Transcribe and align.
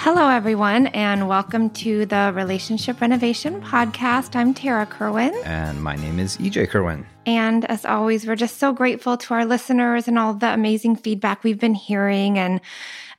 Hello, 0.00 0.28
everyone, 0.28 0.86
and 0.88 1.28
welcome 1.28 1.70
to 1.70 2.06
the 2.06 2.30
Relationship 2.32 3.00
Renovation 3.00 3.60
Podcast. 3.60 4.36
I'm 4.36 4.54
Tara 4.54 4.86
Kerwin. 4.86 5.34
And 5.44 5.82
my 5.82 5.96
name 5.96 6.20
is 6.20 6.36
EJ 6.36 6.68
Kerwin. 6.68 7.04
And 7.26 7.64
as 7.64 7.84
always, 7.84 8.24
we're 8.24 8.36
just 8.36 8.58
so 8.58 8.72
grateful 8.72 9.16
to 9.16 9.34
our 9.34 9.44
listeners 9.44 10.06
and 10.06 10.16
all 10.16 10.34
the 10.34 10.54
amazing 10.54 10.94
feedback 10.94 11.42
we've 11.42 11.58
been 11.58 11.74
hearing. 11.74 12.38
And 12.38 12.60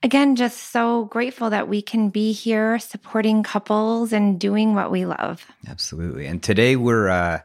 again, 0.04 0.38
just 0.38 0.72
so 0.72 1.04
grateful 1.06 1.50
that 1.50 1.68
we 1.68 1.82
can 1.82 2.08
be 2.10 2.32
here 2.32 2.80
supporting 2.80 3.44
couples 3.44 4.14
and 4.14 4.40
doing 4.40 4.74
what 4.74 4.90
we 4.90 5.04
love. 5.04 5.46
Absolutely. 5.68 6.28
And 6.28 6.42
today 6.42 6.78
we're, 6.78 7.10
uh, 7.10 7.42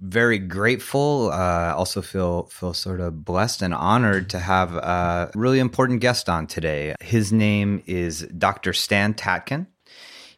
very 0.00 0.38
grateful. 0.38 1.30
Uh, 1.32 1.74
also 1.76 2.02
feel 2.02 2.44
feel 2.44 2.74
sort 2.74 3.00
of 3.00 3.24
blessed 3.24 3.62
and 3.62 3.74
honored 3.74 4.30
to 4.30 4.38
have 4.38 4.74
a 4.74 5.30
really 5.34 5.58
important 5.58 6.00
guest 6.00 6.28
on 6.28 6.46
today. 6.46 6.94
His 7.00 7.32
name 7.32 7.82
is 7.86 8.22
Dr. 8.36 8.72
Stan 8.72 9.14
Tatkin. 9.14 9.66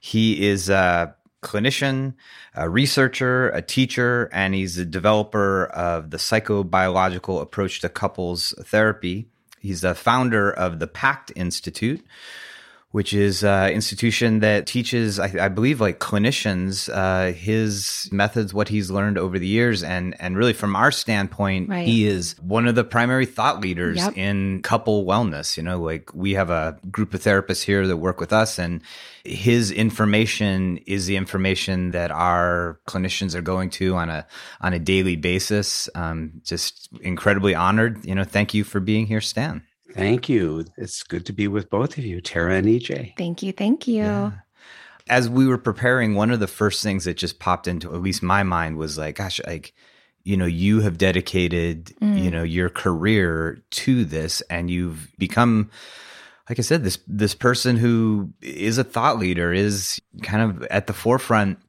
He 0.00 0.46
is 0.48 0.68
a 0.70 1.14
clinician, 1.42 2.14
a 2.54 2.68
researcher, 2.68 3.48
a 3.50 3.62
teacher, 3.62 4.28
and 4.32 4.54
he's 4.54 4.78
a 4.78 4.84
developer 4.84 5.66
of 5.66 6.10
the 6.10 6.16
psychobiological 6.16 7.40
approach 7.40 7.80
to 7.80 7.88
couples 7.88 8.54
therapy. 8.60 9.28
He's 9.58 9.82
the 9.82 9.94
founder 9.94 10.50
of 10.50 10.78
the 10.78 10.86
PACT 10.86 11.32
Institute, 11.36 12.04
which 12.92 13.14
is 13.14 13.44
an 13.44 13.70
institution 13.70 14.40
that 14.40 14.66
teaches, 14.66 15.20
I, 15.20 15.44
I 15.44 15.48
believe, 15.48 15.80
like 15.80 16.00
clinicians, 16.00 16.92
uh, 16.92 17.32
his 17.32 18.08
methods, 18.10 18.52
what 18.52 18.68
he's 18.68 18.90
learned 18.90 19.16
over 19.16 19.38
the 19.38 19.46
years. 19.46 19.84
And, 19.84 20.16
and 20.18 20.36
really, 20.36 20.52
from 20.52 20.74
our 20.74 20.90
standpoint, 20.90 21.68
right. 21.68 21.86
he 21.86 22.06
is 22.06 22.34
one 22.40 22.66
of 22.66 22.74
the 22.74 22.82
primary 22.82 23.26
thought 23.26 23.60
leaders 23.60 23.98
yep. 23.98 24.16
in 24.16 24.60
couple 24.62 25.04
wellness. 25.04 25.56
You 25.56 25.62
know, 25.62 25.80
like 25.80 26.12
we 26.14 26.32
have 26.34 26.50
a 26.50 26.78
group 26.90 27.14
of 27.14 27.22
therapists 27.22 27.62
here 27.62 27.86
that 27.86 27.98
work 27.98 28.18
with 28.18 28.32
us, 28.32 28.58
and 28.58 28.82
his 29.24 29.70
information 29.70 30.78
is 30.78 31.06
the 31.06 31.16
information 31.16 31.92
that 31.92 32.10
our 32.10 32.80
clinicians 32.88 33.36
are 33.36 33.42
going 33.42 33.70
to 33.70 33.94
on 33.94 34.10
a 34.10 34.26
on 34.60 34.72
a 34.72 34.80
daily 34.80 35.14
basis. 35.14 35.88
Um, 35.94 36.40
just 36.42 36.88
incredibly 37.02 37.54
honored. 37.54 38.04
You 38.04 38.16
know, 38.16 38.24
thank 38.24 38.52
you 38.52 38.64
for 38.64 38.80
being 38.80 39.06
here, 39.06 39.20
Stan. 39.20 39.62
Thank 39.94 40.28
you. 40.28 40.64
It's 40.76 41.02
good 41.02 41.26
to 41.26 41.32
be 41.32 41.48
with 41.48 41.70
both 41.70 41.98
of 41.98 42.04
you, 42.04 42.20
Tara 42.20 42.54
and 42.54 42.66
EJ. 42.66 43.16
Thank 43.16 43.42
you. 43.42 43.52
Thank 43.52 43.86
you. 43.86 43.96
Yeah. 43.96 44.32
As 45.08 45.28
we 45.28 45.46
were 45.46 45.58
preparing, 45.58 46.14
one 46.14 46.30
of 46.30 46.40
the 46.40 46.46
first 46.46 46.82
things 46.82 47.04
that 47.04 47.16
just 47.16 47.38
popped 47.38 47.66
into 47.66 47.94
at 47.94 48.02
least 48.02 48.22
my 48.22 48.42
mind 48.42 48.76
was 48.76 48.96
like, 48.96 49.16
gosh, 49.16 49.40
like, 49.46 49.74
you 50.22 50.36
know, 50.36 50.46
you 50.46 50.80
have 50.80 50.98
dedicated, 50.98 51.86
mm. 52.00 52.22
you 52.22 52.30
know, 52.30 52.42
your 52.42 52.68
career 52.68 53.62
to 53.70 54.04
this 54.04 54.40
and 54.42 54.70
you've 54.70 55.10
become 55.18 55.70
like 56.50 56.58
I 56.58 56.62
said, 56.62 56.82
this 56.82 56.98
this 57.06 57.34
person 57.34 57.76
who 57.76 58.32
is 58.42 58.76
a 58.76 58.84
thought 58.84 59.20
leader 59.20 59.52
is 59.52 60.00
kind 60.22 60.50
of 60.50 60.64
at 60.64 60.88
the 60.88 60.92
forefront 60.92 61.60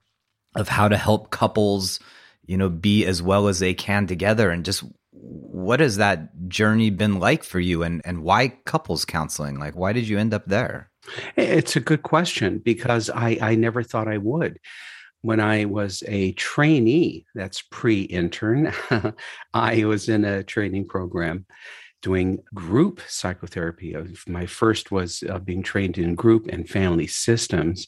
of 0.55 0.67
how 0.67 0.87
to 0.87 0.97
help 0.97 1.29
couples, 1.29 1.99
you 2.47 2.57
know, 2.57 2.67
be 2.67 3.05
as 3.05 3.21
well 3.21 3.47
as 3.47 3.59
they 3.59 3.75
can 3.75 4.07
together 4.07 4.49
and 4.49 4.65
just 4.65 4.83
what 5.21 5.79
has 5.79 5.97
that 5.97 6.47
journey 6.47 6.89
been 6.89 7.19
like 7.19 7.43
for 7.43 7.59
you 7.59 7.83
and, 7.83 8.01
and 8.05 8.23
why 8.23 8.49
couples 8.65 9.05
counseling? 9.05 9.59
Like, 9.59 9.75
why 9.75 9.93
did 9.93 10.07
you 10.07 10.17
end 10.17 10.33
up 10.33 10.45
there? 10.47 10.89
It's 11.35 11.75
a 11.75 11.81
good 11.81 12.03
question 12.03 12.59
because 12.59 13.09
I, 13.09 13.37
I 13.41 13.55
never 13.55 13.83
thought 13.83 14.07
I 14.07 14.17
would. 14.17 14.59
When 15.21 15.39
I 15.39 15.65
was 15.65 16.03
a 16.07 16.31
trainee, 16.33 17.25
that's 17.35 17.61
pre 17.61 18.01
intern, 18.01 18.73
I 19.53 19.85
was 19.85 20.09
in 20.09 20.25
a 20.25 20.43
training 20.43 20.87
program 20.87 21.45
doing 22.01 22.39
group 22.55 22.99
psychotherapy. 23.07 23.95
My 24.27 24.47
first 24.47 24.91
was 24.91 25.23
uh, 25.29 25.37
being 25.37 25.61
trained 25.61 25.99
in 25.99 26.15
group 26.15 26.47
and 26.47 26.67
family 26.67 27.05
systems. 27.05 27.85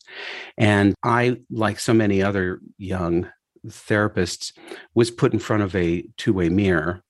And 0.58 0.94
I, 1.03 1.38
like 1.50 1.79
so 1.79 1.96
many 1.96 2.22
other 2.22 2.59
young 2.78 3.31
therapists, 3.66 4.53
was 4.94 5.09
put 5.09 5.34
in 5.34 5.40
front 5.40 5.63
of 5.63 5.75
a 5.75 6.03
two 6.18 6.34
way 6.34 6.50
mirror 6.50 7.03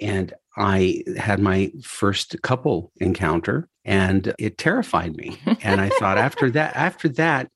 and 0.00 0.32
I 0.56 1.04
had 1.16 1.40
my 1.40 1.72
first 1.82 2.40
couple 2.42 2.92
encounter 2.96 3.68
and 3.84 4.34
it 4.38 4.58
terrified 4.58 5.16
me. 5.16 5.38
and 5.62 5.80
I 5.80 5.88
thought 5.90 6.18
after 6.18 6.50
that, 6.52 6.76
after 6.76 7.08
that 7.10 7.50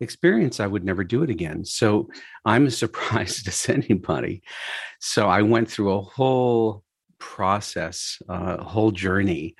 experience, 0.00 0.60
I 0.60 0.66
would 0.66 0.84
never 0.84 1.04
do 1.04 1.22
it 1.22 1.30
again. 1.30 1.64
So 1.64 2.08
I'm 2.44 2.66
as 2.66 2.76
surprised 2.84 3.48
as 3.48 3.68
anybody. 3.68 4.42
So 5.00 5.28
I 5.28 5.42
went 5.42 5.70
through 5.70 5.92
a 5.92 6.02
whole 6.02 6.84
process, 7.18 8.20
a 8.28 8.32
uh, 8.32 8.64
whole 8.64 8.90
journey 8.90 9.54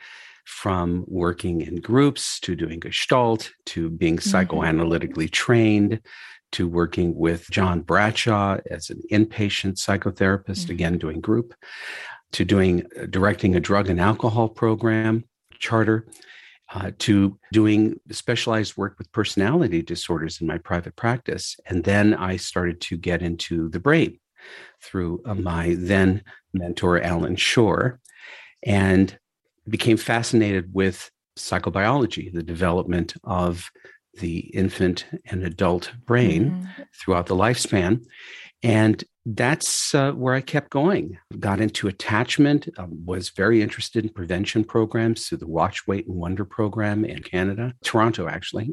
from 0.45 1.05
working 1.07 1.61
in 1.61 1.77
groups 1.77 2.41
to 2.41 2.57
doing 2.57 2.81
gestalt 2.81 3.53
to 3.67 3.89
being 3.89 4.17
mm-hmm. 4.17 4.37
psychoanalytically 4.37 5.31
trained 5.31 6.01
to 6.51 6.69
working 6.69 7.15
with 7.15 7.49
John 7.51 7.81
Bradshaw 7.81 8.59
as 8.71 8.91
an 8.91 9.01
inpatient 9.11 9.77
psychotherapist, 9.77 10.65
mm-hmm. 10.65 10.73
again 10.73 10.99
doing 10.99 11.21
group 11.21 11.55
to 12.33 12.45
doing 12.45 12.85
directing 13.11 13.55
a 13.55 13.61
drug 13.61 13.89
and 13.89 14.01
alcohol 14.01 14.49
program 14.49 15.25
charter 15.59 16.07
uh, 16.75 16.91
to 16.99 17.39
doing 17.53 18.01
specialized 18.11 18.77
work 18.77 18.97
with 18.99 19.13
personality 19.13 19.83
disorders 19.83 20.41
in 20.41 20.47
my 20.47 20.59
private 20.59 20.97
practice 20.97 21.57
and 21.67 21.85
then 21.85 22.15
i 22.15 22.37
started 22.37 22.81
to 22.81 22.97
get 22.97 23.23
into 23.23 23.69
the 23.69 23.81
brain 23.81 24.19
through 24.81 25.23
uh, 25.25 25.35
my 25.35 25.77
then 25.79 26.23
mentor 26.53 27.01
Allan 27.01 27.37
Schore 27.37 27.99
and 28.65 29.17
became 29.69 29.97
fascinated 29.97 30.73
with 30.73 31.11
psychobiology 31.39 32.33
the 32.33 32.43
development 32.43 33.15
of 33.25 33.71
the 34.15 34.39
infant 34.55 35.07
and 35.27 35.45
adult 35.45 35.93
brain 36.05 36.51
mm-hmm. 36.51 36.83
throughout 36.95 37.27
the 37.27 37.37
lifespan 37.37 38.05
and 38.63 39.03
that's 39.25 39.95
uh, 39.95 40.13
where 40.13 40.35
I 40.35 40.41
kept 40.41 40.71
going. 40.71 41.19
Got 41.39 41.61
into 41.61 41.89
attachment, 41.89 42.69
um, 42.77 43.05
was 43.05 43.31
very 43.31 43.63
interested 43.63 44.05
in 44.05 44.13
prevention 44.13 44.65
programs 44.65 45.27
through 45.27 45.39
the 45.39 45.47
Watch, 45.47 45.87
Wait, 45.87 46.07
and 46.07 46.17
Wonder 46.17 46.45
program 46.45 47.05
in 47.05 47.23
Canada, 47.23 47.75
Toronto, 47.85 48.29
actually. 48.29 48.71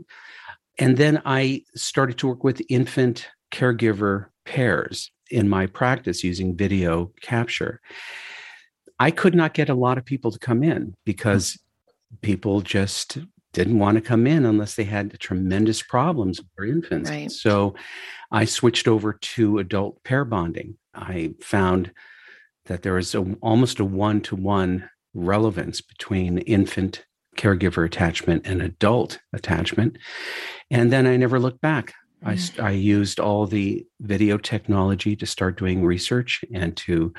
And 0.79 0.97
then 0.97 1.21
I 1.25 1.63
started 1.75 2.17
to 2.19 2.27
work 2.27 2.43
with 2.43 2.61
infant 2.69 3.27
caregiver 3.51 4.27
pairs 4.45 5.11
in 5.29 5.47
my 5.47 5.67
practice 5.67 6.23
using 6.23 6.55
video 6.55 7.11
capture. 7.21 7.79
I 8.99 9.11
could 9.11 9.35
not 9.35 9.53
get 9.53 9.69
a 9.69 9.75
lot 9.75 9.97
of 9.97 10.05
people 10.05 10.31
to 10.31 10.39
come 10.39 10.63
in 10.63 10.95
because 11.05 11.59
people 12.21 12.61
just 12.61 13.19
didn't 13.53 13.79
want 13.79 13.95
to 13.95 14.01
come 14.01 14.27
in 14.27 14.45
unless 14.45 14.75
they 14.75 14.83
had 14.83 15.19
tremendous 15.19 15.81
problems 15.81 16.39
with 16.39 16.47
their 16.55 16.65
infants. 16.65 17.09
Right. 17.09 17.31
So 17.31 17.75
I 18.31 18.45
switched 18.45 18.87
over 18.87 19.13
to 19.13 19.57
adult 19.57 20.03
pair 20.03 20.23
bonding. 20.23 20.77
I 20.93 21.33
found 21.41 21.91
that 22.65 22.83
there 22.83 22.93
was 22.93 23.15
a, 23.15 23.21
almost 23.41 23.79
a 23.79 23.85
one 23.85 24.21
to 24.21 24.35
one 24.35 24.89
relevance 25.13 25.81
between 25.81 26.39
infant 26.39 27.03
caregiver 27.37 27.85
attachment 27.85 28.45
and 28.45 28.61
adult 28.61 29.19
attachment. 29.33 29.97
And 30.69 30.91
then 30.91 31.07
I 31.07 31.17
never 31.17 31.39
looked 31.39 31.61
back. 31.61 31.93
Mm. 32.23 32.59
I, 32.59 32.67
I 32.67 32.71
used 32.71 33.19
all 33.19 33.47
the 33.47 33.85
video 34.01 34.37
technology 34.37 35.16
to 35.16 35.25
start 35.25 35.57
doing 35.57 35.83
research 35.83 36.43
and 36.53 36.75
to 36.77 37.13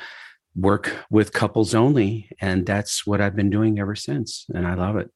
work 0.54 0.94
with 1.10 1.32
couples 1.32 1.74
only. 1.74 2.28
And 2.40 2.66
that's 2.66 3.06
what 3.06 3.20
I've 3.20 3.36
been 3.36 3.50
doing 3.50 3.78
ever 3.78 3.94
since. 3.94 4.46
And 4.54 4.66
I 4.66 4.74
love 4.74 4.96
it. 4.96 5.10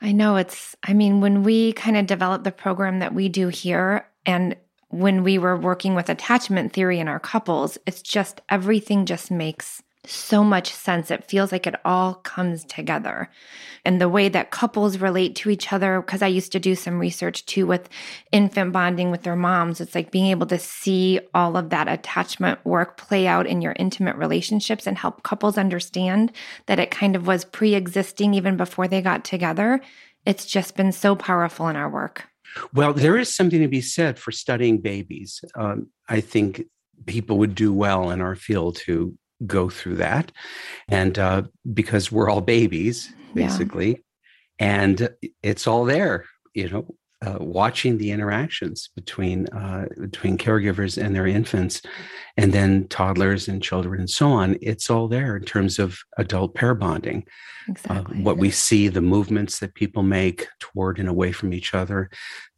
I 0.00 0.12
know 0.12 0.36
it's, 0.36 0.76
I 0.84 0.92
mean, 0.92 1.20
when 1.20 1.42
we 1.42 1.72
kind 1.72 1.96
of 1.96 2.06
developed 2.06 2.44
the 2.44 2.52
program 2.52 3.00
that 3.00 3.14
we 3.14 3.28
do 3.28 3.48
here, 3.48 4.08
and 4.24 4.56
when 4.88 5.22
we 5.22 5.38
were 5.38 5.56
working 5.56 5.94
with 5.94 6.08
attachment 6.08 6.72
theory 6.72 6.98
in 6.98 7.08
our 7.08 7.20
couples, 7.20 7.78
it's 7.86 8.02
just 8.02 8.40
everything 8.48 9.06
just 9.06 9.30
makes 9.30 9.82
so 10.06 10.42
much 10.42 10.72
sense. 10.72 11.10
It 11.10 11.24
feels 11.24 11.52
like 11.52 11.66
it 11.66 11.74
all 11.84 12.14
comes 12.14 12.64
together. 12.64 13.28
And 13.84 14.00
the 14.00 14.08
way 14.08 14.28
that 14.28 14.50
couples 14.50 14.98
relate 14.98 15.34
to 15.36 15.50
each 15.50 15.72
other, 15.72 16.00
because 16.00 16.22
I 16.22 16.28
used 16.28 16.52
to 16.52 16.60
do 16.60 16.74
some 16.74 16.98
research 16.98 17.44
too 17.46 17.66
with 17.66 17.88
infant 18.32 18.72
bonding 18.72 19.10
with 19.10 19.22
their 19.22 19.36
moms, 19.36 19.80
it's 19.80 19.94
like 19.94 20.10
being 20.10 20.26
able 20.26 20.46
to 20.46 20.58
see 20.58 21.20
all 21.34 21.56
of 21.56 21.70
that 21.70 21.88
attachment 21.88 22.64
work 22.64 22.96
play 22.96 23.26
out 23.26 23.46
in 23.46 23.60
your 23.60 23.74
intimate 23.78 24.16
relationships 24.16 24.86
and 24.86 24.96
help 24.96 25.22
couples 25.22 25.58
understand 25.58 26.32
that 26.66 26.78
it 26.78 26.90
kind 26.90 27.16
of 27.16 27.26
was 27.26 27.44
pre 27.44 27.74
existing 27.74 28.34
even 28.34 28.56
before 28.56 28.88
they 28.88 29.02
got 29.02 29.24
together. 29.24 29.80
It's 30.26 30.46
just 30.46 30.76
been 30.76 30.92
so 30.92 31.16
powerful 31.16 31.68
in 31.68 31.76
our 31.76 31.88
work. 31.88 32.24
Well, 32.72 32.92
there 32.92 33.16
is 33.16 33.34
something 33.34 33.60
to 33.60 33.68
be 33.68 33.80
said 33.80 34.18
for 34.18 34.32
studying 34.32 34.78
babies. 34.80 35.42
Um, 35.54 35.88
I 36.08 36.20
think 36.20 36.64
people 37.06 37.38
would 37.38 37.54
do 37.54 37.72
well 37.72 38.10
in 38.10 38.20
our 38.20 38.36
field 38.36 38.76
to 38.84 39.16
go 39.46 39.68
through 39.68 39.96
that. 39.96 40.32
And 40.88 41.18
uh, 41.18 41.42
because 41.72 42.12
we're 42.12 42.30
all 42.30 42.40
babies, 42.40 43.12
basically, 43.34 43.90
yeah. 43.90 43.96
and 44.58 45.08
it's 45.42 45.66
all 45.66 45.84
there, 45.84 46.24
you 46.54 46.68
know, 46.68 46.94
uh, 47.24 47.36
watching 47.40 47.98
the 47.98 48.12
interactions 48.12 48.90
between 48.94 49.48
uh, 49.48 49.86
between 50.00 50.38
caregivers 50.38 51.02
and 51.02 51.16
their 51.16 51.26
infants, 51.26 51.82
and 52.36 52.52
then 52.52 52.86
toddlers 52.88 53.48
and 53.48 53.62
children 53.62 54.00
and 54.00 54.10
so 54.10 54.28
on. 54.28 54.56
It's 54.62 54.88
all 54.88 55.08
there 55.08 55.36
in 55.36 55.44
terms 55.44 55.80
of 55.80 55.98
adult 56.16 56.54
pair 56.54 56.74
bonding. 56.74 57.24
Uh, 57.68 57.72
exactly. 57.72 58.18
Uh, 58.18 58.22
what 58.22 58.38
we 58.38 58.50
see, 58.50 58.86
the 58.86 59.00
movements 59.00 59.58
that 59.58 59.74
people 59.74 60.04
make 60.04 60.46
toward 60.60 61.00
and 61.00 61.08
away 61.08 61.32
from 61.32 61.52
each 61.52 61.74
other, 61.74 62.08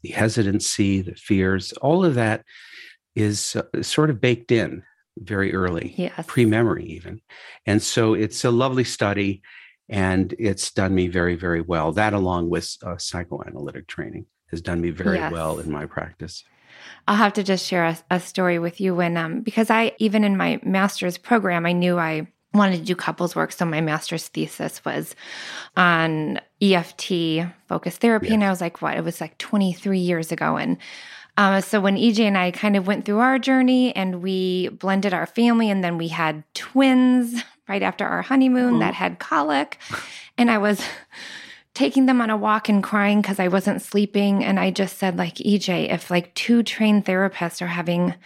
the 0.02 0.10
hesitancy, 0.10 1.00
the 1.00 1.14
fears, 1.14 1.72
all 1.80 2.04
of 2.04 2.14
that 2.14 2.44
is 3.14 3.56
uh, 3.56 3.82
sort 3.82 4.10
of 4.10 4.20
baked 4.20 4.52
in 4.52 4.82
very 5.18 5.54
early, 5.54 5.94
yes. 5.96 6.24
pre-memory 6.26 6.84
even, 6.84 7.20
and 7.66 7.82
so 7.82 8.14
it's 8.14 8.44
a 8.44 8.50
lovely 8.50 8.84
study. 8.84 9.42
And 9.92 10.36
it's 10.38 10.70
done 10.70 10.94
me 10.94 11.08
very, 11.08 11.34
very 11.34 11.62
well. 11.62 11.90
That, 11.90 12.12
along 12.12 12.48
with 12.48 12.76
uh, 12.86 12.96
psychoanalytic 12.96 13.88
training 13.88 14.26
has 14.52 14.60
done 14.60 14.80
me 14.80 14.90
very 14.90 15.16
yes. 15.16 15.32
well 15.32 15.58
in 15.58 15.68
my 15.68 15.84
practice. 15.84 16.44
I'll 17.08 17.16
have 17.16 17.32
to 17.34 17.42
just 17.42 17.66
share 17.66 17.86
a, 17.86 17.98
a 18.10 18.20
story 18.20 18.60
with 18.60 18.80
you 18.80 18.94
when, 18.94 19.16
um, 19.16 19.40
because 19.40 19.68
I, 19.68 19.92
even 19.98 20.22
in 20.22 20.36
my 20.36 20.60
master's 20.62 21.18
program, 21.18 21.66
I 21.66 21.72
knew 21.72 21.98
I 21.98 22.28
wanted 22.52 22.78
to 22.78 22.84
do 22.84 22.96
couples 22.96 23.36
work. 23.36 23.52
So 23.52 23.64
my 23.64 23.80
master's 23.80 24.28
thesis 24.28 24.84
was 24.84 25.14
on 25.76 26.40
EFT 26.60 27.46
focused 27.68 28.00
therapy. 28.00 28.26
Yes. 28.26 28.34
And 28.34 28.44
I 28.44 28.50
was 28.50 28.60
like, 28.60 28.82
what? 28.82 28.96
It 28.96 29.04
was 29.04 29.20
like 29.20 29.38
23 29.38 29.98
years 29.98 30.32
ago. 30.32 30.56
And 30.56 30.76
um, 31.40 31.62
so 31.62 31.80
when 31.80 31.96
EJ 31.96 32.18
and 32.20 32.36
I 32.36 32.50
kind 32.50 32.76
of 32.76 32.86
went 32.86 33.06
through 33.06 33.20
our 33.20 33.38
journey 33.38 33.96
and 33.96 34.22
we 34.22 34.68
blended 34.68 35.14
our 35.14 35.24
family, 35.24 35.70
and 35.70 35.82
then 35.82 35.96
we 35.96 36.08
had 36.08 36.44
twins 36.52 37.42
right 37.68 37.82
after 37.82 38.04
our 38.04 38.20
honeymoon 38.20 38.80
that 38.80 38.92
had 38.92 39.18
colic. 39.18 39.78
And 40.36 40.50
I 40.50 40.58
was 40.58 40.82
taking 41.74 42.04
them 42.04 42.20
on 42.20 42.28
a 42.28 42.36
walk 42.36 42.68
and 42.68 42.82
crying 42.82 43.22
because 43.22 43.40
I 43.40 43.48
wasn't 43.48 43.80
sleeping. 43.80 44.44
And 44.44 44.60
I 44.60 44.70
just 44.70 44.98
said, 44.98 45.16
like, 45.16 45.36
EJ, 45.36 45.90
if 45.90 46.10
like 46.10 46.34
two 46.34 46.62
trained 46.62 47.06
therapists 47.06 47.62
are 47.62 47.68
having 47.68 48.16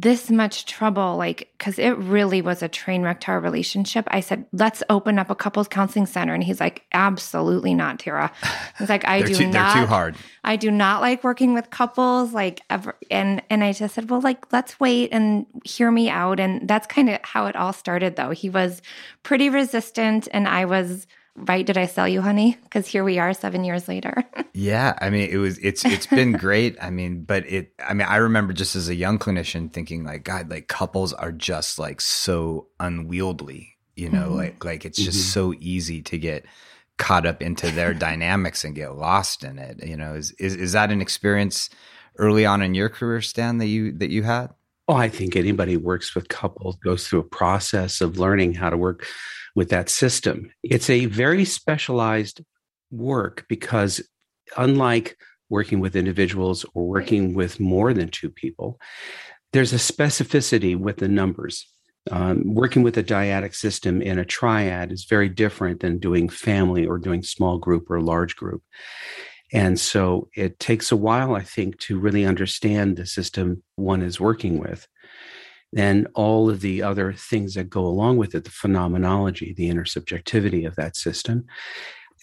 this 0.00 0.30
much 0.30 0.64
trouble, 0.64 1.16
like, 1.16 1.50
because 1.58 1.76
it 1.76 1.98
really 1.98 2.40
was 2.40 2.62
a 2.62 2.68
train 2.68 3.02
wreck 3.02 3.20
to 3.22 3.32
our 3.32 3.40
relationship. 3.40 4.06
I 4.08 4.20
said, 4.20 4.46
let's 4.52 4.80
open 4.88 5.18
up 5.18 5.28
a 5.28 5.34
couples 5.34 5.66
counseling 5.66 6.06
center. 6.06 6.34
And 6.34 6.44
he's 6.44 6.60
like, 6.60 6.84
absolutely 6.92 7.74
not, 7.74 7.98
Tara. 7.98 8.30
He's 8.78 8.88
like, 8.88 9.04
I 9.08 9.22
do 9.22 9.34
too, 9.34 9.48
not. 9.48 9.74
They're 9.74 9.82
too 9.82 9.88
hard. 9.88 10.16
I 10.44 10.54
do 10.54 10.70
not 10.70 11.00
like 11.00 11.24
working 11.24 11.52
with 11.52 11.70
couples, 11.70 12.32
like 12.32 12.60
ever. 12.70 12.96
And, 13.10 13.42
and 13.50 13.64
I 13.64 13.72
just 13.72 13.96
said, 13.96 14.08
well, 14.08 14.20
like, 14.20 14.52
let's 14.52 14.78
wait 14.78 15.08
and 15.10 15.46
hear 15.64 15.90
me 15.90 16.08
out. 16.08 16.38
And 16.38 16.68
that's 16.68 16.86
kind 16.86 17.10
of 17.10 17.18
how 17.24 17.46
it 17.46 17.56
all 17.56 17.72
started, 17.72 18.14
though. 18.14 18.30
He 18.30 18.50
was 18.50 18.80
pretty 19.24 19.50
resistant 19.50 20.28
and 20.32 20.46
I 20.46 20.64
was 20.64 21.08
right 21.46 21.64
did 21.64 21.78
i 21.78 21.86
sell 21.86 22.08
you 22.08 22.20
honey? 22.20 22.56
Because 22.64 22.86
here 22.86 23.04
we 23.04 23.18
are 23.18 23.32
seven 23.34 23.64
years 23.64 23.88
later. 23.88 24.24
Yeah 24.54 24.98
i 25.00 25.08
mean 25.08 25.30
it 25.30 25.36
was 25.36 25.56
it's 25.58 25.84
it's 25.84 26.08
been 26.08 26.32
great. 26.32 26.76
I 26.82 26.90
mean 26.90 27.22
but 27.22 27.46
it 27.46 27.74
i 27.86 27.94
mean 27.94 28.08
i 28.08 28.16
remember 28.16 28.52
just 28.52 28.74
as 28.74 28.88
a 28.88 28.94
young 28.94 29.16
clinician 29.16 29.72
thinking 29.72 30.02
like 30.02 30.24
god 30.24 30.50
like 30.50 30.66
couples 30.66 31.12
are 31.12 31.30
just 31.30 31.78
like 31.78 32.00
so 32.00 32.66
unwieldy 32.80 33.76
you 33.94 34.08
know 34.08 34.26
mm-hmm. 34.26 34.36
like 34.36 34.64
like 34.64 34.84
it's 34.84 34.98
just 34.98 35.18
mm-hmm. 35.18 35.52
so 35.52 35.54
easy 35.60 36.02
to 36.02 36.18
get 36.18 36.44
caught 36.96 37.24
up 37.24 37.40
into 37.40 37.70
their 37.70 37.94
dynamics 38.08 38.64
and 38.64 38.74
get 38.74 38.96
lost 38.96 39.44
in 39.44 39.60
it 39.60 39.86
you 39.86 39.96
know? 39.96 40.14
Is, 40.14 40.32
is 40.32 40.56
is 40.56 40.72
that 40.72 40.90
an 40.90 41.00
experience 41.00 41.70
early 42.16 42.44
on 42.44 42.60
in 42.60 42.74
your 42.74 42.88
career 42.88 43.20
stan 43.20 43.58
that 43.58 43.66
you 43.66 43.92
that 43.98 44.10
you 44.10 44.24
had? 44.24 44.48
Oh 44.88 44.96
i 44.96 45.08
think 45.08 45.36
anybody 45.36 45.76
works 45.76 46.16
with 46.16 46.28
couples 46.28 46.76
goes 46.82 47.06
through 47.06 47.20
a 47.20 47.24
process 47.24 48.00
of 48.00 48.18
learning 48.18 48.54
how 48.54 48.70
to 48.70 48.76
work 48.76 49.06
with 49.58 49.70
that 49.70 49.88
system. 49.88 50.52
It's 50.62 50.88
a 50.88 51.06
very 51.06 51.44
specialized 51.44 52.44
work 52.92 53.44
because, 53.48 54.00
unlike 54.56 55.16
working 55.50 55.80
with 55.80 55.96
individuals 55.96 56.64
or 56.74 56.86
working 56.86 57.34
with 57.34 57.58
more 57.58 57.92
than 57.92 58.08
two 58.08 58.30
people, 58.30 58.78
there's 59.52 59.72
a 59.72 59.92
specificity 59.92 60.76
with 60.76 60.98
the 60.98 61.08
numbers. 61.08 61.66
Um, 62.08 62.54
working 62.54 62.84
with 62.84 62.96
a 62.98 63.02
dyadic 63.02 63.52
system 63.52 64.00
in 64.00 64.16
a 64.20 64.24
triad 64.24 64.92
is 64.92 65.06
very 65.10 65.28
different 65.28 65.80
than 65.80 65.98
doing 65.98 66.28
family 66.28 66.86
or 66.86 66.96
doing 66.96 67.24
small 67.24 67.58
group 67.58 67.90
or 67.90 68.00
large 68.00 68.36
group. 68.36 68.62
And 69.52 69.80
so 69.80 70.28
it 70.36 70.60
takes 70.60 70.92
a 70.92 70.96
while, 70.96 71.34
I 71.34 71.42
think, 71.42 71.80
to 71.80 71.98
really 71.98 72.24
understand 72.24 72.96
the 72.96 73.06
system 73.06 73.64
one 73.74 74.02
is 74.02 74.20
working 74.20 74.60
with 74.60 74.86
and 75.76 76.08
all 76.14 76.48
of 76.48 76.60
the 76.60 76.82
other 76.82 77.12
things 77.12 77.54
that 77.54 77.68
go 77.68 77.84
along 77.84 78.16
with 78.16 78.34
it 78.34 78.44
the 78.44 78.50
phenomenology, 78.50 79.52
the 79.54 79.68
intersubjectivity 79.68 80.66
of 80.66 80.76
that 80.76 80.96
system, 80.96 81.44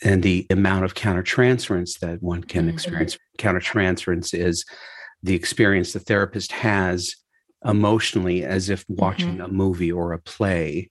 and 0.03 0.24
the 0.24 0.45
amount 0.50 0.86
of 0.86 0.95
countertransference 0.95 2.00
that 2.00 2.21
one 2.21 2.44
can 2.44 2.63
mm-hmm. 2.63 2.74
experience. 2.74 3.18
Countertransference 3.38 4.33
is 4.33 4.65
the 5.24 5.36
experience 5.36 5.94
the 5.94 6.00
therapist 6.00 6.51
has 6.51 7.15
emotionally 7.63 8.44
as 8.44 8.69
if 8.69 8.86
watching 8.88 9.36
mm-hmm. 9.36 9.45
a 9.45 9.48
movie 9.48 9.91
or 9.91 10.13
a 10.13 10.19
play 10.19 10.89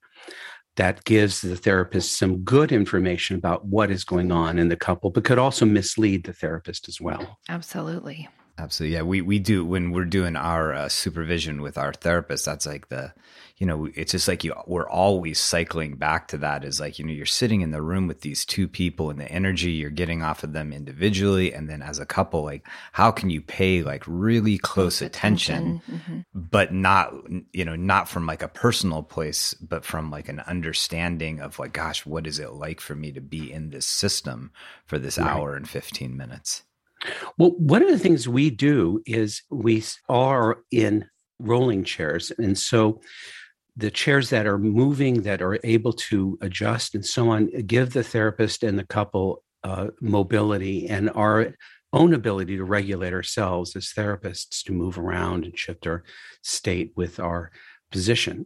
that 0.76 1.04
gives 1.04 1.40
the 1.40 1.56
therapist 1.56 2.18
some 2.18 2.38
good 2.38 2.72
information 2.72 3.36
about 3.36 3.64
what 3.66 3.90
is 3.90 4.04
going 4.04 4.32
on 4.32 4.58
in 4.58 4.68
the 4.68 4.76
couple, 4.76 5.10
but 5.10 5.22
could 5.22 5.38
also 5.38 5.64
mislead 5.64 6.24
the 6.24 6.32
therapist 6.32 6.88
as 6.88 7.00
well. 7.00 7.38
Absolutely. 7.48 8.28
Absolutely. 8.56 8.94
Yeah. 8.94 9.02
We, 9.02 9.20
we 9.20 9.40
do 9.40 9.64
when 9.64 9.90
we're 9.90 10.04
doing 10.04 10.36
our 10.36 10.72
uh, 10.72 10.88
supervision 10.88 11.60
with 11.60 11.76
our 11.76 11.92
therapist, 11.92 12.44
that's 12.44 12.66
like 12.66 12.88
the, 12.88 13.12
you 13.56 13.66
know, 13.66 13.88
it's 13.96 14.12
just 14.12 14.28
like 14.28 14.44
you, 14.44 14.54
we're 14.66 14.88
always 14.88 15.40
cycling 15.40 15.96
back 15.96 16.28
to 16.28 16.38
that 16.38 16.62
is 16.64 16.78
like, 16.78 16.98
you 16.98 17.04
know, 17.04 17.12
you're 17.12 17.26
sitting 17.26 17.62
in 17.62 17.72
the 17.72 17.82
room 17.82 18.06
with 18.06 18.20
these 18.20 18.44
two 18.44 18.68
people 18.68 19.10
and 19.10 19.18
the 19.18 19.30
energy 19.30 19.72
you're 19.72 19.90
getting 19.90 20.22
off 20.22 20.44
of 20.44 20.52
them 20.52 20.72
individually. 20.72 21.52
And 21.52 21.68
then 21.68 21.82
as 21.82 21.98
a 21.98 22.06
couple, 22.06 22.44
like, 22.44 22.64
how 22.92 23.10
can 23.10 23.28
you 23.28 23.40
pay 23.40 23.82
like 23.82 24.04
really 24.06 24.58
close, 24.58 24.98
close 24.98 25.02
attention, 25.02 25.80
attention. 25.80 25.82
Mm-hmm. 25.90 26.20
but 26.32 26.72
not, 26.72 27.12
you 27.52 27.64
know, 27.64 27.76
not 27.76 28.08
from 28.08 28.24
like 28.24 28.42
a 28.42 28.48
personal 28.48 29.02
place, 29.02 29.52
but 29.54 29.84
from 29.84 30.12
like 30.12 30.28
an 30.28 30.38
understanding 30.40 31.40
of 31.40 31.58
like, 31.58 31.72
gosh, 31.72 32.06
what 32.06 32.24
is 32.24 32.38
it 32.38 32.52
like 32.52 32.80
for 32.80 32.94
me 32.94 33.10
to 33.10 33.20
be 33.20 33.52
in 33.52 33.70
this 33.70 33.86
system 33.86 34.52
for 34.86 34.98
this 35.00 35.18
right. 35.18 35.28
hour 35.28 35.56
and 35.56 35.68
15 35.68 36.16
minutes? 36.16 36.62
Well, 37.38 37.50
one 37.58 37.82
of 37.82 37.88
the 37.88 37.98
things 37.98 38.28
we 38.28 38.50
do 38.50 39.02
is 39.06 39.42
we 39.50 39.82
are 40.08 40.58
in 40.70 41.06
rolling 41.38 41.84
chairs. 41.84 42.32
And 42.38 42.56
so 42.56 43.00
the 43.76 43.90
chairs 43.90 44.30
that 44.30 44.46
are 44.46 44.58
moving, 44.58 45.22
that 45.22 45.42
are 45.42 45.58
able 45.64 45.92
to 45.92 46.38
adjust 46.40 46.94
and 46.94 47.04
so 47.04 47.30
on, 47.30 47.46
give 47.66 47.92
the 47.92 48.04
therapist 48.04 48.62
and 48.62 48.78
the 48.78 48.86
couple 48.86 49.42
uh, 49.64 49.88
mobility 50.00 50.88
and 50.88 51.10
our 51.10 51.54
own 51.92 52.12
ability 52.12 52.56
to 52.56 52.64
regulate 52.64 53.12
ourselves 53.12 53.74
as 53.76 53.92
therapists 53.96 54.62
to 54.64 54.72
move 54.72 54.98
around 54.98 55.44
and 55.44 55.58
shift 55.58 55.86
our 55.86 56.04
state 56.42 56.92
with 56.96 57.20
our 57.20 57.50
position. 57.90 58.44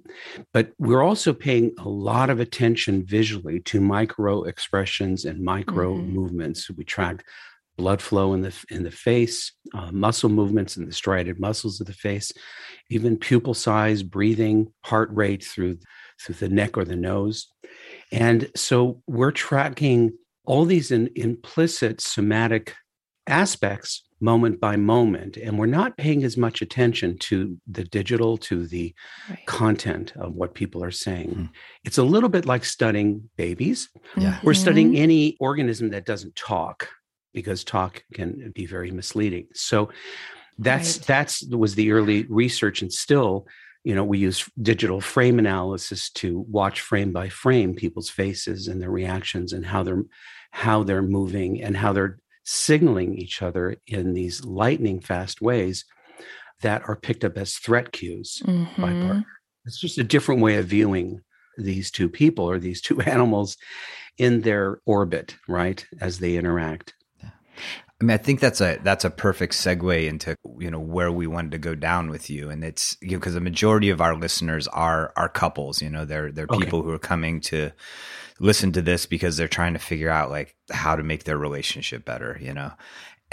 But 0.52 0.72
we're 0.78 1.02
also 1.02 1.32
paying 1.32 1.72
a 1.78 1.88
lot 1.88 2.28
of 2.28 2.40
attention 2.40 3.04
visually 3.06 3.61
to 3.61 3.80
micro 3.80 4.42
expressions 4.42 5.25
and 5.25 5.42
micro 5.42 5.94
mm-hmm. 5.94 6.14
movements. 6.14 6.71
We 6.71 6.85
track 6.85 7.25
blood 7.78 8.02
flow 8.02 8.35
in 8.35 8.42
the 8.42 8.54
in 8.68 8.82
the 8.82 8.90
face, 8.90 9.52
uh, 9.73 9.90
muscle 9.92 10.28
movements 10.28 10.76
in 10.76 10.85
the 10.85 10.92
striated 10.92 11.40
muscles 11.40 11.80
of 11.80 11.87
the 11.87 11.94
face, 11.94 12.30
even 12.90 13.16
pupil 13.16 13.54
size, 13.54 14.02
breathing, 14.02 14.70
heart 14.85 15.08
rate 15.12 15.42
through 15.42 15.78
through 16.20 16.35
the 16.35 16.49
neck 16.49 16.76
or 16.76 16.85
the 16.85 16.97
nose. 16.97 17.47
And 18.12 18.50
so 18.54 19.00
we're 19.06 19.30
tracking 19.30 20.12
all 20.44 20.64
these 20.64 20.90
in, 20.90 21.11
implicit 21.14 22.00
somatic 22.00 22.75
aspects 23.26 24.02
moment 24.20 24.61
by 24.61 24.75
moment 24.76 25.37
and 25.37 25.58
we're 25.58 25.66
not 25.66 25.97
paying 25.97 26.25
as 26.25 26.37
much 26.37 26.61
attention 26.61 27.16
to 27.18 27.56
the 27.70 27.85
digital 27.85 28.37
to 28.37 28.66
the 28.66 28.92
right. 29.28 29.47
content 29.47 30.12
of 30.16 30.35
what 30.35 30.54
people 30.54 30.82
are 30.82 30.90
saying 30.90 31.28
mm-hmm. 31.28 31.44
it's 31.85 31.99
a 31.99 32.02
little 32.02 32.28
bit 32.28 32.44
like 32.44 32.64
studying 32.64 33.30
babies 33.37 33.88
yeah. 34.16 34.40
we're 34.42 34.54
studying 34.54 34.88
mm-hmm. 34.88 35.02
any 35.02 35.37
organism 35.38 35.90
that 35.90 36.04
doesn't 36.04 36.35
talk 36.35 36.88
because 37.38 37.62
talk 37.62 38.02
can 38.12 38.50
be 38.52 38.66
very 38.66 38.90
misleading. 38.90 39.47
So 39.54 39.90
that's 40.59 40.99
right. 40.99 41.07
that's 41.07 41.45
was 41.45 41.76
the 41.76 41.92
early 41.92 42.26
research 42.28 42.83
and 42.83 42.92
still 42.92 43.47
you 43.85 43.95
know 43.95 44.02
we 44.02 44.18
use 44.18 44.50
digital 44.61 45.00
frame 45.00 45.38
analysis 45.38 46.11
to 46.11 46.45
watch 46.49 46.80
frame 46.80 47.12
by 47.12 47.28
frame 47.28 47.76
people's 47.76 48.11
faces 48.11 48.66
and 48.66 48.83
their 48.83 48.90
reactions 48.90 49.52
and 49.52 49.64
how 49.64 49.85
they're 49.85 50.02
how 50.50 50.83
they're 50.83 51.00
moving 51.18 51.62
and 51.62 51.76
how 51.76 51.92
they're 51.92 52.18
signaling 52.45 53.14
each 53.14 53.40
other 53.40 53.76
in 53.87 54.14
these 54.14 54.45
lightning 54.45 55.00
fast 55.00 55.40
ways 55.40 55.85
that 56.62 56.83
are 56.88 56.97
picked 56.97 57.25
up 57.25 57.38
as 57.38 57.54
threat 57.54 57.92
cues 57.92 58.42
mm-hmm. 58.45 58.83
by 58.83 58.90
partner. 58.92 59.26
It's 59.64 59.80
just 59.80 59.99
a 59.99 60.04
different 60.04 60.40
way 60.40 60.57
of 60.57 60.66
viewing 60.66 61.21
these 61.57 61.90
two 61.92 62.09
people 62.09 62.47
or 62.50 62.59
these 62.59 62.80
two 62.80 63.00
animals 63.14 63.57
in 64.18 64.40
their 64.40 64.80
orbit, 64.85 65.37
right, 65.47 65.85
as 66.00 66.18
they 66.18 66.37
interact. 66.37 66.95
I 68.00 68.04
mean, 68.04 68.14
I 68.14 68.18
think 68.18 68.38
that's 68.38 68.60
a 68.60 68.78
that's 68.82 69.04
a 69.04 69.10
perfect 69.10 69.54
segue 69.54 70.06
into 70.06 70.36
you 70.58 70.70
know 70.70 70.78
where 70.78 71.10
we 71.10 71.26
wanted 71.26 71.50
to 71.52 71.58
go 71.58 71.74
down 71.74 72.10
with 72.10 72.30
you, 72.30 72.48
and 72.48 72.62
it's 72.62 72.96
you 73.00 73.12
know 73.12 73.18
because 73.18 73.34
the 73.34 73.40
majority 73.40 73.90
of 73.90 74.00
our 74.00 74.14
listeners 74.14 74.68
are 74.68 75.12
are 75.16 75.28
couples. 75.28 75.82
You 75.82 75.90
know, 75.90 76.04
they're 76.04 76.30
they're 76.30 76.46
okay. 76.48 76.64
people 76.64 76.82
who 76.82 76.90
are 76.90 76.98
coming 76.98 77.40
to 77.42 77.72
listen 78.38 78.70
to 78.72 78.82
this 78.82 79.04
because 79.04 79.36
they're 79.36 79.48
trying 79.48 79.72
to 79.72 79.80
figure 79.80 80.10
out 80.10 80.30
like 80.30 80.54
how 80.70 80.94
to 80.94 81.02
make 81.02 81.24
their 81.24 81.38
relationship 81.38 82.04
better. 82.04 82.38
You 82.40 82.54
know, 82.54 82.72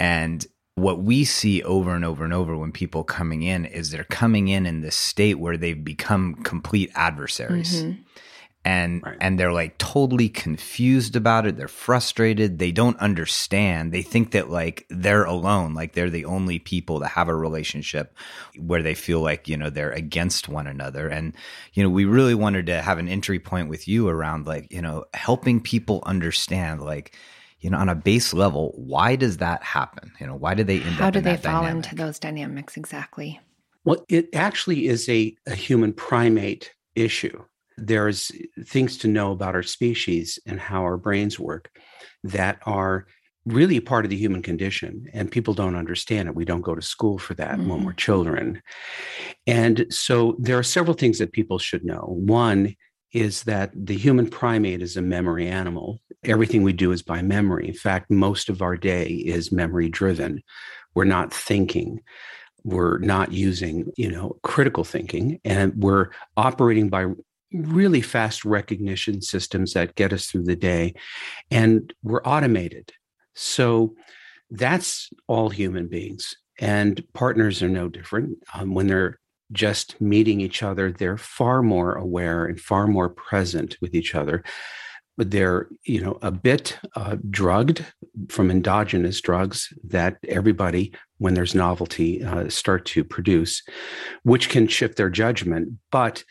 and 0.00 0.44
what 0.74 1.00
we 1.00 1.24
see 1.24 1.62
over 1.62 1.94
and 1.94 2.04
over 2.04 2.24
and 2.24 2.34
over 2.34 2.56
when 2.56 2.72
people 2.72 3.04
coming 3.04 3.42
in 3.42 3.66
is 3.66 3.90
they're 3.90 4.04
coming 4.04 4.48
in 4.48 4.66
in 4.66 4.80
this 4.80 4.96
state 4.96 5.38
where 5.38 5.56
they've 5.56 5.84
become 5.84 6.34
complete 6.42 6.90
adversaries. 6.96 7.84
Mm-hmm 7.84 8.02
and 8.66 9.00
right. 9.04 9.16
and 9.20 9.38
they're 9.38 9.52
like 9.52 9.78
totally 9.78 10.28
confused 10.28 11.14
about 11.14 11.46
it. 11.46 11.56
They're 11.56 11.68
frustrated. 11.68 12.58
They 12.58 12.72
don't 12.72 12.98
understand. 12.98 13.92
They 13.92 14.02
think 14.02 14.32
that 14.32 14.50
like 14.50 14.86
they're 14.90 15.22
alone. 15.22 15.72
Like 15.72 15.92
they're 15.92 16.10
the 16.10 16.24
only 16.24 16.58
people 16.58 16.98
that 16.98 17.10
have 17.10 17.28
a 17.28 17.36
relationship 17.36 18.12
where 18.58 18.82
they 18.82 18.94
feel 18.94 19.20
like 19.20 19.46
you 19.46 19.56
know 19.56 19.70
they're 19.70 19.92
against 19.92 20.48
one 20.48 20.66
another. 20.66 21.06
And 21.06 21.32
you 21.74 21.84
know 21.84 21.88
we 21.88 22.06
really 22.06 22.34
wanted 22.34 22.66
to 22.66 22.82
have 22.82 22.98
an 22.98 23.06
entry 23.08 23.38
point 23.38 23.68
with 23.68 23.86
you 23.86 24.08
around 24.08 24.48
like 24.48 24.72
you 24.72 24.82
know 24.82 25.04
helping 25.14 25.60
people 25.60 26.02
understand 26.04 26.82
like 26.82 27.16
you 27.60 27.70
know 27.70 27.78
on 27.78 27.88
a 27.88 27.94
base 27.94 28.34
level 28.34 28.72
why 28.74 29.14
does 29.14 29.36
that 29.36 29.62
happen? 29.62 30.10
You 30.18 30.26
know 30.26 30.34
why 30.34 30.54
do 30.54 30.64
they 30.64 30.80
end 30.80 30.94
up 30.94 31.00
how 31.00 31.06
up 31.06 31.14
do 31.14 31.20
they 31.20 31.36
fall 31.36 31.62
dynamic? 31.62 31.84
into 31.84 31.94
those 31.94 32.18
dynamics 32.18 32.76
exactly? 32.76 33.38
Well 33.84 34.04
it 34.08 34.28
actually 34.34 34.88
is 34.88 35.08
a, 35.08 35.36
a 35.46 35.54
human 35.54 35.92
primate 35.92 36.74
issue 36.96 37.44
there's 37.76 38.30
things 38.64 38.98
to 38.98 39.08
know 39.08 39.32
about 39.32 39.54
our 39.54 39.62
species 39.62 40.38
and 40.46 40.58
how 40.58 40.82
our 40.82 40.96
brains 40.96 41.38
work 41.38 41.70
that 42.24 42.58
are 42.66 43.06
really 43.46 43.78
part 43.78 44.04
of 44.04 44.10
the 44.10 44.16
human 44.16 44.42
condition 44.42 45.06
and 45.12 45.30
people 45.30 45.54
don't 45.54 45.76
understand 45.76 46.28
it. 46.28 46.34
We 46.34 46.44
don't 46.44 46.62
go 46.62 46.74
to 46.74 46.82
school 46.82 47.16
for 47.16 47.34
that 47.34 47.58
mm-hmm. 47.58 47.68
when 47.68 47.84
we're 47.84 47.92
children. 47.92 48.60
And 49.46 49.86
so 49.88 50.36
there 50.38 50.58
are 50.58 50.64
several 50.64 50.94
things 50.94 51.18
that 51.18 51.32
people 51.32 51.58
should 51.58 51.84
know. 51.84 52.16
One 52.18 52.74
is 53.12 53.44
that 53.44 53.70
the 53.74 53.96
human 53.96 54.28
primate 54.28 54.82
is 54.82 54.96
a 54.96 55.02
memory 55.02 55.46
animal. 55.46 56.00
Everything 56.24 56.64
we 56.64 56.72
do 56.72 56.90
is 56.90 57.02
by 57.02 57.22
memory. 57.22 57.68
In 57.68 57.74
fact 57.74 58.10
most 58.10 58.48
of 58.48 58.62
our 58.62 58.76
day 58.76 59.06
is 59.06 59.52
memory 59.52 59.88
driven. 59.88 60.42
We're 60.94 61.04
not 61.04 61.32
thinking. 61.32 62.00
We're 62.64 62.98
not 62.98 63.32
using 63.32 63.92
you 63.96 64.10
know 64.10 64.38
critical 64.42 64.82
thinking 64.82 65.40
and 65.44 65.72
we're 65.76 66.08
operating 66.36 66.88
by 66.88 67.06
really 67.64 68.00
fast 68.00 68.44
recognition 68.44 69.22
systems 69.22 69.72
that 69.72 69.94
get 69.94 70.12
us 70.12 70.26
through 70.26 70.44
the 70.44 70.56
day 70.56 70.94
and 71.50 71.92
we're 72.02 72.22
automated. 72.22 72.92
So 73.34 73.94
that's 74.50 75.10
all 75.26 75.50
human 75.50 75.88
beings 75.88 76.36
and 76.58 77.02
partners 77.12 77.62
are 77.62 77.68
no 77.68 77.88
different. 77.88 78.38
Um, 78.54 78.74
when 78.74 78.86
they're 78.86 79.18
just 79.52 80.00
meeting 80.00 80.40
each 80.40 80.62
other 80.62 80.90
they're 80.90 81.16
far 81.16 81.62
more 81.62 81.94
aware 81.94 82.46
and 82.46 82.58
far 82.58 82.88
more 82.88 83.08
present 83.08 83.76
with 83.80 83.94
each 83.94 84.14
other. 84.14 84.42
But 85.18 85.30
they're 85.30 85.68
you 85.84 86.02
know 86.02 86.18
a 86.20 86.30
bit 86.30 86.78
uh, 86.94 87.16
drugged 87.30 87.84
from 88.28 88.50
endogenous 88.50 89.20
drugs 89.20 89.72
that 89.84 90.18
everybody 90.28 90.92
when 91.18 91.34
there's 91.34 91.54
novelty 91.54 92.22
uh, 92.22 92.50
start 92.50 92.84
to 92.86 93.02
produce 93.02 93.62
which 94.24 94.50
can 94.50 94.66
shift 94.66 94.96
their 94.96 95.08
judgment. 95.10 95.78
But 95.90 96.24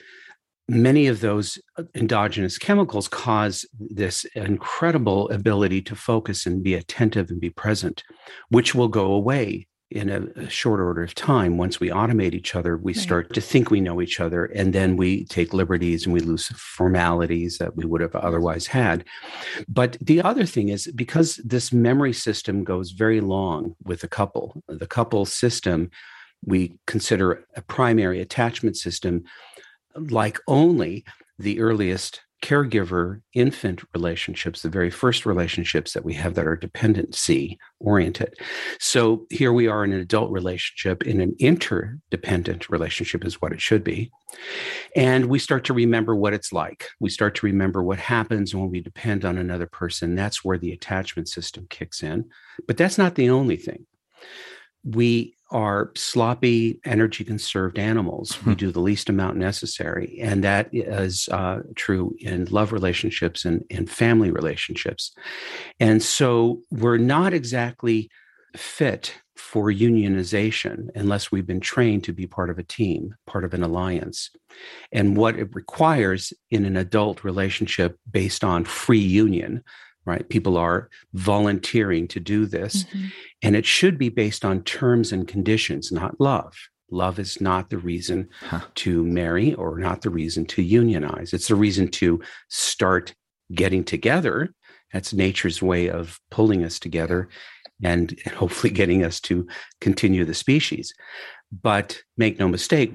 many 0.67 1.07
of 1.07 1.21
those 1.21 1.59
uh, 1.77 1.83
endogenous 1.93 2.57
chemicals 2.57 3.07
cause 3.07 3.65
this 3.79 4.25
incredible 4.35 5.29
ability 5.29 5.81
to 5.83 5.95
focus 5.95 6.45
and 6.45 6.63
be 6.63 6.73
attentive 6.73 7.29
and 7.29 7.39
be 7.39 7.49
present, 7.49 8.03
which 8.49 8.73
will 8.73 8.87
go 8.87 9.11
away 9.11 9.67
in 9.91 10.09
a, 10.09 10.25
a 10.35 10.49
short 10.49 10.79
order 10.79 11.03
of 11.03 11.13
time. 11.13 11.57
Once 11.57 11.79
we 11.79 11.89
automate 11.89 12.33
each 12.33 12.55
other, 12.55 12.75
we 12.75 12.93
right. 12.93 13.01
start 13.01 13.33
to 13.33 13.39
think 13.39 13.69
we 13.69 13.79
know 13.79 14.01
each 14.01 14.19
other, 14.19 14.45
and 14.45 14.73
then 14.73 14.97
we 14.97 15.25
take 15.25 15.53
liberties 15.53 16.05
and 16.05 16.13
we 16.13 16.19
lose 16.19 16.47
formalities 16.57 17.59
that 17.59 17.75
we 17.75 17.85
would 17.85 18.01
have 18.01 18.15
otherwise 18.15 18.65
had. 18.65 19.05
But 19.67 19.97
the 20.01 20.21
other 20.21 20.45
thing 20.45 20.69
is 20.69 20.87
because 20.95 21.35
this 21.45 21.71
memory 21.71 22.13
system 22.13 22.63
goes 22.63 22.91
very 22.91 23.21
long 23.21 23.75
with 23.83 24.03
a 24.03 24.07
couple, 24.07 24.63
the 24.67 24.87
couple 24.87 25.25
system 25.25 25.91
we 26.45 26.77
consider 26.85 27.45
a 27.55 27.61
primary 27.61 28.21
attachment 28.21 28.77
system 28.77 29.23
like 29.95 30.39
only 30.47 31.05
the 31.37 31.59
earliest 31.59 32.21
caregiver 32.45 33.21
infant 33.33 33.81
relationships, 33.95 34.61
the 34.61 34.69
very 34.69 34.91
first 34.91 35.25
relationships 35.25 35.93
that 35.93 36.05
we 36.05 36.13
have 36.13 36.35
that 36.35 36.45
are 36.45 36.55
dependency 36.55 37.57
oriented. 37.79 38.35
So 38.79 39.25
here 39.31 39.51
we 39.51 39.67
are 39.67 39.83
in 39.83 39.93
an 39.93 39.99
adult 39.99 40.31
relationship, 40.31 41.03
in 41.03 41.21
an 41.21 41.35
interdependent 41.39 42.69
relationship, 42.69 43.25
is 43.25 43.41
what 43.41 43.51
it 43.51 43.61
should 43.61 43.83
be. 43.83 44.11
And 44.95 45.25
we 45.25 45.39
start 45.39 45.63
to 45.65 45.73
remember 45.73 46.15
what 46.15 46.33
it's 46.33 46.53
like. 46.53 46.87
We 46.99 47.09
start 47.09 47.33
to 47.35 47.45
remember 47.47 47.81
what 47.81 47.99
happens 47.99 48.53
when 48.53 48.69
we 48.69 48.79
depend 48.81 49.25
on 49.25 49.39
another 49.39 49.65
person. 49.67 50.13
That's 50.13 50.45
where 50.45 50.59
the 50.59 50.71
attachment 50.71 51.29
system 51.29 51.65
kicks 51.69 52.03
in. 52.03 52.25
But 52.67 52.77
that's 52.77 52.97
not 52.97 53.15
the 53.15 53.29
only 53.29 53.57
thing. 53.57 53.87
We 54.83 55.34
are 55.51 55.91
sloppy, 55.95 56.79
energy 56.85 57.23
conserved 57.23 57.77
animals. 57.77 58.35
Hmm. 58.35 58.49
We 58.49 58.55
do 58.55 58.71
the 58.71 58.79
least 58.79 59.09
amount 59.09 59.37
necessary. 59.37 60.17
And 60.21 60.43
that 60.43 60.69
is 60.71 61.29
uh, 61.31 61.59
true 61.75 62.15
in 62.19 62.45
love 62.45 62.71
relationships 62.71 63.45
and, 63.45 63.63
and 63.69 63.89
family 63.89 64.31
relationships. 64.31 65.13
And 65.79 66.01
so 66.01 66.61
we're 66.71 66.97
not 66.97 67.33
exactly 67.33 68.09
fit 68.55 69.15
for 69.35 69.71
unionization 69.71 70.87
unless 70.95 71.31
we've 71.31 71.45
been 71.45 71.59
trained 71.59 72.03
to 72.05 72.13
be 72.13 72.25
part 72.25 72.49
of 72.49 72.57
a 72.57 72.63
team, 72.63 73.15
part 73.27 73.43
of 73.43 73.53
an 73.53 73.63
alliance. 73.63 74.31
And 74.91 75.17
what 75.17 75.37
it 75.37 75.53
requires 75.53 76.33
in 76.49 76.65
an 76.65 76.77
adult 76.77 77.23
relationship 77.23 77.99
based 78.09 78.43
on 78.43 78.63
free 78.63 78.97
union, 78.97 79.63
right? 80.05 80.27
People 80.29 80.57
are 80.57 80.89
volunteering 81.13 82.07
to 82.09 82.19
do 82.19 82.45
this. 82.45 82.83
Mm-hmm. 82.83 83.05
And 83.41 83.55
it 83.55 83.65
should 83.65 83.97
be 83.97 84.09
based 84.09 84.45
on 84.45 84.63
terms 84.63 85.11
and 85.11 85.27
conditions, 85.27 85.91
not 85.91 86.19
love. 86.19 86.55
Love 86.91 87.17
is 87.17 87.41
not 87.41 87.69
the 87.69 87.77
reason 87.77 88.29
huh. 88.41 88.61
to 88.75 89.03
marry 89.03 89.55
or 89.55 89.79
not 89.79 90.01
the 90.01 90.09
reason 90.09 90.45
to 90.45 90.61
unionize. 90.61 91.33
It's 91.33 91.47
the 91.47 91.55
reason 91.55 91.89
to 91.89 92.21
start 92.49 93.15
getting 93.53 93.83
together. 93.83 94.53
That's 94.93 95.13
nature's 95.13 95.61
way 95.61 95.89
of 95.89 96.19
pulling 96.29 96.63
us 96.63 96.79
together 96.79 97.27
and 97.83 98.17
hopefully 98.35 98.71
getting 98.71 99.03
us 99.03 99.19
to 99.21 99.47
continue 99.81 100.25
the 100.25 100.33
species. 100.33 100.93
But 101.51 102.01
make 102.17 102.39
no 102.39 102.47
mistake, 102.47 102.93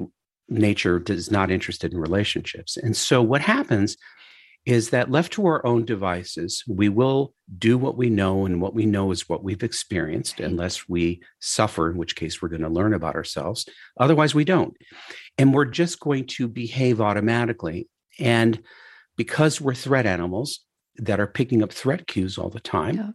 nature 0.49 1.03
is 1.09 1.31
not 1.31 1.51
interested 1.51 1.93
in 1.93 1.99
relationships. 1.99 2.77
And 2.77 2.97
so 2.97 3.23
what 3.23 3.41
happens 3.41 3.97
is 4.67 4.91
that 4.91 5.11
left 5.11 5.33
to 5.33 5.47
our 5.47 5.65
own 5.65 5.85
devices, 5.85 6.63
we 6.69 6.89
will 6.89 7.35
do 7.59 7.79
what 7.79 7.97
we 7.97 8.11
know, 8.11 8.45
and 8.45 8.61
what 8.61 8.75
we 8.75 8.87
know 8.87 9.11
is 9.11 9.29
what 9.29 9.43
we've 9.43 9.63
experienced, 9.63 10.39
unless 10.39 10.89
we 10.89 11.23
suffer, 11.41 11.91
in 11.91 11.97
which 11.97 12.15
case 12.15 12.41
we're 12.41 12.49
going 12.49 12.61
to 12.61 12.69
learn 12.69 12.93
about 12.93 13.15
ourselves. 13.15 13.67
Otherwise, 13.99 14.35
we 14.35 14.45
don't. 14.45 14.77
And 15.39 15.55
we're 15.55 15.65
just 15.65 15.99
going 16.01 16.27
to 16.27 16.47
behave 16.47 17.01
automatically. 17.01 17.89
And 18.19 18.63
because 19.17 19.61
we're 19.61 19.75
threat 19.75 20.07
animals 20.07 20.61
that 20.97 21.21
are 21.21 21.27
picking 21.27 21.63
up 21.63 21.73
threat 21.73 22.07
cues 22.07 22.37
all 22.37 22.51
the 22.51 22.61
time, 22.61 22.97
yeah. 22.97 23.11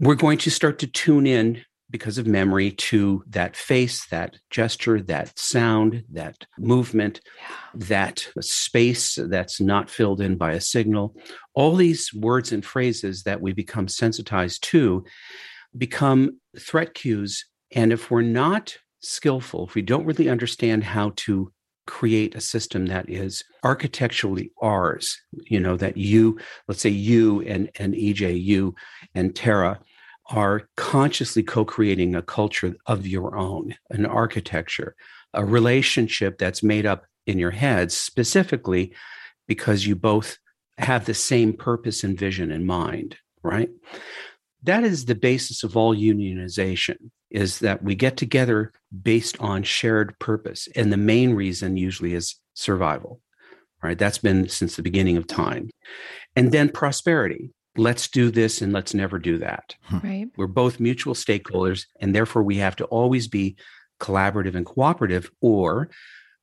we're 0.00 0.14
going 0.14 0.38
to 0.38 0.50
start 0.50 0.78
to 0.80 0.86
tune 0.86 1.26
in 1.26 1.64
because 1.94 2.18
of 2.18 2.26
memory 2.26 2.72
to 2.72 3.22
that 3.28 3.54
face, 3.54 4.04
that 4.06 4.36
gesture, 4.50 5.00
that 5.00 5.38
sound, 5.38 6.02
that 6.10 6.44
movement, 6.58 7.20
yeah. 7.38 7.56
that 7.86 8.26
space 8.40 9.16
that's 9.16 9.60
not 9.60 9.88
filled 9.88 10.20
in 10.20 10.36
by 10.36 10.50
a 10.50 10.60
signal. 10.60 11.14
All 11.54 11.76
these 11.76 12.12
words 12.12 12.50
and 12.50 12.66
phrases 12.66 13.22
that 13.22 13.40
we 13.40 13.52
become 13.52 13.86
sensitized 13.86 14.64
to 14.64 15.04
become 15.78 16.40
threat 16.58 16.94
cues. 16.94 17.44
And 17.70 17.92
if 17.92 18.10
we're 18.10 18.22
not 18.22 18.76
skillful, 18.98 19.68
if 19.68 19.76
we 19.76 19.82
don't 19.82 20.04
really 20.04 20.28
understand 20.28 20.82
how 20.82 21.12
to 21.18 21.52
create 21.86 22.34
a 22.34 22.40
system 22.40 22.86
that 22.86 23.08
is 23.08 23.44
architecturally 23.62 24.50
ours, 24.60 25.16
you 25.48 25.60
know, 25.60 25.76
that 25.76 25.96
you, 25.96 26.40
let's 26.66 26.80
say 26.80 26.90
you 26.90 27.42
and, 27.42 27.70
and 27.78 27.94
EJ, 27.94 28.42
you 28.42 28.74
and 29.14 29.36
Tara, 29.36 29.78
are 30.30 30.68
consciously 30.76 31.42
co 31.42 31.64
creating 31.64 32.14
a 32.14 32.22
culture 32.22 32.74
of 32.86 33.06
your 33.06 33.36
own, 33.36 33.74
an 33.90 34.06
architecture, 34.06 34.94
a 35.32 35.44
relationship 35.44 36.38
that's 36.38 36.62
made 36.62 36.86
up 36.86 37.04
in 37.26 37.38
your 37.38 37.50
heads 37.50 37.96
specifically 37.96 38.92
because 39.46 39.86
you 39.86 39.94
both 39.94 40.38
have 40.78 41.04
the 41.04 41.14
same 41.14 41.52
purpose 41.52 42.02
and 42.04 42.18
vision 42.18 42.50
in 42.50 42.66
mind, 42.66 43.16
right? 43.42 43.70
That 44.62 44.84
is 44.84 45.04
the 45.04 45.14
basis 45.14 45.62
of 45.62 45.76
all 45.76 45.94
unionization 45.94 46.96
is 47.30 47.58
that 47.58 47.82
we 47.82 47.94
get 47.94 48.16
together 48.16 48.72
based 49.02 49.38
on 49.40 49.62
shared 49.62 50.18
purpose 50.18 50.68
and 50.74 50.92
the 50.92 50.96
main 50.96 51.34
reason 51.34 51.76
usually 51.76 52.14
is 52.14 52.36
survival 52.54 53.20
right? 53.84 53.98
That's 53.98 54.18
been 54.18 54.48
since 54.48 54.74
the 54.74 54.82
beginning 54.82 55.18
of 55.18 55.26
time. 55.26 55.68
And 56.34 56.50
then 56.50 56.70
prosperity 56.70 57.50
let's 57.76 58.08
do 58.08 58.30
this 58.30 58.62
and 58.62 58.72
let's 58.72 58.94
never 58.94 59.18
do 59.18 59.38
that. 59.38 59.74
Hmm. 59.82 59.98
Right. 59.98 60.28
We're 60.36 60.46
both 60.46 60.80
mutual 60.80 61.14
stakeholders, 61.14 61.86
and 62.00 62.14
therefore 62.14 62.42
we 62.42 62.56
have 62.58 62.76
to 62.76 62.84
always 62.84 63.28
be 63.28 63.56
collaborative 64.00 64.54
and 64.54 64.66
cooperative, 64.66 65.30
or 65.40 65.90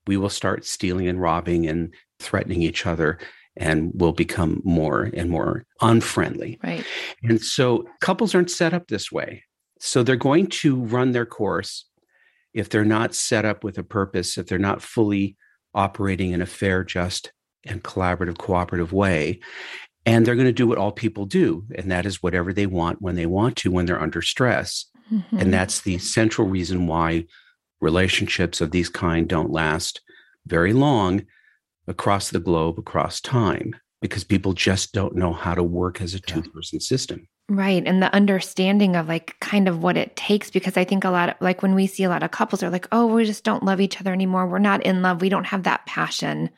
we 0.07 0.17
will 0.17 0.29
start 0.29 0.65
stealing 0.65 1.07
and 1.07 1.21
robbing 1.21 1.67
and 1.67 1.93
threatening 2.19 2.61
each 2.61 2.85
other 2.85 3.19
and 3.57 3.91
will 3.93 4.13
become 4.13 4.61
more 4.63 5.09
and 5.13 5.29
more 5.29 5.65
unfriendly. 5.81 6.59
Right. 6.63 6.85
And 7.23 7.41
so 7.41 7.85
couples 7.99 8.33
aren't 8.33 8.51
set 8.51 8.73
up 8.73 8.87
this 8.87 9.11
way. 9.11 9.43
So 9.79 10.03
they're 10.03 10.15
going 10.15 10.47
to 10.47 10.75
run 10.75 11.11
their 11.11 11.25
course 11.25 11.85
if 12.53 12.69
they're 12.69 12.85
not 12.85 13.15
set 13.15 13.45
up 13.45 13.63
with 13.63 13.77
a 13.77 13.83
purpose, 13.83 14.37
if 14.37 14.47
they're 14.47 14.59
not 14.59 14.81
fully 14.81 15.37
operating 15.73 16.31
in 16.31 16.41
a 16.41 16.45
fair, 16.45 16.83
just, 16.83 17.31
and 17.65 17.83
collaborative, 17.83 18.37
cooperative 18.37 18.93
way. 18.93 19.39
And 20.05 20.25
they're 20.25 20.35
going 20.35 20.47
to 20.47 20.51
do 20.51 20.65
what 20.65 20.79
all 20.79 20.91
people 20.91 21.25
do, 21.25 21.65
and 21.75 21.91
that 21.91 22.07
is 22.07 22.23
whatever 22.23 22.53
they 22.53 22.65
want 22.65 23.01
when 23.01 23.15
they 23.15 23.27
want 23.27 23.55
to 23.57 23.71
when 23.71 23.85
they're 23.85 24.01
under 24.01 24.21
stress. 24.21 24.85
Mm-hmm. 25.13 25.37
And 25.37 25.53
that's 25.53 25.81
the 25.81 25.99
central 25.99 26.47
reason 26.47 26.87
why 26.87 27.25
relationships 27.81 28.61
of 28.61 28.71
these 28.71 28.89
kind 28.89 29.27
don't 29.27 29.51
last 29.51 30.01
very 30.47 30.73
long 30.73 31.25
across 31.87 32.29
the 32.29 32.39
globe, 32.39 32.79
across 32.79 33.21
time, 33.21 33.75
because 34.01 34.23
people 34.23 34.53
just 34.53 34.93
don't 34.93 35.15
know 35.15 35.33
how 35.33 35.53
to 35.53 35.63
work 35.63 36.01
as 36.01 36.13
a 36.13 36.19
two 36.19 36.41
person 36.41 36.79
system. 36.79 37.27
Right. 37.49 37.83
And 37.85 38.01
the 38.01 38.13
understanding 38.15 38.95
of 38.95 39.07
like 39.07 39.35
kind 39.41 39.67
of 39.67 39.83
what 39.83 39.97
it 39.97 40.15
takes, 40.15 40.49
because 40.49 40.77
I 40.77 40.85
think 40.85 41.03
a 41.03 41.09
lot 41.09 41.29
of 41.29 41.35
like 41.41 41.61
when 41.61 41.75
we 41.75 41.85
see 41.85 42.03
a 42.03 42.09
lot 42.09 42.23
of 42.23 42.31
couples 42.31 42.63
are 42.63 42.69
like, 42.69 42.87
oh, 42.91 43.07
we 43.07 43.25
just 43.25 43.43
don't 43.43 43.63
love 43.63 43.81
each 43.81 43.99
other 43.99 44.13
anymore. 44.13 44.47
We're 44.47 44.59
not 44.59 44.83
in 44.83 45.01
love. 45.01 45.21
We 45.21 45.29
don't 45.29 45.47
have 45.47 45.63
that 45.63 45.85
passion. 45.85 46.49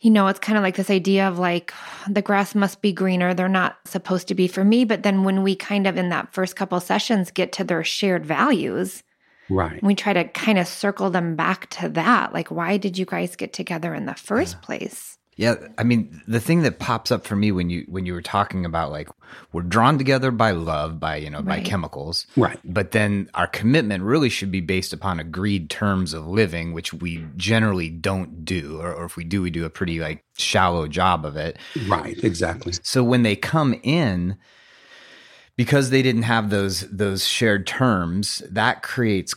You 0.00 0.10
know, 0.10 0.26
it's 0.26 0.38
kind 0.38 0.58
of 0.58 0.62
like 0.62 0.76
this 0.76 0.90
idea 0.90 1.26
of 1.26 1.38
like 1.38 1.72
the 2.08 2.22
grass 2.22 2.54
must 2.54 2.82
be 2.82 2.92
greener. 2.92 3.32
They're 3.32 3.48
not 3.48 3.78
supposed 3.86 4.28
to 4.28 4.34
be 4.34 4.46
for 4.46 4.64
me. 4.64 4.84
But 4.84 5.02
then 5.02 5.24
when 5.24 5.42
we 5.42 5.56
kind 5.56 5.86
of 5.86 5.96
in 5.96 6.10
that 6.10 6.32
first 6.34 6.54
couple 6.54 6.78
sessions 6.80 7.30
get 7.30 7.52
to 7.52 7.64
their 7.64 7.82
shared 7.82 8.26
values, 8.26 9.02
right. 9.48 9.82
We 9.82 9.94
try 9.94 10.12
to 10.12 10.24
kind 10.24 10.58
of 10.58 10.68
circle 10.68 11.10
them 11.10 11.34
back 11.34 11.70
to 11.70 11.88
that. 11.90 12.34
Like, 12.34 12.50
why 12.50 12.76
did 12.76 12.98
you 12.98 13.06
guys 13.06 13.36
get 13.36 13.52
together 13.52 13.94
in 13.94 14.06
the 14.06 14.14
first 14.14 14.56
yeah. 14.56 14.66
place? 14.66 15.18
Yeah, 15.36 15.56
I 15.76 15.84
mean, 15.84 16.22
the 16.26 16.40
thing 16.40 16.62
that 16.62 16.78
pops 16.78 17.12
up 17.12 17.26
for 17.26 17.36
me 17.36 17.52
when 17.52 17.68
you 17.68 17.84
when 17.88 18.06
you 18.06 18.14
were 18.14 18.22
talking 18.22 18.64
about 18.64 18.90
like 18.90 19.10
we're 19.52 19.62
drawn 19.62 19.98
together 19.98 20.30
by 20.30 20.52
love, 20.52 20.98
by 20.98 21.16
you 21.16 21.28
know, 21.28 21.38
right. 21.38 21.46
by 21.46 21.60
chemicals, 21.60 22.26
right? 22.38 22.58
But 22.64 22.92
then 22.92 23.28
our 23.34 23.46
commitment 23.46 24.02
really 24.02 24.30
should 24.30 24.50
be 24.50 24.62
based 24.62 24.94
upon 24.94 25.20
agreed 25.20 25.68
terms 25.68 26.14
of 26.14 26.26
living, 26.26 26.72
which 26.72 26.94
we 26.94 27.26
generally 27.36 27.90
don't 27.90 28.46
do, 28.46 28.80
or, 28.80 28.94
or 28.94 29.04
if 29.04 29.18
we 29.18 29.24
do, 29.24 29.42
we 29.42 29.50
do 29.50 29.66
a 29.66 29.70
pretty 29.70 30.00
like 30.00 30.24
shallow 30.38 30.88
job 30.88 31.26
of 31.26 31.36
it. 31.36 31.58
Right, 31.86 32.16
exactly. 32.24 32.72
So 32.82 33.04
when 33.04 33.22
they 33.22 33.36
come 33.36 33.78
in, 33.82 34.38
because 35.56 35.90
they 35.90 36.00
didn't 36.00 36.22
have 36.22 36.48
those 36.48 36.88
those 36.88 37.26
shared 37.26 37.66
terms, 37.66 38.42
that 38.50 38.82
creates 38.82 39.34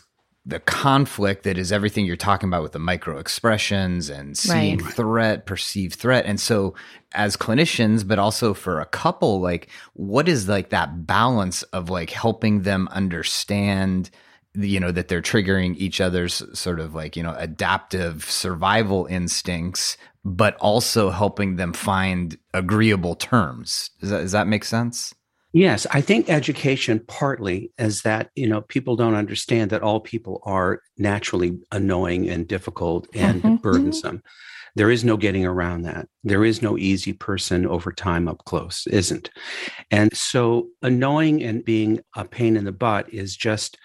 the 0.50 0.60
conflict 0.60 1.44
that 1.44 1.58
is 1.58 1.72
everything 1.72 2.06
you're 2.06 2.15
talking 2.15 2.50
about 2.50 2.63
with 2.63 2.72
the 2.72 2.79
micro 2.79 3.20
expressions 3.20 4.10
and 4.10 4.38
seeing 4.38 4.79
right. 4.79 4.94
threat, 4.94 5.46
perceived 5.46 5.96
threat. 5.96 6.25
And 6.25 6.39
so 6.39 6.74
as 7.13 7.38
clinicians, 7.38 8.08
but 8.08 8.18
also 8.18 8.53
for 8.53 8.79
a 8.79 8.86
couple, 8.86 9.39
like 9.39 9.70
what 9.94 10.27
is 10.27 10.50
like 10.50 10.70
that 10.70 11.06
balance 11.06 11.62
of 11.63 11.89
like 11.89 12.10
helping 12.10 12.63
them 12.63 12.88
understand 12.91 14.10
you 14.56 14.79
know 14.79 14.91
that 14.91 15.08
they're 15.08 15.22
triggering 15.22 15.75
each 15.77 16.01
other's 16.01 16.41
sort 16.58 16.79
of 16.79 16.96
like 16.96 17.15
you 17.15 17.22
know 17.22 17.36
adaptive 17.38 18.25
survival 18.25 19.06
instincts 19.06 19.96
but 20.25 20.56
also 20.56 21.12
helping 21.12 21.56
them 21.56 21.72
find 21.72 22.36
agreeable 22.56 23.13
terms 23.13 23.91
does 24.01 24.10
that, 24.10 24.22
does 24.22 24.32
that 24.32 24.48
make 24.48 24.63
sense 24.63 25.13
Yes, 25.51 25.88
I 25.91 26.01
think 26.01 26.29
education 26.29 27.00
partly 27.08 27.72
is 27.79 28.03
that, 28.03 28.29
you 28.36 28.48
know, 28.48 28.62
people 28.62 28.96
don't 28.96 29.15
understand 29.15 29.72
that 29.72 29.82
all 29.82 30.00
people 30.00 30.41
are 30.46 30.82
naturally 30.98 31.58
annoying 31.72 32.29
and 32.29 32.48
difficult 32.48 33.08
and 33.15 33.41
mm-hmm. 33.41 33.56
burdensome. 33.56 34.22
There 34.75 34.91
is 34.91 35.03
no 35.03 35.18
getting 35.18 35.46
around 35.46 35.82
that. 35.84 36.08
There 36.24 36.46
is 36.46 36.62
no 36.62 36.77
easy 36.77 37.13
person 37.13 37.65
over 37.65 37.91
time 37.91 38.27
up 38.27 38.46
close, 38.46 38.86
isn't. 38.88 39.32
And 39.89 40.15
so 40.15 40.68
annoying 40.84 41.41
and 41.44 41.65
being 41.65 42.01
a 42.15 42.25
pain 42.25 42.56
in 42.56 42.65
the 42.65 42.72
butt 42.72 43.12
is 43.12 43.36
just 43.36 43.77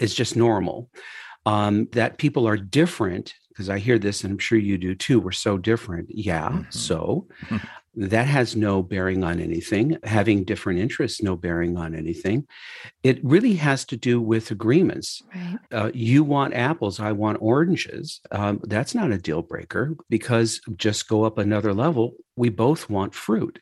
is 0.00 0.14
just 0.14 0.36
normal. 0.36 0.90
Um, 1.46 1.88
that 1.92 2.18
people 2.18 2.48
are 2.48 2.56
different 2.56 3.32
because 3.48 3.70
I 3.70 3.78
hear 3.78 3.98
this 3.98 4.24
and 4.24 4.32
I'm 4.32 4.38
sure 4.38 4.58
you 4.58 4.76
do 4.76 4.94
too. 4.96 5.20
We're 5.20 5.30
so 5.30 5.56
different. 5.56 6.08
Yeah. 6.10 6.48
Mm-hmm. 6.48 6.70
So 6.70 7.28
that 7.96 8.26
has 8.26 8.54
no 8.54 8.82
bearing 8.82 9.24
on 9.24 9.40
anything. 9.40 9.96
Having 10.04 10.44
different 10.44 10.78
interests, 10.78 11.22
no 11.22 11.34
bearing 11.34 11.76
on 11.76 11.94
anything. 11.94 12.46
It 13.02 13.24
really 13.24 13.54
has 13.54 13.84
to 13.86 13.96
do 13.96 14.20
with 14.20 14.50
agreements. 14.50 15.22
Right. 15.34 15.58
Uh, 15.72 15.90
you 15.94 16.22
want 16.22 16.54
apples, 16.54 17.00
I 17.00 17.12
want 17.12 17.38
oranges. 17.40 18.20
Um, 18.30 18.60
that's 18.64 18.94
not 18.94 19.12
a 19.12 19.18
deal 19.18 19.42
breaker 19.42 19.96
because 20.10 20.60
just 20.76 21.08
go 21.08 21.24
up 21.24 21.38
another 21.38 21.72
level. 21.72 22.12
We 22.36 22.50
both 22.50 22.90
want 22.90 23.14
fruit. 23.14 23.58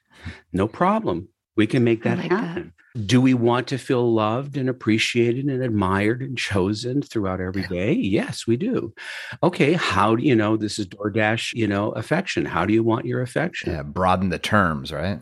No 0.53 0.67
problem. 0.67 1.29
We 1.57 1.67
can 1.69 1.85
make 1.85 2.03
that 2.03 2.19
like 2.19 2.31
happen. 2.31 2.73
That. 2.77 2.84
Do 2.95 3.21
we 3.21 3.35
want 3.35 3.67
to 3.69 3.79
feel 3.79 4.13
loved 4.13 4.57
and 4.57 4.69
appreciated 4.69 5.47
and 5.47 5.63
admired 5.63 6.23
and 6.23 6.39
chosen 6.39 7.03
throughout 7.03 7.41
every 7.41 7.65
day? 7.65 7.93
Yes, 7.93 8.47
we 8.47 8.57
do. 8.57 8.95
Okay, 9.43 9.73
how 9.73 10.15
do 10.15 10.23
you 10.23 10.37
know 10.37 10.57
this 10.57 10.79
is 10.79 10.87
DoorDash, 10.87 11.55
you 11.55 11.67
know, 11.67 11.91
affection? 11.93 12.45
How 12.45 12.65
do 12.65 12.73
you 12.73 12.85
want 12.85 13.07
your 13.07 13.21
affection? 13.21 13.73
Yeah, 13.73 13.83
broaden 13.83 14.29
the 14.29 14.39
terms, 14.39 14.93
right? 14.93 15.21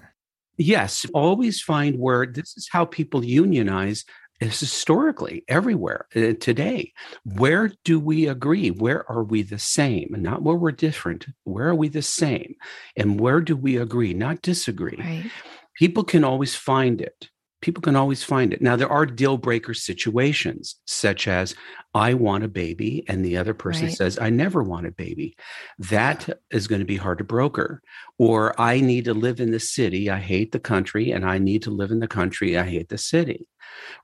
Yes, 0.58 1.06
always 1.14 1.62
find 1.62 1.98
where 1.98 2.26
this 2.26 2.56
is 2.56 2.68
how 2.70 2.84
people 2.84 3.24
unionize 3.24 4.04
is 4.40 4.60
historically 4.60 5.44
everywhere 5.48 6.06
uh, 6.14 6.34
today. 6.40 6.92
Where 7.24 7.72
do 7.84 7.98
we 7.98 8.28
agree? 8.28 8.70
Where 8.70 9.10
are 9.10 9.24
we 9.24 9.42
the 9.42 9.58
same? 9.58 10.10
And 10.12 10.22
not 10.22 10.42
where 10.42 10.56
we're 10.56 10.72
different. 10.72 11.26
Where 11.44 11.68
are 11.68 11.74
we 11.74 11.88
the 11.88 12.02
same? 12.02 12.54
And 12.96 13.18
where 13.18 13.40
do 13.40 13.56
we 13.56 13.78
agree, 13.78 14.12
not 14.12 14.42
disagree? 14.42 14.98
Right 14.98 15.30
people 15.74 16.04
can 16.04 16.24
always 16.24 16.54
find 16.54 17.00
it. 17.00 17.28
People 17.62 17.80
can 17.80 17.96
always 17.96 18.22
find 18.22 18.52
it. 18.52 18.60
Now, 18.60 18.76
there 18.76 18.90
are 18.90 19.06
deal 19.06 19.38
breaker 19.38 19.72
situations, 19.72 20.76
such 20.84 21.26
as 21.26 21.54
I 21.94 22.12
want 22.12 22.44
a 22.44 22.48
baby, 22.48 23.04
and 23.08 23.24
the 23.24 23.38
other 23.38 23.54
person 23.54 23.86
right. 23.86 23.94
says, 23.94 24.18
I 24.18 24.28
never 24.28 24.62
want 24.62 24.86
a 24.86 24.92
baby. 24.92 25.36
That 25.78 26.28
is 26.50 26.66
going 26.66 26.80
to 26.80 26.84
be 26.86 26.96
hard 26.96 27.18
to 27.18 27.24
broker. 27.24 27.80
Or 28.18 28.60
I 28.60 28.80
need 28.80 29.06
to 29.06 29.14
live 29.14 29.40
in 29.40 29.52
the 29.52 29.60
city. 29.60 30.10
I 30.10 30.18
hate 30.18 30.52
the 30.52 30.60
country, 30.60 31.12
and 31.12 31.24
I 31.24 31.38
need 31.38 31.62
to 31.62 31.70
live 31.70 31.90
in 31.90 32.00
the 32.00 32.08
country. 32.08 32.58
I 32.58 32.64
hate 32.64 32.90
the 32.90 32.98
city. 32.98 33.48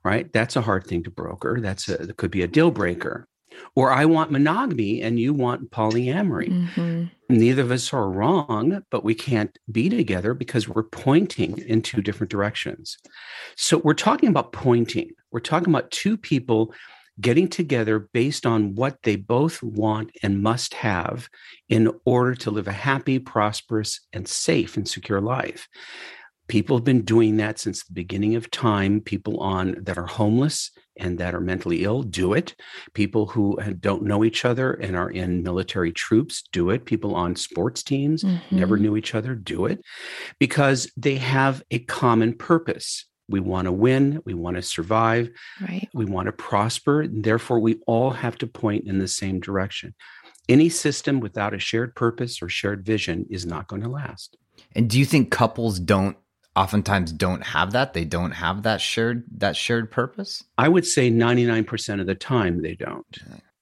Right? 0.03 0.33
That's 0.33 0.57
a 0.57 0.63
hard 0.63 0.87
thing 0.87 1.03
to 1.03 1.11
broker. 1.11 1.61
That's 1.61 1.89
a, 1.89 1.99
that 1.99 2.17
could 2.17 2.31
be 2.31 2.43
a 2.43 2.49
deal 2.49 2.71
breaker 2.71 3.29
or 3.75 3.93
I 3.93 4.05
want 4.05 4.31
monogamy 4.31 5.03
and 5.03 5.19
you 5.19 5.33
want 5.33 5.71
polyamory. 5.71 6.49
Mm-hmm. 6.49 7.05
Neither 7.29 7.63
of 7.63 7.71
us 7.71 7.93
are 7.93 8.09
wrong, 8.09 8.83
but 8.91 9.05
we 9.05 9.15
can't 9.15 9.57
be 9.71 9.89
together 9.89 10.35
because 10.35 10.69
we're 10.69 10.85
pointing 10.85 11.59
in 11.59 11.83
two 11.83 12.01
different 12.01 12.31
directions. 12.31 12.97
So 13.57 13.79
we're 13.79 13.95
talking 13.95 14.29
about 14.29 14.53
pointing. 14.53 15.11
We're 15.31 15.41
talking 15.41 15.69
about 15.69 15.91
two 15.91 16.17
people 16.17 16.73
getting 17.21 17.49
together 17.49 18.09
based 18.13 18.47
on 18.47 18.75
what 18.75 19.03
they 19.03 19.17
both 19.17 19.63
want 19.63 20.11
and 20.23 20.43
must 20.43 20.75
have 20.75 21.29
in 21.69 21.91
order 22.05 22.35
to 22.35 22.51
live 22.51 22.69
a 22.69 22.73
happy, 22.73 23.19
prosperous, 23.19 24.01
and 24.13 24.29
safe 24.29 24.77
and 24.77 24.89
secure 24.89 25.21
life. 25.21 25.69
People 26.47 26.77
have 26.77 26.85
been 26.85 27.03
doing 27.03 27.37
that 27.37 27.59
since 27.59 27.85
the 27.85 27.93
beginning 27.93 28.37
of 28.37 28.51
time. 28.51 29.01
People 29.01 29.39
on 29.41 29.77
that 29.83 29.99
are 29.99 30.07
homeless 30.07 30.71
and 30.99 31.19
that 31.19 31.35
are 31.35 31.41
mentally 31.41 31.85
ill 31.85 32.03
do 32.03 32.33
it. 32.33 32.55
People 32.95 33.27
who 33.27 33.59
don't 33.81 34.03
know 34.03 34.25
each 34.25 34.45
other 34.45 34.73
and 34.73 34.97
are 34.97 35.11
in 35.11 35.43
military 35.43 35.93
troops 35.93 36.43
do 36.53 36.71
it. 36.71 36.85
People 36.85 37.15
on 37.15 37.37
sports 37.37 37.83
teams 37.83 38.25
mm-hmm. 38.25 38.57
never 38.57 38.77
knew 38.77 38.97
each 38.97 39.15
other 39.15 39.35
do 39.35 39.67
it 39.67 39.81
because 40.39 40.91
they 40.97 41.17
have 41.17 41.63
a 41.71 41.79
common 41.81 42.35
purpose. 42.35 43.07
We 43.29 43.41
want 43.41 43.67
to 43.67 43.73
win. 43.73 44.23
We 44.25 44.35
want 44.35 44.57
to 44.57 44.63
survive. 44.63 45.31
Right. 45.61 45.89
We 45.93 46.07
want 46.07 46.27
to 46.27 46.33
prosper. 46.33 47.07
Therefore, 47.07 47.61
we 47.61 47.81
all 47.87 48.11
have 48.11 48.39
to 48.39 48.47
point 48.47 48.87
in 48.87 48.99
the 48.99 49.09
same 49.09 49.39
direction. 49.39 49.95
Any 50.49 50.71
system 50.71 51.21
without 51.21 51.53
a 51.53 51.59
shared 51.59 51.95
purpose 51.95 52.41
or 52.41 52.49
shared 52.49 52.87
vision 52.87 53.27
is 53.29 53.45
not 53.45 53.69
going 53.69 53.83
to 53.83 53.89
last. 53.89 54.37
And 54.75 54.89
do 54.89 54.99
you 54.99 55.05
think 55.05 55.31
couples 55.31 55.79
don't 55.79 56.17
oftentimes 56.59 57.13
don't 57.13 57.45
have 57.45 57.73
that 57.73 57.93
they 57.93 58.05
don't 58.05 58.33
have 58.33 58.65
that 58.65 58.81
shared 58.81 59.25
that 59.31 59.57
shared 59.57 59.91
purpose 59.91 60.43
i 60.59 60.69
would 60.69 60.85
say 60.85 61.11
99% 61.11 62.01
of 62.01 62.07
the 62.07 62.15
time 62.15 62.63
they 62.63 62.75
don't 62.75 63.19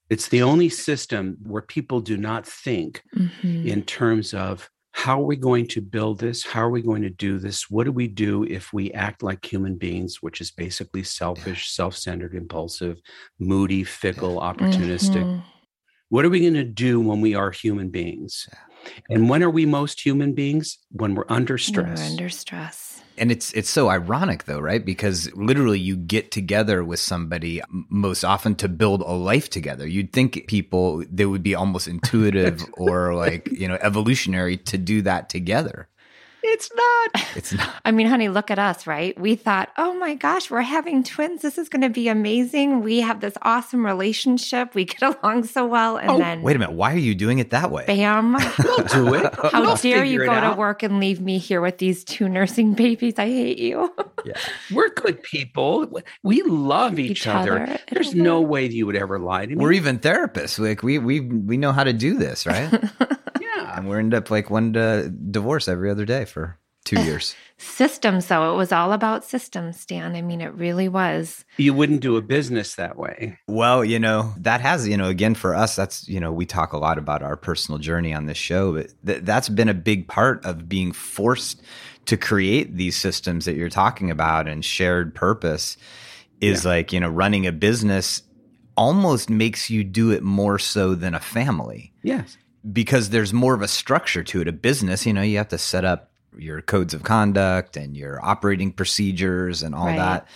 it's 0.09 0.29
the 0.29 0.43
only 0.43 0.69
system 0.69 1.37
where 1.43 1.63
people 1.63 2.01
do 2.01 2.17
not 2.17 2.47
think 2.47 3.03
mm-hmm. 3.15 3.67
in 3.67 3.83
terms 3.83 4.33
of 4.33 4.71
how 4.93 5.21
are 5.21 5.27
we 5.27 5.37
going 5.37 5.67
to 5.67 5.83
build 5.83 6.19
this 6.21 6.43
how 6.43 6.63
are 6.63 6.71
we 6.71 6.81
going 6.81 7.03
to 7.03 7.11
do 7.11 7.39
this 7.39 7.71
what 7.71 7.85
do 7.85 7.93
we 7.93 8.09
do 8.09 8.45
if 8.45 8.73
we 8.73 8.91
act 8.93 9.23
like 9.23 9.45
human 9.45 9.77
beings 9.77 10.23
which 10.23 10.41
is 10.41 10.51
basically 10.51 11.03
selfish 11.03 11.69
yeah. 11.69 11.77
self-centered 11.77 12.35
impulsive 12.35 12.99
moody 13.39 13.85
fickle 13.85 14.35
yeah. 14.37 14.53
opportunistic 14.53 15.23
mm-hmm. 15.23 15.41
what 16.09 16.25
are 16.25 16.31
we 16.31 16.41
going 16.41 16.55
to 16.55 16.65
do 16.65 16.99
when 16.99 17.21
we 17.21 17.35
are 17.35 17.51
human 17.51 17.91
beings 17.91 18.49
yeah. 18.51 18.59
And 19.11 19.29
when 19.29 19.43
are 19.43 19.51
we 19.51 19.67
most 19.67 20.05
human 20.05 20.33
beings? 20.33 20.79
When 20.91 21.15
we're 21.15 21.25
under 21.29 21.59
stress. 21.59 21.87
When 21.87 21.97
we're 21.97 22.13
under 22.13 22.29
stress. 22.29 22.86
And 23.19 23.33
it's 23.33 23.53
it's 23.53 23.71
so 23.71 23.89
ironic 23.89 24.45
though, 24.45 24.61
right? 24.61 24.85
Because 24.85 25.33
literally 25.35 25.79
you 25.79 25.97
get 25.97 26.31
together 26.31 26.85
with 26.85 27.01
somebody 27.01 27.61
most 27.71 28.25
often 28.25 28.55
to 28.57 28.69
build 28.69 29.01
a 29.03 29.13
life 29.13 29.49
together. 29.51 29.87
You'd 29.87 30.13
think 30.13 30.47
people 30.49 31.05
they 31.11 31.27
would 31.27 31.43
be 31.43 31.55
almost 31.55 31.89
intuitive 31.89 32.65
or 32.73 33.15
like, 33.15 33.51
you 33.51 33.69
know, 33.69 33.79
evolutionary 33.81 34.57
to 34.59 34.79
do 34.79 35.03
that 35.03 35.29
together. 35.29 35.89
It's 36.57 36.71
not. 36.75 37.23
It's 37.37 37.53
not. 37.53 37.69
I 37.85 37.91
mean, 37.91 38.07
honey, 38.07 38.31
look 38.31 38.51
at 38.51 38.59
us, 38.59 38.87
right? 38.87 39.19
We 39.21 39.37
thought, 39.37 39.69
oh 39.77 39.93
my 39.99 40.15
gosh, 40.15 40.51
we're 40.51 40.63
having 40.63 41.03
twins. 41.05 41.43
This 41.43 41.59
is 41.59 41.69
going 41.69 41.83
to 41.83 41.91
be 41.91 42.09
amazing. 42.09 42.81
We 42.83 43.01
have 43.03 43.21
this 43.21 43.35
awesome 43.43 43.85
relationship. 43.85 44.75
We 44.75 44.87
get 44.87 45.03
along 45.23 45.45
so 45.45 45.67
well. 45.67 45.99
And 45.99 46.11
Oh, 46.11 46.17
then, 46.19 46.41
Wait 46.41 46.57
a 46.57 46.59
minute. 46.59 46.75
Why 46.75 46.95
are 46.95 46.99
you 46.99 47.15
doing 47.15 47.39
it 47.39 47.51
that 47.51 47.71
way? 47.71 47.85
bam. 47.87 48.37
We'll 48.65 48.87
do 48.87 49.15
it. 49.15 49.35
How 49.53 49.61
We'll 49.61 49.77
dare 49.77 50.03
you 50.05 50.25
go 50.25 50.41
to 50.41 50.55
work 50.57 50.83
and 50.83 50.99
leave 50.99 51.21
me 51.21 51.37
here 51.39 51.61
with 51.61 51.77
these 51.77 52.05
two 52.05 52.27
nursing 52.29 52.73
babies? 52.73 53.15
I 53.19 53.27
hate 53.27 53.59
you. 53.59 53.93
yeah. 54.25 54.33
We're 54.73 54.89
good 54.89 55.23
people. 55.23 55.87
We 56.23 56.43
love 56.43 56.99
each, 56.99 57.11
Each 57.11 57.27
other. 57.27 57.61
other. 57.65 57.79
There's 57.93 58.15
no 58.15 58.41
work. 58.41 58.51
way 58.51 58.67
you 58.69 58.87
would 58.87 58.97
ever 58.97 59.19
lie 59.19 59.45
to 59.45 59.55
me. 59.55 59.63
We're 59.63 59.73
even 59.73 59.99
therapists. 59.99 60.59
Like 60.59 60.83
we 60.83 60.99
we 60.99 61.21
we 61.21 61.59
know 61.59 61.73
how 61.73 61.85
to 61.85 61.93
do 61.93 62.17
this, 62.19 62.47
right? 62.47 62.73
Yeah. 63.87 63.91
and 63.91 63.91
we 63.91 63.99
end 63.99 64.15
up 64.15 64.31
like 64.31 64.51
one 64.51 64.73
to 64.75 65.09
divorce 65.09 65.69
every 65.69 65.91
other 65.91 66.05
day 66.05 66.25
for 66.25 66.59
two 66.85 67.01
years. 67.05 67.35
Systems, 67.59 68.27
though, 68.27 68.53
it 68.53 68.57
was 68.57 68.73
all 68.73 68.93
about 68.93 69.25
systems, 69.25 69.81
Stan. 69.81 70.15
I 70.15 70.23
mean, 70.23 70.41
it 70.41 70.53
really 70.55 70.89
was. 70.89 71.45
You 71.57 71.75
wouldn't 71.75 72.01
do 72.01 72.17
a 72.17 72.23
business 72.23 72.75
that 72.75 72.97
way. 72.97 73.39
Well, 73.49 73.85
you 73.85 73.99
know, 73.99 74.35
that 74.39 74.61
has, 74.61 74.87
you 74.87 74.97
know, 74.97 75.09
again, 75.09 75.35
for 75.35 75.55
us, 75.55 75.75
that's, 75.75 76.07
you 76.09 76.21
know, 76.21 76.33
we 76.33 76.47
talk 76.47 76.73
a 76.73 76.79
lot 76.79 76.99
about 76.99 77.23
our 77.23 77.37
personal 77.37 77.79
journey 77.79 78.15
on 78.15 78.27
this 78.27 78.39
show, 78.39 78.75
but 78.75 78.93
th- 79.05 79.23
that's 79.23 79.49
been 79.49 79.69
a 79.69 79.75
big 79.75 80.07
part 80.07 80.45
of 80.45 80.69
being 80.69 80.93
forced 80.93 81.63
to 82.07 82.17
create 82.17 82.77
these 82.77 82.97
systems 82.97 83.47
that 83.47 83.57
you're 83.57 83.69
talking 83.69 84.11
about 84.11 84.47
and 84.47 84.65
shared 84.65 85.15
purpose 85.15 85.77
is 86.41 86.65
like, 86.65 86.93
you 86.93 87.01
know, 87.01 87.09
running 87.09 87.47
a 87.47 87.53
business 87.53 88.23
almost 88.77 89.31
makes 89.31 89.71
you 89.71 89.83
do 89.83 90.11
it 90.11 90.23
more 90.23 90.59
so 90.59 90.95
than 90.95 91.15
a 91.15 91.21
family 91.21 91.95
Yes. 92.07 92.39
Because 92.73 93.11
there's 93.11 93.33
more 93.33 93.55
of 93.55 93.63
a 93.63 93.69
structure 93.69 94.23
to 94.25 94.41
it. 94.41 94.49
A 94.49 94.53
business, 94.53 95.07
you 95.07 95.13
know, 95.13 95.23
you 95.23 95.37
have 95.39 95.49
to 95.49 95.59
set 95.59 95.85
up 95.85 96.11
your 96.37 96.61
codes 96.61 96.95
of 96.95 97.03
conduct 97.03 97.77
and 97.77 97.97
your 97.97 98.25
operating 98.25 98.73
procedures 98.73 99.63
and 99.63 99.75
all 99.75 99.87
Right. 99.87 99.97
that. 99.97 100.29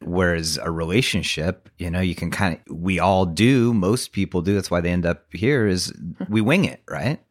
Whereas 0.00 0.58
a 0.60 0.70
relationship, 0.70 1.70
you 1.78 1.90
know, 1.90 2.00
you 2.00 2.14
can 2.14 2.30
kind 2.30 2.58
of, 2.68 2.76
we 2.76 2.98
all 2.98 3.24
do, 3.24 3.72
most 3.72 4.12
people 4.12 4.42
do. 4.42 4.54
That's 4.54 4.70
why 4.70 4.80
they 4.82 4.90
end 4.90 5.06
up 5.06 5.24
here 5.32 5.66
is 5.66 5.94
we 6.28 6.42
wing 6.42 6.66
it, 6.66 6.82
right? 6.90 7.22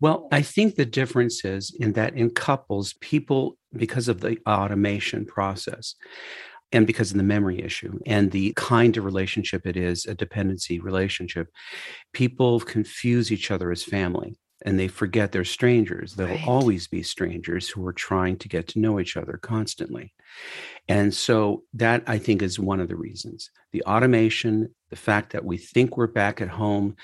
Well, 0.00 0.28
I 0.32 0.40
think 0.40 0.76
the 0.76 0.86
difference 0.86 1.44
is 1.44 1.76
in 1.78 1.92
that 1.92 2.14
in 2.14 2.30
couples, 2.30 2.94
people, 3.00 3.58
because 3.74 4.08
of 4.08 4.20
the 4.20 4.38
automation 4.46 5.26
process 5.26 5.94
and 6.72 6.86
because 6.86 7.10
of 7.10 7.16
the 7.18 7.22
memory 7.22 7.60
issue 7.62 7.98
and 8.06 8.30
the 8.30 8.52
kind 8.56 8.96
of 8.96 9.04
relationship 9.04 9.66
it 9.66 9.76
is, 9.76 10.06
a 10.06 10.14
dependency 10.14 10.80
relationship, 10.80 11.48
people 12.12 12.60
confuse 12.60 13.32
each 13.32 13.50
other 13.50 13.70
as 13.72 13.84
family 13.84 14.36
and 14.64 14.78
they 14.78 14.88
forget 14.88 15.32
they're 15.32 15.44
strangers. 15.44 16.14
They'll 16.16 16.28
Right. 16.28 16.40
always 16.42 16.88
be 16.88 17.02
strangers 17.02 17.68
who 17.68 17.86
are 17.86 17.92
trying 17.92 18.38
to 18.38 18.48
get 18.48 18.68
to 18.68 18.80
know 18.80 19.00
each 19.00 19.16
other 19.16 19.38
constantly. 19.42 20.14
And 20.88 21.12
so 21.14 21.64
that 21.74 22.02
I 22.06 22.18
think 22.18 22.42
is 22.42 22.58
one 22.58 22.80
of 22.80 22.88
the 22.88 22.96
reasons. 22.96 23.50
The 23.72 23.82
automation, 23.84 24.74
the 24.90 24.96
fact 24.96 25.32
that 25.32 25.44
we 25.44 25.56
think 25.58 25.96
we're 25.96 26.06
back 26.06 26.40
at 26.40 26.48
home 26.48 26.96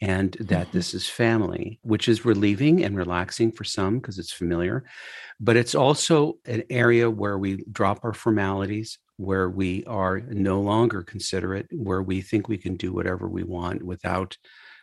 and 0.00 0.34
that 0.40 0.72
Mhm. 0.72 0.72
this 0.72 0.94
is 0.94 1.08
family, 1.08 1.80
which 1.82 2.08
is 2.08 2.24
relieving 2.24 2.84
and 2.84 2.96
relaxing 2.96 3.52
for 3.52 3.64
some 3.64 3.98
because 3.98 4.18
it's 4.18 4.32
familiar. 4.32 4.84
But 5.40 5.56
it's 5.56 5.74
also 5.74 6.38
an 6.46 6.64
area 6.70 7.10
where 7.10 7.38
we 7.38 7.64
drop 7.72 8.00
our 8.04 8.14
formalities, 8.14 8.98
where 9.22 9.48
we 9.48 9.84
are 9.84 10.20
no 10.20 10.60
longer 10.60 11.02
considerate, 11.02 11.66
where 11.72 12.02
we 12.02 12.20
think 12.20 12.48
we 12.48 12.58
can 12.58 12.76
do 12.76 12.92
whatever 12.92 13.28
we 13.28 13.42
want 13.42 13.82
without, 13.82 14.36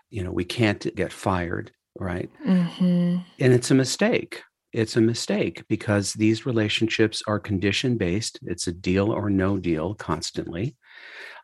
you 0.09 0.23
know, 0.23 0.31
we 0.31 0.45
can't 0.45 0.95
get 0.95 1.13
fired, 1.13 1.71
right? 1.99 2.29
hmm 2.43 3.17
And 3.39 3.53
it's 3.53 3.71
a 3.71 3.75
mistake. 3.75 4.41
It's 4.71 4.95
a 4.95 5.01
mistake 5.01 5.63
because 5.67 6.13
these 6.13 6.45
relationships 6.45 7.23
are 7.27 7.39
condition 7.39 7.97
based. 7.97 8.39
It's 8.43 8.67
a 8.67 8.71
deal 8.71 9.11
or 9.11 9.29
no 9.29 9.57
deal 9.57 9.95
constantly. 9.95 10.75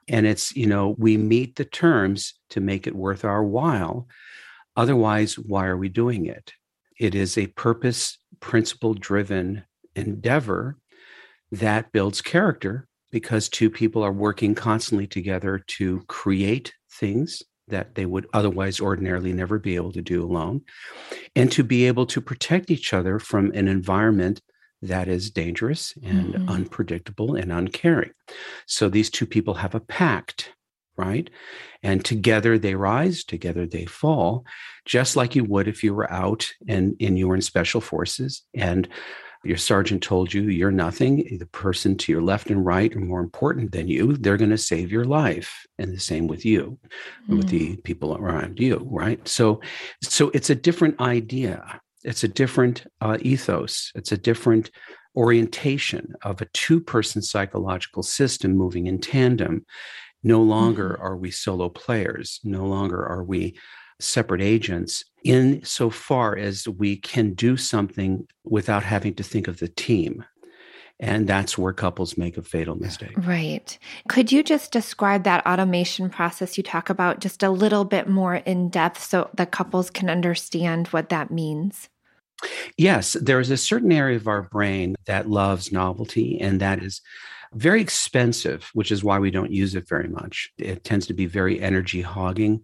And 0.07 0.27
it's, 0.27 0.55
you 0.55 0.67
know, 0.67 0.95
we 0.99 1.17
meet 1.17 1.55
the 1.55 1.65
terms 1.65 2.35
to 2.51 2.61
make 2.61 2.85
it 2.85 2.95
worth 2.95 3.25
our 3.25 3.43
while. 3.43 4.07
Otherwise, 4.75 5.39
why 5.39 5.65
are 5.65 5.77
we 5.77 5.89
doing 5.89 6.27
it? 6.27 6.53
It 6.99 7.15
is 7.15 7.37
a 7.37 7.47
purpose, 7.47 8.19
principle 8.39 8.93
driven 8.93 9.63
endeavor 9.95 10.77
that 11.51 11.91
builds 11.91 12.21
character 12.21 12.87
because 13.11 13.47
two 13.49 13.69
people 13.69 14.03
are 14.03 14.11
working 14.11 14.55
constantly 14.55 15.07
together 15.07 15.59
to 15.67 16.01
create 16.07 16.73
things 16.91 17.41
that 17.67 17.95
they 17.95 18.05
would 18.05 18.27
otherwise 18.33 18.79
ordinarily 18.79 19.33
never 19.33 19.57
be 19.57 19.75
able 19.75 19.91
to 19.91 20.01
do 20.01 20.23
alone 20.23 20.61
and 21.35 21.51
to 21.51 21.63
be 21.63 21.85
able 21.85 22.05
to 22.07 22.21
protect 22.21 22.71
each 22.71 22.93
other 22.93 23.19
from 23.19 23.51
an 23.53 23.67
environment 23.67 24.41
that 24.81 25.07
is 25.07 25.31
dangerous 25.31 25.93
and 26.03 26.35
Mhm. 26.35 26.47
unpredictable 26.47 27.35
and 27.35 27.51
uncaring. 27.51 28.11
So 28.67 28.89
these 28.89 29.09
two 29.09 29.25
people 29.25 29.55
have 29.55 29.75
a 29.75 29.79
pact, 29.79 30.53
right? 30.97 31.29
And 31.83 32.03
together 32.05 32.57
they 32.59 32.75
rise, 32.75 33.23
together 33.23 33.65
they 33.65 33.85
fall, 33.85 34.45
just 34.85 35.15
like 35.15 35.35
you 35.35 35.43
would 35.45 35.67
if 35.67 35.83
you 35.83 35.93
were 35.93 36.11
out 36.11 36.49
and, 36.67 36.95
and 36.99 37.17
you 37.17 37.27
were 37.27 37.35
in 37.35 37.41
special 37.41 37.81
forces 37.81 38.43
and 38.53 38.87
your 39.47 39.57
sergeant 39.57 40.03
told 40.03 40.33
you 40.33 40.43
you're 40.43 40.71
nothing. 40.71 41.27
Eh, 41.31 41.37
the 41.37 41.45
person 41.45 41.97
to 41.97 42.11
your 42.11 42.21
left 42.21 42.49
and 42.49 42.65
right 42.65 42.95
are 42.95 42.99
more 42.99 43.21
important 43.21 43.71
than 43.71 43.87
you. 43.87 44.17
They're 44.17 44.37
going 44.37 44.49
to 44.51 44.57
save 44.57 44.91
your 44.91 45.05
life. 45.05 45.65
And 45.77 45.93
the 45.93 45.99
same 45.99 46.27
with 46.27 46.45
you 46.45 46.79
with 47.27 47.49
the 47.49 47.75
mm. 47.75 47.83
people 47.83 48.15
around 48.17 48.59
you 48.59 48.87
right 48.91 49.25
so 49.27 49.61
so 50.01 50.29
it's 50.33 50.49
a 50.49 50.55
different 50.55 50.99
idea 50.99 51.81
it's 52.03 52.23
a 52.23 52.27
different 52.27 52.85
uh, 53.01 53.17
ethos 53.21 53.91
it's 53.95 54.11
a 54.11 54.17
different 54.17 54.71
orientation 55.15 56.13
of 56.23 56.41
a 56.41 56.47
two 56.53 56.79
person 56.79 57.21
psychological 57.21 58.03
system 58.03 58.55
moving 58.55 58.87
in 58.87 58.99
tandem 58.99 59.65
no 60.23 60.41
longer 60.41 60.91
mm-hmm. 60.91 61.03
are 61.03 61.17
we 61.17 61.31
solo 61.31 61.69
players 61.69 62.39
no 62.43 62.65
longer 62.65 63.05
are 63.05 63.23
we 63.23 63.57
separate 63.99 64.41
agents 64.41 65.05
in 65.23 65.63
so 65.63 65.89
far 65.89 66.37
as 66.37 66.67
we 66.67 66.97
can 66.97 67.33
do 67.33 67.57
something 67.57 68.27
without 68.43 68.83
having 68.83 69.13
to 69.15 69.23
think 69.23 69.47
of 69.47 69.59
the 69.59 69.67
team 69.67 70.23
and 70.99 71.27
that's 71.27 71.57
where 71.57 71.73
couples 71.73 72.17
make 72.17 72.37
a 72.37 72.41
fatal 72.41 72.75
mistake 72.75 73.13
Right. 73.17 73.77
Could 74.07 74.31
you 74.31 74.43
just 74.43 74.71
describe 74.71 75.23
that 75.23 75.45
automation 75.45 76.09
process 76.09 76.57
you 76.57 76.63
talk 76.63 76.89
about 76.89 77.19
just 77.19 77.43
a 77.43 77.49
little 77.49 77.85
bit 77.85 78.07
more 78.07 78.35
in 78.35 78.69
depth 78.69 79.03
so 79.03 79.29
the 79.33 79.45
couples 79.45 79.89
can 79.89 80.09
understand 80.09 80.87
what 80.87 81.09
that 81.09 81.31
means? 81.31 81.89
Yes, 82.77 83.13
there 83.13 83.39
is 83.39 83.49
a 83.49 83.57
certain 83.57 83.91
area 83.91 84.17
of 84.17 84.27
our 84.27 84.43
brain 84.43 84.95
that 85.05 85.29
loves 85.29 85.71
novelty, 85.71 86.39
and 86.39 86.59
that 86.59 86.83
is 86.83 87.01
very 87.55 87.81
expensive, 87.81 88.69
which 88.73 88.91
is 88.91 89.03
why 89.03 89.17
we 89.17 89.31
don't 89.31 89.51
use 89.51 89.75
it 89.75 89.87
very 89.87 90.07
much. 90.07 90.49
It 90.57 90.83
tends 90.83 91.07
to 91.07 91.13
be 91.13 91.25
very 91.25 91.61
energy 91.61 92.01
hogging. 92.01 92.61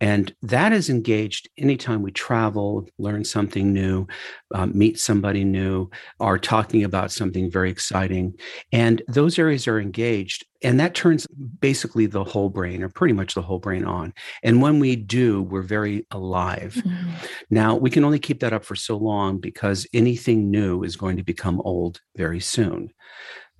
And 0.00 0.34
that 0.42 0.72
is 0.72 0.90
engaged 0.90 1.48
anytime 1.56 2.02
we 2.02 2.10
travel, 2.10 2.88
learn 2.98 3.24
something 3.24 3.72
new, 3.72 4.08
um, 4.52 4.76
meet 4.76 4.98
somebody 4.98 5.44
new, 5.44 5.90
are 6.18 6.38
talking 6.38 6.82
about 6.82 7.12
something 7.12 7.48
very 7.48 7.70
exciting. 7.70 8.34
And 8.72 9.02
those 9.06 9.38
areas 9.38 9.68
are 9.68 9.78
engaged. 9.78 10.44
And 10.64 10.80
that 10.80 10.94
turns 10.94 11.28
basically 11.60 12.06
the 12.06 12.24
whole 12.24 12.48
brain, 12.48 12.82
or 12.82 12.88
pretty 12.88 13.14
much 13.14 13.34
the 13.34 13.42
whole 13.42 13.60
brain, 13.60 13.84
on. 13.84 14.12
And 14.42 14.60
when 14.60 14.80
we 14.80 14.96
do, 14.96 15.42
we're 15.42 15.62
very 15.62 16.06
alive. 16.10 16.82
Now, 17.50 17.76
we 17.76 17.90
can 17.90 18.04
only 18.04 18.18
keep 18.18 18.40
that 18.40 18.52
up 18.52 18.64
for 18.64 18.74
so 18.74 18.96
long 18.96 19.38
because 19.38 19.86
anything 19.92 20.50
new 20.50 20.82
is 20.82 20.96
going 20.96 21.16
to 21.16 21.24
become 21.24 21.60
old 21.64 22.00
very 22.16 22.40
soon. 22.40 22.92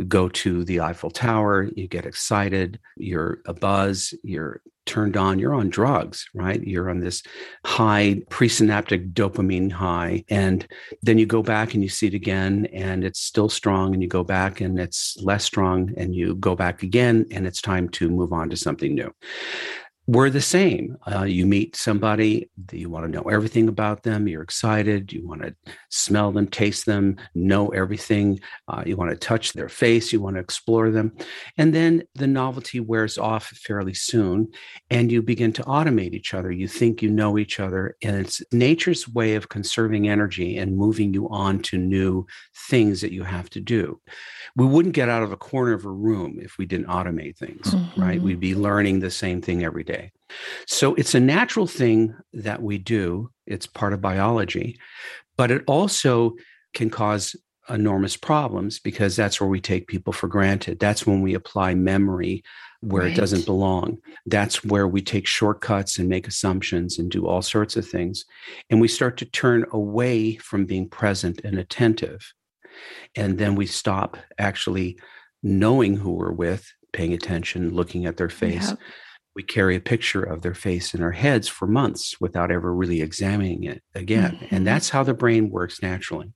Go 0.09 0.28
to 0.28 0.64
the 0.64 0.81
Eiffel 0.81 1.11
Tower, 1.11 1.68
you 1.76 1.87
get 1.87 2.07
excited, 2.07 2.81
you're 2.96 3.40
a 3.46 3.52
buzz, 3.52 4.14
you're 4.22 4.62
turned 4.85 5.16
on, 5.16 5.38
you're 5.38 5.55
on 5.55 5.68
drugs, 5.68 6.28
right? 6.35 6.61
You're 6.61 6.90
on 6.90 6.98
this 6.98 7.22
high 7.64 8.22
presynaptic 8.31 9.12
dopamine 9.12 9.70
high. 9.70 10.24
And 10.28 10.66
then 11.02 11.18
you 11.18 11.26
go 11.26 11.42
back 11.42 11.74
and 11.74 11.83
you 11.83 11.88
see 11.88 12.09
it 12.09 12.14
again, 12.14 12.66
and 12.72 13.05
it's 13.05 13.20
still 13.20 13.48
strong, 13.48 13.94
and 13.94 14.02
you 14.02 14.09
go 14.09 14.24
back 14.24 14.61
and 14.61 14.81
it's 14.81 15.16
less 15.22 15.44
strong, 15.44 15.92
and 15.96 16.14
you 16.14 16.35
go 16.35 16.57
back 16.57 16.83
again, 16.83 17.26
and 17.31 17.46
it's 17.46 17.61
time 17.61 17.88
to 17.90 18.09
move 18.09 18.33
on 18.33 18.50
to 18.50 18.57
something 18.57 18.94
new 18.94 19.12
we're 20.08 20.30
the 20.30 20.40
same. 20.40 20.96
Uh, 21.06 21.22
you 21.22 21.46
meet 21.46 21.76
somebody, 21.76 22.50
you 22.72 22.90
want 22.90 23.04
to 23.06 23.10
know 23.10 23.22
everything 23.30 23.68
about 23.68 24.02
them. 24.02 24.26
You're 24.26 24.42
excited. 24.42 25.12
You 25.12 25.26
want 25.26 25.42
to 25.42 25.54
smell 25.90 26.32
them, 26.32 26.48
taste 26.48 26.86
them, 26.86 27.16
know 27.36 27.68
everything. 27.68 28.40
Uh, 28.66 28.82
you 28.84 28.96
want 28.96 29.10
to 29.12 29.16
touch 29.16 29.52
their 29.52 29.68
face. 29.68 30.12
You 30.12 30.20
want 30.20 30.34
to 30.36 30.40
explore 30.40 30.90
them. 30.90 31.12
And 31.56 31.72
then 31.72 32.02
the 32.16 32.26
novelty 32.26 32.80
wears 32.80 33.16
off 33.16 33.46
fairly 33.46 33.94
soon, 33.94 34.48
and 34.90 35.12
you 35.12 35.22
begin 35.22 35.52
to 35.54 35.62
automate 35.62 36.14
each 36.14 36.34
other. 36.34 36.50
You 36.50 36.66
think 36.66 37.00
you 37.00 37.10
know 37.10 37.38
each 37.38 37.60
other, 37.60 37.96
and 38.02 38.16
it's 38.16 38.42
nature's 38.50 39.08
way 39.08 39.36
of 39.36 39.50
conserving 39.50 40.08
energy 40.08 40.58
and 40.58 40.76
moving 40.76 41.14
you 41.14 41.28
on 41.28 41.60
to 41.62 41.78
new 41.78 42.26
things 42.68 43.02
that 43.02 43.12
you 43.12 43.22
have 43.22 43.48
to 43.50 43.60
do. 43.60 44.00
We 44.56 44.66
wouldn't 44.66 44.94
get 44.94 45.08
out 45.08 45.22
of 45.22 45.32
a 45.32 45.36
corner 45.36 45.72
of 45.72 45.84
a 45.84 45.90
room 45.90 46.38
if 46.40 46.58
we 46.58 46.66
didn't 46.66 46.86
automate 46.86 47.36
things, 47.36 47.76
right? 47.96 48.20
Mhm. 48.20 48.22
We'd 48.24 48.40
be 48.40 48.54
learning 48.54 49.00
the 49.00 49.10
same 49.10 49.40
thing 49.40 49.64
every 49.64 49.84
day. 49.92 50.12
So 50.66 50.94
it's 50.94 51.14
a 51.14 51.20
natural 51.20 51.66
thing 51.66 52.14
that 52.33 52.62
we 52.62 52.78
do. 52.78 53.31
It's 53.46 53.66
part 53.66 53.92
of 53.92 54.00
biology, 54.00 54.78
but 55.37 55.50
it 55.50 55.62
also 55.66 56.35
can 56.74 56.90
cause 56.90 57.37
enormous 57.68 58.16
problems 58.16 58.78
because 58.78 59.14
that's 59.14 59.40
where 59.40 59.48
we 59.48 59.61
take 59.61 59.87
people 59.87 60.12
for 60.12 60.28
granted. 60.28 60.78
That's 60.78 61.07
when 61.07 61.20
we 61.22 61.35
apply 61.35 61.74
memory 61.74 62.42
where 62.81 63.05
right. 63.05 63.12
it 63.12 63.16
doesn't 63.16 63.46
belong. 63.46 63.98
That's 64.26 64.64
where 64.64 64.88
we 64.88 65.02
take 65.02 65.26
shortcuts 65.26 65.98
and 65.98 66.09
make 66.09 66.26
assumptions 66.26 66.98
and 66.98 67.11
do 67.11 67.26
all 67.26 67.40
sorts 67.40 67.76
of 67.76 67.87
things. 67.87 68.24
And 68.70 68.81
we 68.81 68.88
start 68.88 69.16
to 69.18 69.24
turn 69.24 69.64
away 69.70 70.37
from 70.37 70.66
being 70.66 70.88
present 70.88 71.40
and 71.44 71.59
attentive. 71.59 72.33
And 73.14 73.38
then 73.38 73.55
we 73.55 73.66
stop 73.66 74.16
actually 74.38 74.98
knowing 75.44 75.96
who 75.96 76.12
we're 76.12 76.33
with, 76.33 76.68
paying 76.92 77.12
attention, 77.12 77.70
looking 77.72 78.07
at 78.07 78.16
their 78.16 78.28
face. 78.28 78.70
Yep. 78.70 78.78
We 79.35 79.42
carry 79.42 79.77
a 79.77 79.81
picture 79.81 80.23
of 80.23 80.42
their 80.42 80.55
face 80.55 80.95
in 80.95 81.03
our 81.03 81.12
heads 81.12 81.49
for 81.49 81.66
months 81.66 82.21
without 82.21 82.51
ever 82.51 82.75
really 82.75 83.01
examining 83.01 83.64
it 83.64 83.83
again. 83.95 84.33
Mm-hmm. 84.33 84.55
And 84.55 84.66
that's 84.66 84.90
how 84.90 85.03
the 85.03 85.14
brain 85.14 85.51
works 85.51 85.83
naturally. 85.83 86.33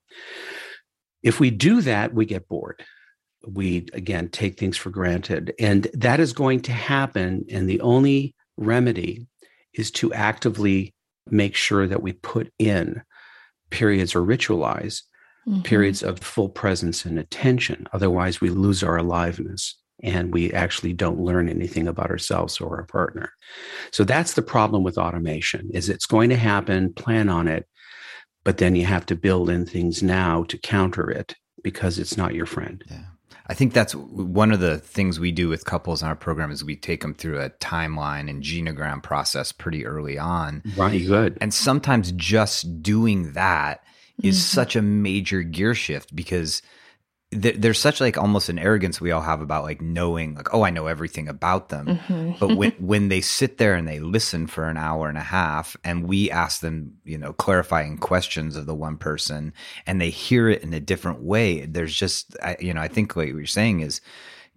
If 1.23 1.41
we 1.41 1.51
do 1.51 1.83
that, 1.83 2.15
we 2.15 2.25
get 2.25 2.49
bored 2.49 2.83
we 3.47 3.87
again 3.93 4.29
take 4.29 4.59
things 4.59 4.77
for 4.77 4.91
granted 4.91 5.55
and 5.59 5.87
that 5.95 6.21
is 6.21 6.33
going 6.33 6.61
to 6.61 6.73
happen 6.73 7.45
and 7.51 7.69
the 7.69 7.81
only 7.81 8.35
remedy 8.57 9.27
is 9.75 9.91
to 9.91 10.13
actively 10.13 10.95
make 11.31 11.55
sure 11.55 11.87
that 11.87 12.03
we 12.03 12.13
put 12.13 12.53
in 12.59 13.03
periods 13.71 14.15
or 14.15 14.21
ritualize 14.21 15.03
mm-hmm. 15.47 15.61
periods 15.63 16.03
of 16.03 16.19
full 16.19 16.49
presence 16.49 17.05
and 17.05 17.19
attention 17.19 17.87
otherwise 17.93 18.41
we 18.41 18.51
lose 18.51 18.83
our 18.83 18.97
aliveness 18.97 19.79
and 20.07 20.33
we 20.33 20.53
actually 20.53 20.92
don't 20.92 21.21
learn 21.21 21.49
anything 21.49 21.87
about 21.87 22.11
ourselves 22.11 22.61
or 22.61 22.77
our 22.77 22.85
partner 22.85 23.33
so 23.90 24.05
that's 24.05 24.35
the 24.35 24.42
problem 24.42 24.83
with 24.83 24.97
automation 24.97 25.69
is 25.75 25.88
it's 25.88 26.07
going 26.07 26.31
to 26.31 26.37
happen 26.37 26.92
plan 26.92 27.29
on 27.29 27.49
it 27.49 27.69
but 28.45 28.59
then 28.59 28.77
you 28.77 28.87
have 28.87 29.05
to 29.05 29.16
build 29.16 29.51
in 29.51 29.66
things 29.66 30.03
now 30.03 30.45
to 30.45 30.57
counter 30.59 31.11
it 31.11 31.35
because 31.62 31.99
it's 31.99 32.16
not 32.16 32.35
your 32.35 32.47
friend 32.47 32.85
yeah 32.88 33.03
I 33.49 33.55
think 33.55 33.75
that's 33.75 33.95
one 33.95 34.51
of 34.51 34.59
the 34.59 34.79
things 34.79 35.21
we 35.21 35.31
do 35.31 35.49
with 35.49 35.66
couples 35.66 36.03
in 36.03 36.09
our 36.09 36.16
program 36.16 36.51
is 36.51 36.64
we 36.64 36.75
take 36.75 37.03
them 37.03 37.14
through 37.14 37.40
a 37.40 37.51
timeline 37.51 38.29
and 38.29 38.42
genogram 38.42 39.01
process 39.01 39.53
pretty 39.53 39.87
early 39.87 40.19
on. 40.19 40.64
Right, 40.77 41.07
good. 41.07 41.38
And 41.40 41.55
sometimes 41.55 42.11
just 42.11 42.83
doing 42.83 43.35
that 43.35 43.85
is 44.21 44.37
mm-hmm. 44.37 44.55
such 44.55 44.75
a 44.75 44.83
major 44.83 45.45
gear 45.45 45.77
shift 45.77 46.16
because– 46.16 46.61
th- 47.31 47.57
there's 47.59 47.79
such 47.79 48.01
like 48.01 48.17
almost 48.17 48.49
an 48.49 48.59
arrogance 48.59 49.01
we 49.01 49.11
all 49.11 49.21
have 49.21 49.41
about 49.41 49.65
like 49.65 49.81
knowing 49.81 50.35
like 50.35 50.53
oh 50.55 50.62
I 50.62 50.71
know 50.71 50.87
everything 50.87 51.29
about 51.29 51.69
them. 51.69 51.87
Mm-hmm. 51.87 52.33
but 52.39 52.57
when 52.57 52.71
when 52.79 53.09
they 53.09 53.21
sit 53.21 53.59
there 53.59 53.75
and 53.75 53.87
they 53.87 54.01
listen 54.01 54.47
for 54.47 54.69
an 54.69 54.77
hour 54.77 55.09
and 55.09 55.19
a 55.19 55.23
half 55.23 55.77
and 55.85 56.07
we 56.07 56.31
ask 56.31 56.61
them 56.61 56.95
you 57.05 57.19
know 57.19 57.33
clarifying 57.33 57.99
questions 57.99 58.57
of 58.57 58.67
the 58.67 58.75
one 58.75 58.97
person 58.97 59.53
and 59.87 60.01
they 60.01 60.11
hear 60.11 60.49
it 60.49 60.62
in 60.62 60.73
a 60.73 60.81
different 60.81 61.23
way 61.23 61.67
there's 61.67 61.95
just 61.95 62.37
I, 62.43 62.57
you 62.61 62.73
know 62.73 62.81
I 62.81 62.89
think 62.89 63.17
what 63.17 63.29
you're 63.29 63.47
saying 63.47 63.81
is 63.81 64.01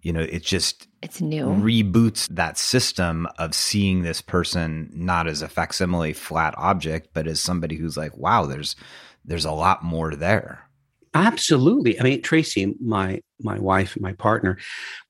you 0.02 0.12
know 0.12 0.22
it 0.22 0.42
just 0.42 0.86
it's 1.02 1.20
new. 1.20 1.44
reboots 1.46 2.28
that 2.28 2.56
system 2.56 3.26
of 3.38 3.54
seeing 3.54 4.02
this 4.02 4.20
person 4.22 4.90
not 4.94 5.26
as 5.26 5.42
a 5.42 5.48
facsimile 5.48 6.12
flat 6.12 6.54
object 6.56 7.08
but 7.12 7.26
as 7.26 7.40
somebody 7.40 7.76
who's 7.76 7.96
like 7.96 8.16
wow 8.16 8.46
there's 8.46 8.76
there's 9.24 9.44
a 9.44 9.52
lot 9.52 9.84
more 9.84 10.14
there 10.14 10.69
Absolutely. 11.14 11.98
I 11.98 12.04
mean, 12.04 12.22
Tracy, 12.22 12.74
my 12.80 13.20
my 13.40 13.58
wife, 13.58 13.98
my 13.98 14.12
partner, 14.12 14.58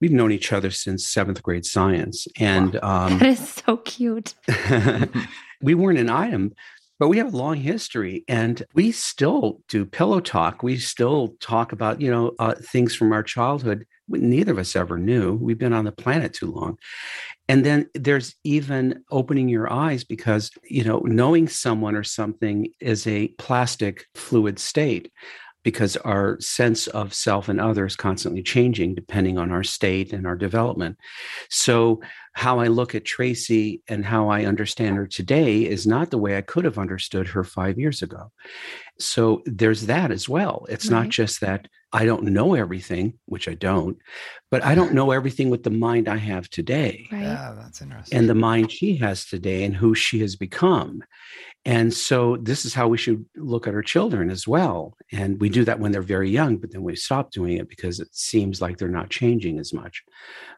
we've 0.01 0.13
known 0.13 0.33
each 0.33 0.53
other 0.53 0.71
since 0.71 1.09
seventh 1.09 1.43
grade 1.43 1.67
science, 1.67 2.27
and 2.39 2.75
wow. 2.83 3.07
um, 3.07 3.19
that 3.19 3.29
is 3.29 3.49
so 3.67 3.77
cute. 3.79 4.35
we 5.63 5.75
weren't 5.75 5.99
an 5.99 6.09
item, 6.09 6.53
but 6.99 7.09
we 7.09 7.19
have 7.19 7.35
a 7.35 7.37
long 7.37 7.57
history, 7.57 8.25
and 8.29 8.63
we 8.75 8.93
still 8.93 9.61
do 9.69 9.85
pillow 9.85 10.21
talk. 10.21 10.63
We 10.63 10.79
still 10.79 11.37
talk 11.41 11.73
about 11.73 12.01
you 12.01 12.11
know 12.11 12.33
uh, 12.39 12.55
things 12.55 12.95
from 12.95 13.13
our 13.13 13.23
childhood. 13.23 13.85
Neither 14.09 14.53
of 14.53 14.59
us 14.59 14.75
ever 14.75 14.99
knew. 14.99 15.35
We've 15.35 15.59
been 15.59 15.75
on 15.75 15.85
the 15.85 15.93
planet 15.93 16.33
too 16.33 16.51
long, 16.51 16.79
and 17.47 17.63
then 17.63 17.91
there's 17.95 18.37
even 18.43 19.05
opening 19.11 19.51
your 19.51 19.71
eyes 19.71 20.03
because 20.03 20.51
you 20.65 20.83
know 20.83 21.01
knowing 21.01 21.47
someone 21.47 21.95
or 21.95 22.05
something 22.05 22.69
is 22.81 23.07
a 23.07 23.29
plastic 23.37 24.07
fluid 24.15 24.59
state 24.59 25.13
because 25.63 25.97
our 25.99 26.41
sense 26.41 26.87
of 26.89 27.13
self 27.13 27.49
and 27.49 27.61
other 27.61 27.87
is 27.87 27.97
constantly 27.97 28.43
changing 28.43 28.95
depending 28.95 29.39
on 29.39 29.53
our 29.53 29.63
state 29.63 30.13
and 30.13 30.27
our 30.27 30.37
development. 30.37 30.99
So, 31.49 32.01
how 32.33 32.61
I 32.61 32.69
look 32.69 32.95
at 32.95 33.05
Tracy 33.05 33.83
and 33.89 34.05
how 34.05 34.29
I 34.29 34.45
understand 34.45 34.97
her 34.97 35.07
today 35.07 35.67
is 35.67 35.87
not 35.87 36.11
the 36.11 36.19
way 36.19 36.37
I 36.37 36.43
could 36.43 36.65
have 36.65 36.79
understood 36.79 37.27
her 37.29 37.43
five 37.43 37.79
years 37.79 38.03
ago. 38.03 38.31
So, 38.99 39.43
there's 39.47 39.87
that 39.87 40.11
as 40.11 40.29
well. 40.29 40.67
It's 40.69 40.91
right. 40.91 41.01
not 41.01 41.09
just 41.09 41.41
that 41.41 41.69
I 41.93 42.05
don't 42.05 42.25
know 42.25 42.55
everything, 42.55 43.15
which 43.27 43.49
I 43.49 43.55
don't, 43.55 43.99
but 44.51 44.65
I 44.65 44.75
don't 44.75 44.95
know 44.95 45.11
everything 45.11 45.51
with 45.51 45.65
the 45.65 45.71
mind 45.71 46.09
I 46.09 46.17
have 46.17 46.49
today. 46.49 47.09
Right. 47.11 47.23
Yeah, 47.23 47.55
that's 47.57 47.83
interesting. 47.83 48.19
And 48.19 48.29
the 48.29 48.35
mind 48.35 48.71
she 48.71 48.97
has 48.97 49.25
today 49.25 49.65
and 49.65 49.75
who 49.75 49.95
she 49.95 50.21
has 50.21 50.37
become. 50.37 51.03
And 51.65 51.93
so 51.93 52.37
this 52.37 52.65
is 52.65 52.73
how 52.73 52.89
we 52.89 52.97
should 52.97 53.25
look 53.37 53.67
at 53.67 53.75
our 53.75 53.83
children 53.83 54.31
as 54.31 54.49
well. 54.49 54.97
And 55.13 55.41
we 55.41 55.51
do 55.51 55.65
that 55.65 55.79
when 55.79 55.93
they're 55.93 56.01
very 56.01 56.31
young, 56.31 56.57
but 56.57 56.73
then 56.73 56.83
we 56.83 56.97
stop 56.97 57.33
doing 57.33 57.59
it 57.59 57.69
because 57.69 58.01
it 58.01 58.09
seems 58.13 58.63
like 58.63 58.79
they're 58.79 58.89
not 58.89 59.11
changing 59.11 59.59
as 59.59 59.73
much, 59.73 60.03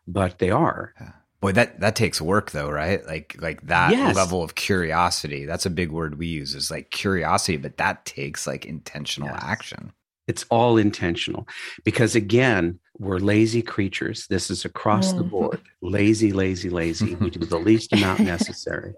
but 0.07 0.39
they 0.39 0.51
are. 0.51 0.95
Yeah. 1.01 1.13
Boy, 1.41 1.51
that 1.53 1.81
that 1.81 1.97
takes 1.97 2.21
work 2.21 2.53
though, 2.53 2.71
right? 2.71 3.05
Like 3.05 3.35
like 3.41 3.63
that 3.63 3.91
yes. 3.91 4.15
level 4.15 4.45
of 4.45 4.55
curiosity. 4.55 5.45
That's 5.45 5.67
a 5.67 5.71
big 5.71 5.91
word 5.91 6.17
we 6.17 6.29
use 6.29 6.55
is 6.55 6.71
like 6.71 6.91
curiosity, 6.91 7.57
but 7.57 7.79
that 7.79 8.05
takes 8.05 8.47
like 8.47 8.65
intentional 8.65 9.29
yes. 9.29 9.43
action. 9.43 9.93
It's 10.29 10.45
all 10.51 10.77
intentional 10.77 11.49
because 11.85 12.15
again, 12.15 12.79
we're 12.99 13.19
lazy 13.19 13.63
creatures. 13.63 14.27
This 14.29 14.51
is 14.51 14.65
across 14.65 15.09
mm-hmm. 15.09 15.19
the 15.19 15.25
board. 15.25 15.61
Lazy, 15.81 16.33
lazy, 16.33 16.71
lazy. 16.71 17.15
we 17.17 17.31
do 17.31 17.45
the 17.45 17.59
least 17.59 17.93
amount 17.93 18.21
necessary, 18.21 18.95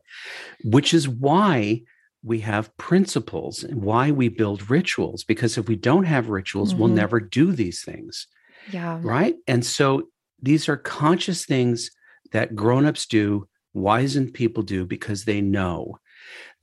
which 0.65 0.93
is 0.93 1.09
why 1.09 1.83
we 2.25 2.41
have 2.41 2.75
principles 2.79 3.63
and 3.63 3.83
why 3.83 4.11
we 4.11 4.29
build 4.29 4.71
rituals 4.71 5.23
because 5.25 5.59
if 5.59 5.69
we 5.69 5.77
don't 5.77 6.05
have 6.05 6.31
rituals 6.31 6.71
mm-hmm. 6.71 6.81
we'll 6.81 6.89
never 6.89 7.21
do 7.21 7.53
these 7.53 7.83
things 7.83 8.27
yeah 8.73 8.99
right 9.03 9.37
and 9.47 9.65
so 9.65 10.09
these 10.41 10.69
are 10.69 10.77
conscious 10.77 11.45
things 11.45 11.91
that 12.33 12.57
grown-ups 12.57 13.07
do 13.07 13.47
wizened 13.75 14.33
people 14.33 14.63
do 14.63 14.87
because 14.87 15.25
they 15.25 15.41
know 15.41 15.99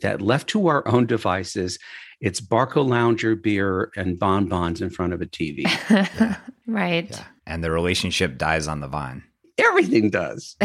that 0.02 0.22
left 0.22 0.48
to 0.48 0.68
our 0.68 0.88
own 0.88 1.06
devices 1.06 1.78
it's 2.20 2.40
Barcalounger 2.40 3.42
beer 3.42 3.92
and 3.96 4.20
bonbons 4.20 4.82
in 4.82 4.90
front 4.90 5.14
of 5.14 5.22
a 5.22 5.26
tv 5.26 5.64
yeah. 5.64 6.38
right 6.68 7.10
yeah. 7.10 7.24
and 7.46 7.64
the 7.64 7.72
relationship 7.72 8.38
dies 8.38 8.68
on 8.68 8.80
the 8.80 8.88
vine 8.88 9.24
everything 9.58 10.10
does 10.10 10.56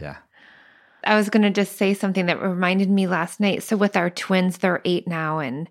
yeah 0.00 0.16
I 1.04 1.16
was 1.16 1.30
going 1.30 1.42
to 1.42 1.50
just 1.50 1.76
say 1.76 1.94
something 1.94 2.26
that 2.26 2.42
reminded 2.42 2.90
me 2.90 3.06
last 3.06 3.40
night. 3.40 3.62
So, 3.62 3.76
with 3.76 3.96
our 3.96 4.10
twins, 4.10 4.58
they're 4.58 4.82
eight 4.84 5.06
now. 5.06 5.38
And, 5.38 5.70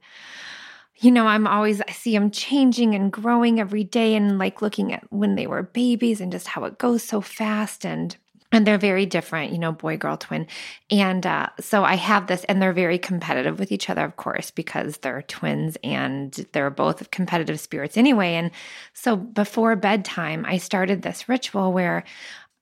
you 0.95 1.11
know, 1.11 1.27
I'm 1.27 1.45
always, 1.47 1.81
I 1.81 1.91
see 1.91 2.13
them 2.13 2.31
changing 2.31 2.95
and 2.95 3.11
growing 3.11 3.59
every 3.59 3.83
day 3.83 4.15
and 4.15 4.39
like 4.39 4.61
looking 4.61 4.93
at 4.93 5.03
when 5.11 5.35
they 5.35 5.47
were 5.47 5.63
babies 5.63 6.21
and 6.21 6.31
just 6.31 6.47
how 6.47 6.63
it 6.63 6.77
goes 6.77 7.03
so 7.03 7.21
fast. 7.21 7.85
And, 7.85 8.15
and 8.51 8.65
they're 8.65 8.77
very 8.77 9.05
different, 9.05 9.51
you 9.51 9.59
know, 9.59 9.71
boy, 9.71 9.97
girl, 9.97 10.17
twin. 10.17 10.47
And 10.89 11.25
uh, 11.25 11.47
so 11.59 11.83
I 11.83 11.95
have 11.95 12.27
this, 12.27 12.43
and 12.45 12.61
they're 12.61 12.73
very 12.73 12.97
competitive 12.97 13.59
with 13.59 13.71
each 13.71 13.89
other, 13.89 14.05
of 14.05 14.15
course, 14.15 14.51
because 14.51 14.97
they're 14.97 15.23
twins 15.23 15.77
and 15.83 16.31
they're 16.53 16.69
both 16.69 17.11
competitive 17.11 17.59
spirits 17.59 17.97
anyway. 17.97 18.35
And 18.35 18.51
so 18.93 19.15
before 19.15 19.75
bedtime, 19.75 20.45
I 20.47 20.57
started 20.57 21.01
this 21.01 21.27
ritual 21.27 21.73
where 21.73 22.03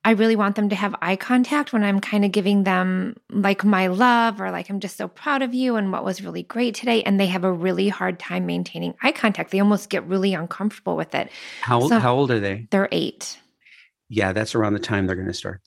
I 0.04 0.12
really 0.12 0.36
want 0.36 0.56
them 0.56 0.70
to 0.70 0.76
have 0.76 0.96
eye 1.02 1.16
contact 1.16 1.74
when 1.74 1.84
I'm 1.84 2.00
kind 2.00 2.24
of 2.24 2.32
giving 2.32 2.64
them 2.64 3.16
like 3.32 3.64
my 3.64 3.88
love 3.88 4.40
or 4.40 4.52
like 4.52 4.70
I'm 4.70 4.80
just 4.80 4.98
so 4.98 5.08
proud 5.08 5.42
of 5.42 5.56
you 5.56 5.78
and 5.78 5.92
what 5.92 6.06
was 6.06 6.22
really 6.22 6.44
great 6.44 6.76
today. 6.76 7.02
And 7.02 7.20
they 7.20 7.26
have 7.26 7.44
a 7.44 7.52
really 7.52 7.90
hard 7.90 8.20
time 8.20 8.46
maintaining 8.46 8.94
eye 9.02 9.12
contact. 9.12 9.50
They 9.50 9.60
almost 9.60 9.90
get 9.90 10.06
really 10.06 10.36
uncomfortable 10.36 10.96
with 10.96 11.16
it. 11.16 11.32
How 11.62 11.82
old, 11.82 11.90
so 11.90 11.98
how 11.98 12.16
old 12.16 12.30
are 12.30 12.40
they? 12.40 12.68
They're 12.70 12.88
eight. 12.92 13.40
Yeah, 14.16 14.32
that's 14.32 14.56
around 14.56 14.74
the 14.74 14.80
time 14.80 15.08
they're 15.08 15.16
going 15.16 15.28
to 15.28 15.34
start. 15.34 15.62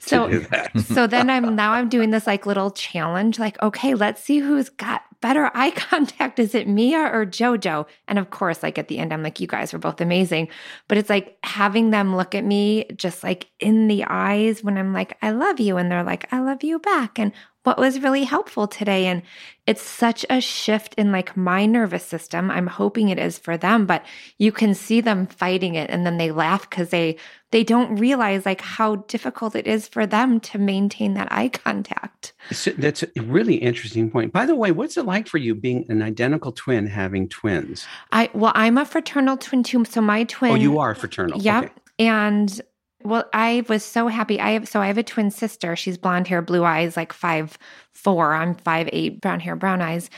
so 0.00 0.44
so 0.84 1.06
then 1.06 1.28
I'm 1.28 1.56
now 1.56 1.72
I'm 1.72 1.88
doing 1.88 2.10
this 2.10 2.26
like 2.26 2.46
little 2.46 2.70
challenge 2.70 3.38
like 3.38 3.60
okay 3.62 3.94
let's 3.94 4.22
see 4.22 4.38
who's 4.38 4.68
got 4.68 5.02
better 5.20 5.50
eye 5.54 5.72
contact. 5.72 6.38
Is 6.38 6.54
it 6.54 6.68
Mia 6.68 6.98
or 6.98 7.26
Jojo? 7.26 7.86
And 8.06 8.18
of 8.18 8.30
course 8.30 8.62
like 8.62 8.78
at 8.78 8.88
the 8.88 8.98
end 8.98 9.12
I'm 9.12 9.22
like 9.22 9.40
you 9.40 9.46
guys 9.46 9.72
were 9.72 9.78
both 9.78 10.00
amazing. 10.00 10.48
But 10.88 10.98
it's 10.98 11.10
like 11.10 11.38
having 11.42 11.90
them 11.90 12.16
look 12.16 12.34
at 12.34 12.44
me 12.44 12.86
just 12.96 13.24
like 13.24 13.48
in 13.58 13.88
the 13.88 14.04
eyes 14.04 14.62
when 14.62 14.78
I'm 14.78 14.92
like 14.92 15.16
I 15.22 15.30
love 15.30 15.58
you 15.60 15.76
and 15.76 15.90
they're 15.90 16.04
like 16.04 16.32
I 16.32 16.40
love 16.40 16.62
you 16.62 16.78
back 16.78 17.18
and 17.18 17.32
what 17.64 17.78
was 17.78 18.00
really 18.00 18.24
helpful 18.24 18.66
today. 18.66 19.06
And 19.06 19.22
it's 19.66 19.82
such 19.82 20.26
a 20.28 20.40
shift 20.40 20.94
in 20.94 21.12
like 21.12 21.36
my 21.36 21.66
nervous 21.66 22.04
system. 22.04 22.50
I'm 22.50 22.66
hoping 22.66 23.08
it 23.08 23.18
is 23.18 23.38
for 23.38 23.56
them, 23.56 23.86
but 23.86 24.04
you 24.38 24.50
can 24.50 24.74
see 24.74 25.00
them 25.00 25.26
fighting 25.26 25.76
it 25.76 25.88
and 25.88 26.04
then 26.04 26.18
they 26.18 26.32
laugh 26.32 26.68
because 26.68 26.90
they 26.90 27.16
they 27.52 27.62
don't 27.62 27.96
realize 27.96 28.46
like 28.46 28.62
how 28.62 28.96
difficult 28.96 29.54
it 29.54 29.66
is 29.66 29.86
for 29.86 30.06
them 30.06 30.40
to 30.40 30.58
maintain 30.58 31.14
that 31.14 31.28
eye 31.30 31.50
contact. 31.50 32.32
So 32.50 32.70
that's 32.72 33.02
a 33.02 33.08
really 33.22 33.56
interesting 33.56 34.10
point. 34.10 34.32
By 34.32 34.46
the 34.46 34.56
way, 34.56 34.72
what's 34.72 34.96
it 34.96 35.04
like 35.04 35.28
for 35.28 35.38
you 35.38 35.54
being 35.54 35.84
an 35.88 36.02
identical 36.02 36.50
twin 36.50 36.86
having 36.86 37.28
twins? 37.28 37.86
I 38.10 38.30
well, 38.32 38.52
I'm 38.54 38.78
a 38.78 38.84
fraternal 38.84 39.36
twin 39.36 39.62
too. 39.62 39.84
So 39.84 40.00
my 40.00 40.24
twin 40.24 40.52
Oh, 40.52 40.56
you 40.56 40.78
are 40.78 40.94
fraternal. 40.94 41.40
Yep. 41.40 41.64
Okay. 41.64 41.72
And 41.98 42.60
well, 43.04 43.24
I 43.32 43.64
was 43.68 43.84
so 43.84 44.08
happy. 44.08 44.40
I 44.40 44.50
have 44.52 44.68
so 44.68 44.80
I 44.80 44.86
have 44.86 44.98
a 44.98 45.02
twin 45.02 45.30
sister. 45.30 45.76
She's 45.76 45.98
blonde 45.98 46.28
hair, 46.28 46.42
blue 46.42 46.64
eyes, 46.64 46.96
like 46.96 47.12
five 47.12 47.58
four. 47.92 48.34
I'm 48.34 48.54
five 48.54 48.88
eight, 48.92 49.20
brown 49.20 49.40
hair, 49.40 49.56
brown 49.56 49.80
eyes. 49.80 50.10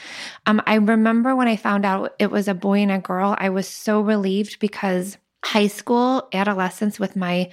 Um, 0.46 0.62
I 0.66 0.76
remember 0.76 1.34
when 1.36 1.48
I 1.48 1.56
found 1.56 1.84
out 1.84 2.14
it 2.18 2.30
was 2.30 2.48
a 2.48 2.54
boy 2.54 2.78
and 2.80 2.92
a 2.92 2.98
girl, 2.98 3.34
I 3.38 3.50
was 3.50 3.68
so 3.68 4.00
relieved 4.00 4.58
because 4.58 5.18
high 5.44 5.66
school, 5.66 6.28
adolescence 6.32 6.98
with 6.98 7.16
my 7.16 7.50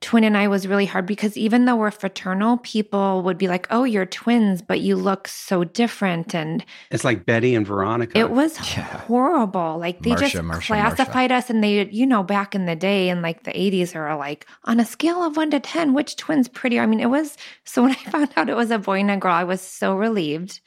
twin 0.00 0.22
and 0.22 0.36
I 0.36 0.46
was 0.48 0.66
really 0.68 0.86
hard 0.86 1.06
because 1.06 1.36
even 1.36 1.64
though 1.64 1.74
we're 1.76 1.90
fraternal, 1.90 2.58
people 2.58 3.22
would 3.22 3.36
be 3.36 3.48
like, 3.48 3.66
"Oh, 3.70 3.84
you're 3.84 4.06
twins, 4.06 4.62
but 4.62 4.80
you 4.80 4.94
look 4.96 5.26
so 5.26 5.64
different." 5.64 6.34
And 6.34 6.64
It's 6.90 7.04
like 7.04 7.26
Betty 7.26 7.54
and 7.54 7.66
Veronica. 7.66 8.16
it 8.18 8.30
was 8.30 8.56
Yeah. 8.76 8.84
horrible. 8.84 9.78
Like 9.78 10.02
they 10.02 10.14
just 10.14 10.34
Marsha, 10.36 10.44
Marsha, 10.44 10.66
classified 10.66 11.32
us, 11.32 11.50
and 11.50 11.62
they, 11.64 11.88
you 11.90 12.06
know, 12.06 12.22
back 12.22 12.54
in 12.54 12.66
the 12.66 12.76
day 12.76 13.08
in 13.08 13.22
like 13.22 13.42
the 13.42 13.50
80s, 13.52 13.96
are 13.96 14.16
like 14.16 14.46
on 14.64 14.78
a 14.80 14.84
scale 14.86 15.22
of 15.24 15.36
one 15.36 15.50
to 15.50 15.60
10, 15.60 15.94
which 15.94 16.16
twin's 16.16 16.48
prettier? 16.48 16.82
I 16.82 16.86
mean, 16.86 17.00
it 17.00 17.10
was 17.10 17.36
so 17.64 17.82
when 17.82 17.92
I 17.92 18.10
found 18.10 18.30
out 18.36 18.48
it 18.48 18.56
was 18.56 18.70
a 18.70 18.78
boy 18.78 19.00
and 19.00 19.10
a 19.10 19.16
girl, 19.16 19.32
I 19.34 19.44
was 19.44 19.60
so 19.60 19.96
relieved. 19.96 20.60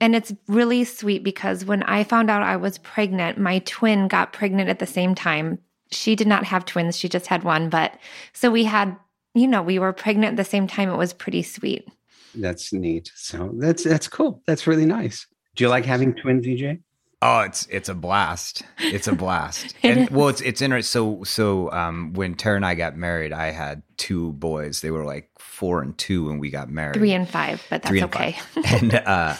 And 0.00 0.14
it's 0.14 0.32
really 0.46 0.84
sweet 0.84 1.24
because 1.24 1.64
when 1.64 1.82
I 1.82 2.04
found 2.04 2.30
out 2.30 2.42
I 2.44 2.56
was 2.56 2.78
pregnant, 2.78 3.36
my 3.36 3.58
twin 3.60 4.06
got 4.06 4.32
pregnant 4.32 4.68
at 4.68 4.78
the 4.78 4.86
same 4.86 5.16
time. 5.16 5.58
She 5.90 6.14
did 6.14 6.26
not 6.26 6.44
have 6.44 6.64
twins, 6.64 6.96
she 6.96 7.08
just 7.08 7.26
had 7.26 7.44
one. 7.44 7.70
But 7.70 7.94
so 8.32 8.50
we 8.50 8.64
had, 8.64 8.96
you 9.34 9.46
know, 9.46 9.62
we 9.62 9.78
were 9.78 9.92
pregnant 9.92 10.32
at 10.32 10.36
the 10.36 10.48
same 10.48 10.66
time. 10.66 10.88
It 10.88 10.96
was 10.96 11.12
pretty 11.12 11.42
sweet. 11.42 11.88
That's 12.34 12.72
neat. 12.72 13.10
So 13.14 13.52
that's 13.54 13.84
that's 13.84 14.08
cool. 14.08 14.42
That's 14.46 14.66
really 14.66 14.86
nice. 14.86 15.26
Do 15.56 15.64
you 15.64 15.70
like 15.70 15.84
having 15.84 16.14
twins, 16.14 16.46
EJ? 16.46 16.80
Oh, 17.20 17.40
it's 17.40 17.66
it's 17.66 17.88
a 17.88 17.94
blast. 17.94 18.62
It's 18.78 19.08
a 19.08 19.12
blast. 19.12 19.74
It 19.82 19.90
and 19.90 20.00
is. 20.00 20.10
well, 20.10 20.28
it's 20.28 20.40
it's 20.40 20.62
interesting. 20.62 21.18
So 21.18 21.24
so 21.24 21.70
um, 21.72 22.12
when 22.12 22.34
Tara 22.34 22.56
and 22.56 22.66
I 22.66 22.74
got 22.74 22.96
married, 22.96 23.32
I 23.32 23.50
had 23.50 23.82
two 23.96 24.32
boys. 24.34 24.82
They 24.82 24.90
were 24.90 25.04
like 25.04 25.30
four 25.38 25.82
and 25.82 25.98
two 25.98 26.26
when 26.26 26.38
we 26.38 26.50
got 26.50 26.68
married. 26.70 26.94
Three 26.94 27.12
and 27.12 27.28
five, 27.28 27.64
but 27.70 27.82
that's 27.82 27.94
and 27.94 28.04
okay. 28.04 28.36
and 28.66 28.94
uh, 28.94 29.34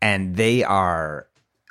and 0.00 0.36
they 0.36 0.64
are 0.64 1.26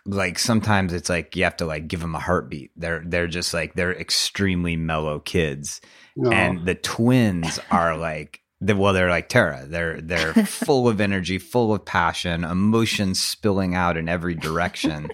like 0.09 0.39
sometimes 0.39 0.93
it's 0.93 1.09
like 1.09 1.35
you 1.35 1.43
have 1.43 1.57
to 1.57 1.65
like 1.65 1.87
give 1.87 1.99
them 2.01 2.15
a 2.15 2.19
heartbeat. 2.19 2.71
They're 2.75 3.03
they're 3.05 3.27
just 3.27 3.53
like 3.53 3.73
they're 3.75 3.93
extremely 3.97 4.75
mellow 4.75 5.19
kids, 5.19 5.81
No. 6.15 6.31
and 6.31 6.65
the 6.65 6.75
twins 6.75 7.59
are 7.71 7.95
like. 7.97 8.41
they- 8.61 8.73
Well, 8.73 8.93
they're 8.93 9.09
like 9.09 9.29
Tara. 9.29 9.65
They're 9.65 10.01
they're 10.01 10.33
full 10.45 10.87
of 10.89 10.99
energy, 10.99 11.37
full 11.37 11.73
of 11.73 11.85
passion, 11.85 12.43
emotions 12.43 13.19
spilling 13.19 13.73
out 13.75 13.95
in 13.97 14.09
every 14.09 14.35
direction, 14.35 15.11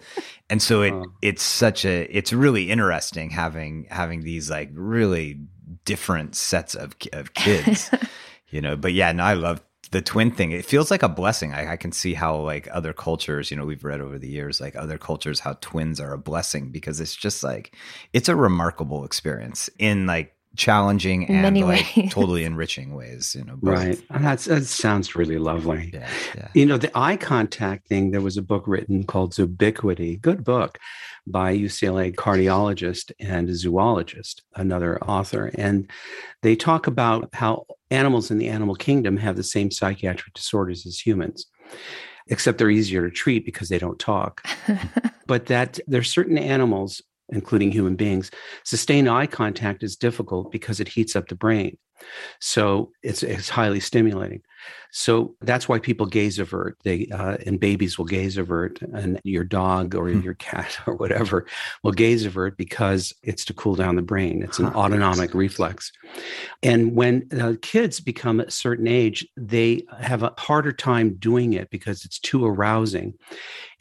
and 0.49 0.62
so 0.62 0.81
it 0.81 0.93
Oh. 0.93 1.05
it's 1.21 1.43
such 1.43 1.86
a 1.86 2.03
it's 2.10 2.34
really 2.34 2.71
interesting 2.71 3.29
having 3.31 3.86
having 3.91 4.21
these 4.21 4.49
like 4.49 4.69
really 4.73 5.39
different 5.86 6.36
sets 6.36 6.73
of 6.75 6.95
of 7.13 7.34
kids, 7.36 7.91
you 8.49 8.62
know. 8.62 8.75
But 8.75 8.93
yeah, 8.93 9.12
no, 9.12 9.23
I 9.23 9.34
love 9.36 9.62
the 9.91 10.02
twin 10.02 10.32
thing. 10.32 10.52
It 10.52 10.65
feels 10.65 10.91
like 10.91 11.04
a 11.04 11.10
blessing. 11.10 11.54
I, 11.54 11.74
I 11.74 11.78
can 11.78 11.91
see 11.91 12.13
how 12.13 12.38
like 12.38 12.67
other 12.71 12.93
cultures, 12.93 13.52
you 13.52 13.58
know, 13.58 13.65
we've 13.65 13.84
read 13.84 14.02
over 14.02 14.17
the 14.17 14.30
years, 14.30 14.60
like 14.62 14.76
other 14.76 14.98
cultures, 14.98 15.39
how 15.39 15.54
twins 15.62 16.00
are 16.00 16.13
a 16.13 16.17
blessing 16.17 16.71
because 16.71 17.00
it's 17.00 17.15
just 17.15 17.43
like 17.43 17.76
it's 18.13 18.30
a 18.30 18.36
remarkable 18.36 19.06
experience 19.06 19.69
in 19.80 20.06
like 20.06 20.36
challenging 20.56 21.28
and 21.28 21.41
Many 21.41 21.63
like 21.63 21.86
ways. 21.95 22.13
totally 22.13 22.43
enriching 22.45 22.95
ways. 22.95 23.36
You 23.38 23.45
know, 23.45 23.58
both. 23.58 23.74
Right. 23.74 24.02
That's, 24.10 24.45
that 24.45 24.65
sounds 24.65 25.15
really 25.15 25.38
lovely. 25.38 25.91
Yeah, 25.93 26.10
yeah. 26.36 26.48
You 26.54 26.65
know, 26.65 26.78
the 26.78 26.91
eye 26.98 27.17
contact 27.17 27.88
thing, 27.88 28.12
there 28.12 28.21
was 28.21 28.38
a 28.38 28.41
book 28.41 28.63
written 28.67 29.04
called 29.04 29.34
Zoobiquity, 29.34 30.19
good 30.19 30.43
book 30.43 30.78
by 31.28 31.58
UCLA 31.58 32.13
cardiologist 32.13 33.12
and 33.19 33.50
zoologist, 33.56 34.43
another 34.56 35.04
author. 35.04 35.52
And 35.56 35.89
they 36.41 36.56
talk 36.56 36.88
about 36.88 37.30
how 37.34 37.65
animals 37.95 38.31
in 38.31 38.38
the 38.38 38.47
animal 38.47 38.75
kingdom 38.75 39.17
have 39.17 39.36
the 39.36 39.43
same 39.43 39.71
psychiatric 39.71 40.34
disorders 40.34 40.86
as 40.86 40.99
humans, 40.99 41.47
except 42.27 42.58
they're 42.58 42.69
easier 42.69 43.08
to 43.08 43.13
treat 43.13 43.45
because 43.45 43.69
they 43.69 43.79
don't 43.79 43.99
talk. 43.99 44.47
but 45.27 45.47
that 45.47 45.79
there's 45.88 46.12
certain 46.12 46.38
animals, 46.38 47.01
including 47.29 47.71
human 47.71 47.95
beings, 47.95 48.31
sustained 48.63 49.10
eye 49.10 49.27
contact 49.27 49.84
is 49.84 49.95
difficult 49.95 50.51
because 50.51 50.79
it 50.79 50.88
heats 50.89 51.15
up 51.15 51.27
the 51.27 51.36
brain. 51.36 51.77
So 52.39 52.91
it's, 53.01 53.23
it's 53.23 53.49
highly 53.49 53.79
stimulating. 53.79 54.41
So 54.97 55.36
that's 55.41 55.67
why 55.67 55.79
people 55.79 56.05
gaze 56.05 56.39
avert. 56.39 56.77
They 56.86 57.08
uh, 57.08 57.36
and 57.45 57.60
babies 57.60 57.97
will 57.97 58.05
gaze 58.05 58.38
avert, 58.38 58.81
and 58.81 59.19
your 59.25 59.43
dog 59.43 59.93
or 59.93 60.10
Hmm. 60.10 60.21
your 60.21 60.36
cat 60.36 60.79
or 60.88 60.95
whatever 60.95 61.45
will 61.84 61.91
gaze 61.91 62.25
avert 62.25 62.55
because 62.58 63.12
it's 63.21 63.43
to 63.45 63.53
cool 63.53 63.75
down 63.75 63.97
the 63.97 64.01
brain. 64.01 64.41
It's 64.41 64.58
an 64.58 64.67
Huh, 64.67 64.73
autonomic 64.73 65.34
reflex. 65.34 65.91
And 66.63 66.95
when 66.95 67.27
uh, 67.38 67.55
kids 67.62 67.99
become 67.99 68.39
a 68.39 68.49
certain 68.49 68.88
age, 68.88 69.27
they 69.36 69.86
have 69.99 70.23
a 70.23 70.34
harder 70.38 70.71
time 70.71 71.15
doing 71.15 71.51
it 71.53 71.69
because 71.71 72.05
it's 72.05 72.19
too 72.19 72.45
arousing. 72.45 73.15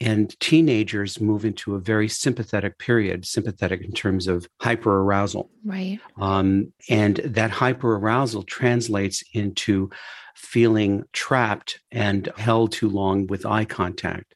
And 0.01 0.37
teenagers 0.41 1.21
move 1.21 1.45
into 1.45 1.75
a 1.75 1.79
very 1.79 2.09
sympathetic 2.09 2.77
period, 2.79 3.25
sympathetic 3.25 3.81
in 3.83 3.93
terms 3.93 4.27
of 4.27 4.47
hyperarousal. 4.61 5.49
right. 5.63 6.01
Um, 6.19 6.73
and 6.89 7.17
that 7.17 7.51
hyperarousal 7.51 8.45
translates 8.47 9.23
into 9.33 9.89
feeling 10.35 11.04
trapped 11.13 11.79
and 11.91 12.29
held 12.37 12.71
too 12.71 12.89
long 12.89 13.27
with 13.27 13.45
eye 13.45 13.65
contact. 13.65 14.35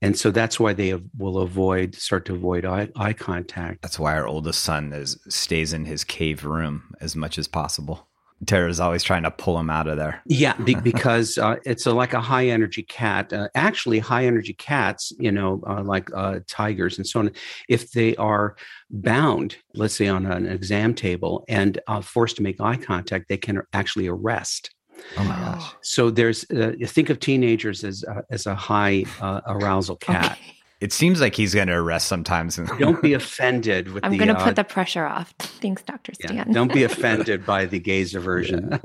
And 0.00 0.18
so 0.18 0.30
that's 0.30 0.58
why 0.58 0.72
they 0.72 0.98
will 1.16 1.38
avoid, 1.38 1.94
start 1.94 2.24
to 2.26 2.34
avoid 2.34 2.64
eye, 2.64 2.88
eye 2.96 3.12
contact. 3.12 3.82
That's 3.82 3.98
why 3.98 4.14
our 4.14 4.26
oldest 4.26 4.62
son 4.62 4.92
is 4.92 5.18
stays 5.28 5.72
in 5.72 5.84
his 5.84 6.04
cave 6.04 6.44
room 6.44 6.94
as 7.00 7.14
much 7.14 7.38
as 7.38 7.48
possible. 7.48 8.08
Tara's 8.46 8.80
always 8.80 9.02
trying 9.02 9.24
to 9.24 9.30
pull 9.30 9.58
him 9.58 9.68
out 9.68 9.86
of 9.86 9.98
there. 9.98 10.22
Yeah, 10.24 10.54
be, 10.54 10.74
because 10.82 11.36
uh, 11.36 11.56
it's 11.64 11.86
a, 11.86 11.92
like 11.92 12.14
a 12.14 12.20
high 12.20 12.46
energy 12.46 12.82
cat. 12.82 13.32
Uh, 13.32 13.48
actually, 13.54 13.98
high 13.98 14.24
energy 14.24 14.54
cats, 14.54 15.12
you 15.18 15.30
know, 15.30 15.62
uh, 15.66 15.82
like 15.82 16.08
uh, 16.14 16.40
tigers 16.48 16.96
and 16.96 17.06
so 17.06 17.20
on, 17.20 17.30
if 17.68 17.92
they 17.92 18.16
are 18.16 18.56
bound, 18.90 19.56
let's 19.74 19.94
say 19.94 20.08
on 20.08 20.26
an 20.26 20.46
exam 20.46 20.94
table, 20.94 21.44
and 21.48 21.80
uh, 21.86 22.00
forced 22.00 22.36
to 22.36 22.42
make 22.42 22.60
eye 22.60 22.76
contact, 22.76 23.28
they 23.28 23.36
can 23.36 23.62
actually 23.72 24.08
arrest. 24.08 24.70
Oh 25.16 25.24
my 25.24 25.36
gosh. 25.36 25.74
So 25.82 26.10
there's 26.10 26.48
uh, 26.50 26.72
think 26.86 27.10
of 27.10 27.20
teenagers 27.20 27.84
as 27.84 28.04
uh, 28.04 28.22
as 28.30 28.46
a 28.46 28.54
high 28.54 29.04
uh, 29.20 29.40
arousal 29.46 29.96
cat. 30.00 30.32
Okay. 30.32 30.56
It 30.80 30.92
seems 30.94 31.20
like 31.20 31.34
he's 31.34 31.54
going 31.54 31.66
to 31.66 31.74
arrest 31.74 32.08
sometimes. 32.08 32.56
Don't 32.78 33.02
be 33.02 33.12
offended 33.22 33.92
with 33.92 34.02
I'm 34.02 34.16
going 34.16 34.28
to 34.28 34.38
uh, 34.38 34.44
put 34.44 34.56
the 34.56 34.64
pressure 34.64 35.04
off. 35.04 35.34
Thanks, 35.38 35.82
Dr. 35.82 36.12
yeah, 36.20 36.30
Stan. 36.30 36.52
don't 36.52 36.72
be 36.72 36.84
offended 36.90 37.44
by 37.44 37.66
the 37.66 37.78
gaze 37.78 38.14
aversion. 38.14 38.80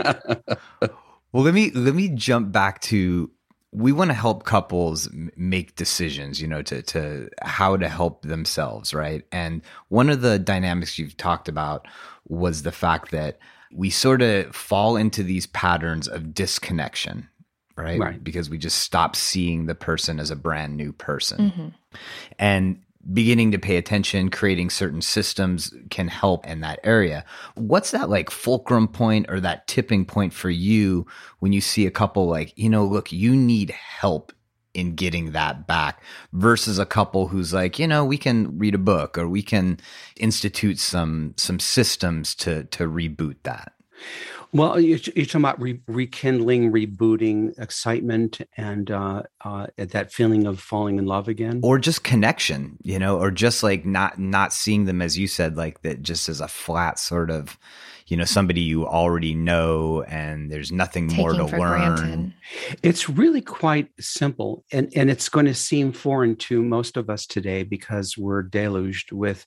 Well, 1.31 1.43
let 1.43 1.53
me 1.53 1.71
let 1.71 1.95
me 1.95 2.09
jump 2.09 2.51
back 2.51 2.81
to 2.83 3.29
we 3.75 3.91
want 3.91 4.09
to 4.09 4.13
help 4.13 4.45
couples 4.45 5.09
make 5.35 5.75
decisions, 5.75 6.41
you 6.41 6.47
know, 6.47 6.61
to 6.61 6.81
to 6.83 7.29
how 7.41 7.75
to 7.75 7.89
help 7.89 8.21
themselves, 8.21 8.93
right? 8.93 9.23
And 9.31 9.61
one 9.89 10.09
of 10.09 10.21
the 10.21 10.39
dynamics 10.39 10.97
you've 10.97 11.17
talked 11.17 11.49
about 11.49 11.87
was 12.27 12.63
the 12.63 12.71
fact 12.71 13.11
that 13.11 13.37
we 13.73 13.89
sort 13.89 14.21
of 14.21 14.55
fall 14.55 14.95
into 14.95 15.23
these 15.23 15.47
patterns 15.47 16.07
of 16.07 16.33
disconnection, 16.33 17.27
right? 17.75 17.99
Right. 17.99 18.23
Because 18.23 18.49
we 18.49 18.57
just 18.57 18.79
stop 18.79 19.15
seeing 19.15 19.65
the 19.65 19.75
person 19.75 20.19
as 20.19 20.31
a 20.31 20.35
brand 20.35 20.77
new 20.77 20.91
person 20.93 21.51
Mhm. 21.51 21.73
and 22.39 22.79
beginning 23.13 23.51
to 23.51 23.59
pay 23.59 23.77
attention 23.77 24.29
creating 24.31 24.67
certain 24.67 24.99
systems 25.01 25.71
can 25.91 26.07
help 26.07 26.47
in 26.47 26.61
that 26.61 26.79
area 26.83 27.23
what's 27.53 27.91
that 27.91 28.09
like 28.09 28.31
fulcrum 28.31 28.87
point 28.87 29.27
or 29.29 29.39
that 29.39 29.67
tipping 29.67 30.03
point 30.03 30.33
for 30.33 30.49
you 30.49 31.05
when 31.37 31.53
you 31.53 31.61
see 31.61 31.85
a 31.85 31.91
couple 31.91 32.25
like 32.27 32.51
you 32.55 32.67
know 32.67 32.83
look 32.83 33.11
you 33.11 33.35
need 33.35 33.69
help 33.69 34.33
in 34.75 34.95
getting 34.95 35.31
that 35.31 35.65
back 35.67 36.01
versus 36.33 36.77
a 36.79 36.85
couple 36.85 37.27
who's 37.29 37.53
like 37.53 37.79
you 37.79 37.87
know 37.87 38.03
we 38.05 38.17
can 38.17 38.57
read 38.57 38.75
a 38.75 38.79
book 38.79 39.17
or 39.17 39.27
we 39.27 39.41
can 39.41 39.79
institute 40.17 40.77
some 40.79 41.33
some 41.37 41.59
systems 41.59 42.35
to 42.35 42.63
to 42.65 42.83
reboot 42.87 43.35
that 43.43 43.73
Well, 44.53 44.79
you're, 44.79 44.99
you're 45.15 45.25
talking 45.25 45.41
about 45.41 45.59
re- 45.59 45.81
rekindling, 45.87 46.71
rebooting, 46.71 47.59
excitement, 47.59 48.39
and 48.55 48.89
uh, 48.89 49.23
uh, 49.43 49.67
that 49.77 50.13
feeling 50.13 50.47
of 50.47 50.61
falling 50.61 50.97
in 50.97 51.05
love 51.05 51.27
again. 51.27 51.59
or 51.63 51.77
just 51.77 52.03
connection 52.03 52.77
you 52.83 52.99
know 52.99 53.19
or 53.19 53.31
just 53.31 53.63
like 53.63 53.85
not 53.85 54.17
not 54.19 54.53
seeing 54.53 54.85
them 54.85 55.01
as 55.01 55.17
you 55.17 55.27
said 55.27 55.57
like 55.57 55.81
that 55.81 56.01
just 56.01 56.29
as 56.29 56.39
a 56.41 56.47
flat 56.47 56.99
sort 56.99 57.29
of 57.29 57.57
you 58.07 58.15
know 58.15 58.23
somebody 58.23 58.61
you 58.61 58.85
already 58.85 59.33
know 59.33 60.03
and 60.03 60.51
there's 60.51 60.71
nothing 60.71 61.07
Taking 61.07 61.21
more 61.21 61.33
to 61.33 61.45
learn 61.45 61.95
granted. 61.95 62.33
It's 62.83 63.09
really 63.09 63.41
quite 63.41 63.89
simple. 63.99 64.63
And, 64.71 64.91
and 64.95 65.09
it's 65.09 65.29
going 65.29 65.47
to 65.47 65.55
seem 65.55 65.91
foreign 65.91 66.35
to 66.37 66.61
most 66.61 66.97
of 66.97 67.09
us 67.09 67.25
today 67.25 67.63
because 67.63 68.17
we're 68.17 68.43
deluged 68.43 69.11
with 69.11 69.45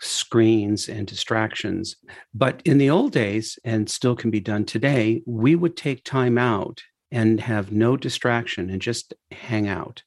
screens 0.00 0.88
and 0.88 1.06
distractions. 1.06 1.96
But 2.34 2.60
in 2.64 2.78
the 2.78 2.90
old 2.90 3.12
days, 3.12 3.58
and 3.64 3.88
still 3.88 4.16
can 4.16 4.30
be 4.30 4.40
done 4.40 4.64
today, 4.64 5.22
we 5.26 5.54
would 5.54 5.76
take 5.76 6.04
time 6.04 6.38
out 6.38 6.82
and 7.12 7.38
have 7.40 7.70
no 7.70 7.96
distraction 7.96 8.70
and 8.70 8.82
just 8.82 9.14
hang 9.30 9.68
out 9.68 10.02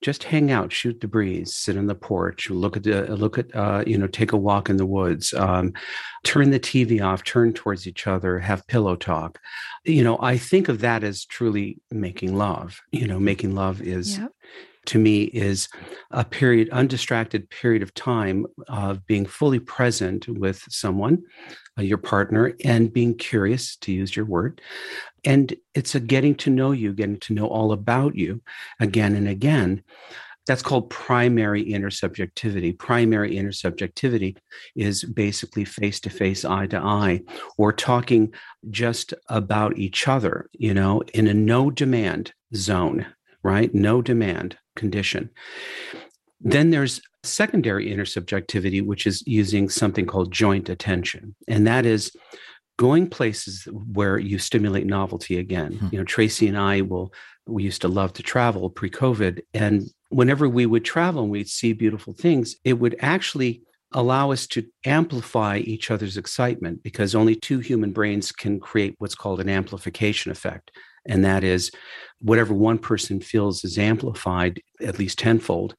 just 0.00 0.22
hang 0.24 0.50
out, 0.50 0.72
shoot 0.72 1.00
the 1.00 1.08
breeze, 1.08 1.54
sit 1.54 1.76
on 1.76 1.86
the 1.86 1.94
porch, 1.94 2.50
look 2.50 2.76
at 2.76 2.84
the 2.84 3.16
look 3.16 3.38
at 3.38 3.54
uh, 3.54 3.82
you 3.86 3.98
know, 3.98 4.06
take 4.06 4.32
a 4.32 4.36
walk 4.36 4.70
in 4.70 4.76
the 4.76 4.86
woods, 4.86 5.34
um, 5.34 5.72
turn 6.24 6.50
the 6.50 6.60
TV 6.60 7.04
off, 7.04 7.24
turn 7.24 7.52
towards 7.52 7.86
each 7.86 8.06
other, 8.06 8.38
have 8.38 8.66
pillow 8.66 8.96
talk. 8.96 9.38
You 9.84 10.04
know, 10.04 10.18
I 10.20 10.38
think 10.38 10.68
of 10.68 10.80
that 10.80 11.02
as 11.02 11.24
truly 11.24 11.80
making 11.90 12.36
love. 12.36 12.80
You 12.92 13.06
know, 13.06 13.18
making 13.18 13.54
love 13.54 13.82
is 13.82 14.18
Yep. 14.18 14.32
To 14.88 14.98
me 14.98 15.24
is 15.24 15.68
a 16.10 16.24
period 16.24 16.68
undistracted 16.70 17.48
period 17.50 17.82
of 17.82 17.94
time 17.94 18.46
of 18.68 19.06
being 19.06 19.26
fully 19.26 19.58
present 19.58 20.28
with 20.28 20.62
someone 20.68 21.22
uh, 21.78 21.82
your 21.82 21.98
partner 21.98 22.54
and 22.64 22.92
being 22.92 23.14
curious 23.14 23.76
to 23.76 23.92
use 23.92 24.16
your 24.16 24.24
word. 24.24 24.60
And 25.24 25.54
it's 25.74 25.94
a 25.94 26.00
getting 26.00 26.34
to 26.36 26.50
know 26.50 26.72
you 26.72 26.92
getting 26.92 27.20
to 27.20 27.34
know 27.34 27.46
all 27.46 27.72
about 27.72 28.14
you 28.16 28.42
again 28.80 29.14
and 29.14 29.28
again. 29.28 29.82
That's 30.46 30.62
called 30.62 30.88
primary 30.88 31.66
intersubjectivity. 31.66 32.78
Primary 32.78 33.36
intersubjectivity 33.36 34.38
is 34.74 35.04
basically 35.04 35.66
face 35.66 36.00
to 36.00 36.10
face 36.10 36.42
eye 36.46 36.66
to 36.68 36.78
eye 36.78 37.20
or 37.58 37.70
talking 37.70 38.32
just 38.70 39.12
about 39.28 39.78
each 39.78 40.08
other 40.08 40.48
you 40.52 40.74
know 40.74 41.00
in 41.14 41.26
a 41.26 41.34
no 41.34 41.70
demand 41.70 42.32
zone 42.54 43.06
right 43.42 43.74
no 43.74 44.02
demand 44.02 44.56
condition 44.76 45.30
then 46.40 46.70
there's 46.70 47.00
secondary 47.24 47.90
intersubjectivity, 47.90 48.84
which 48.84 49.06
is 49.06 49.22
using 49.26 49.68
something 49.68 50.06
called 50.06 50.32
joint 50.32 50.68
attention. 50.68 51.34
And 51.46 51.66
that 51.66 51.84
is 51.84 52.14
going 52.78 53.08
places 53.08 53.66
where 53.92 54.18
you 54.18 54.38
stimulate 54.38 54.86
novelty 54.86 55.38
again. 55.38 55.74
Hmm. 55.74 55.88
You 55.90 55.98
know, 55.98 56.04
Tracy 56.04 56.46
and 56.46 56.56
I 56.56 56.82
will, 56.82 57.12
we 57.46 57.64
used 57.64 57.82
to 57.82 57.88
love 57.88 58.12
to 58.14 58.22
travel 58.22 58.70
pre 58.70 58.90
COVID. 58.90 59.40
And 59.52 59.84
whenever 60.10 60.48
we 60.48 60.66
would 60.66 60.84
travel 60.84 61.22
and 61.22 61.30
we'd 61.30 61.48
see 61.48 61.72
beautiful 61.72 62.14
things, 62.14 62.56
it 62.64 62.74
would 62.74 62.96
actually 63.00 63.62
allow 63.92 64.30
us 64.30 64.46
to 64.46 64.66
amplify 64.84 65.58
each 65.58 65.90
other's 65.90 66.18
excitement 66.18 66.82
because 66.82 67.14
only 67.14 67.34
two 67.34 67.58
human 67.58 67.90
brains 67.90 68.30
can 68.30 68.60
create 68.60 68.94
what's 68.98 69.14
called 69.14 69.40
an 69.40 69.48
amplification 69.48 70.30
effect. 70.30 70.70
And 71.08 71.24
that 71.24 71.42
is 71.44 71.70
whatever 72.20 72.52
one 72.52 72.78
person 72.78 73.20
feels 73.20 73.64
is 73.64 73.78
amplified 73.78 74.60
at 74.82 74.98
least 74.98 75.20
tenfold 75.20 75.76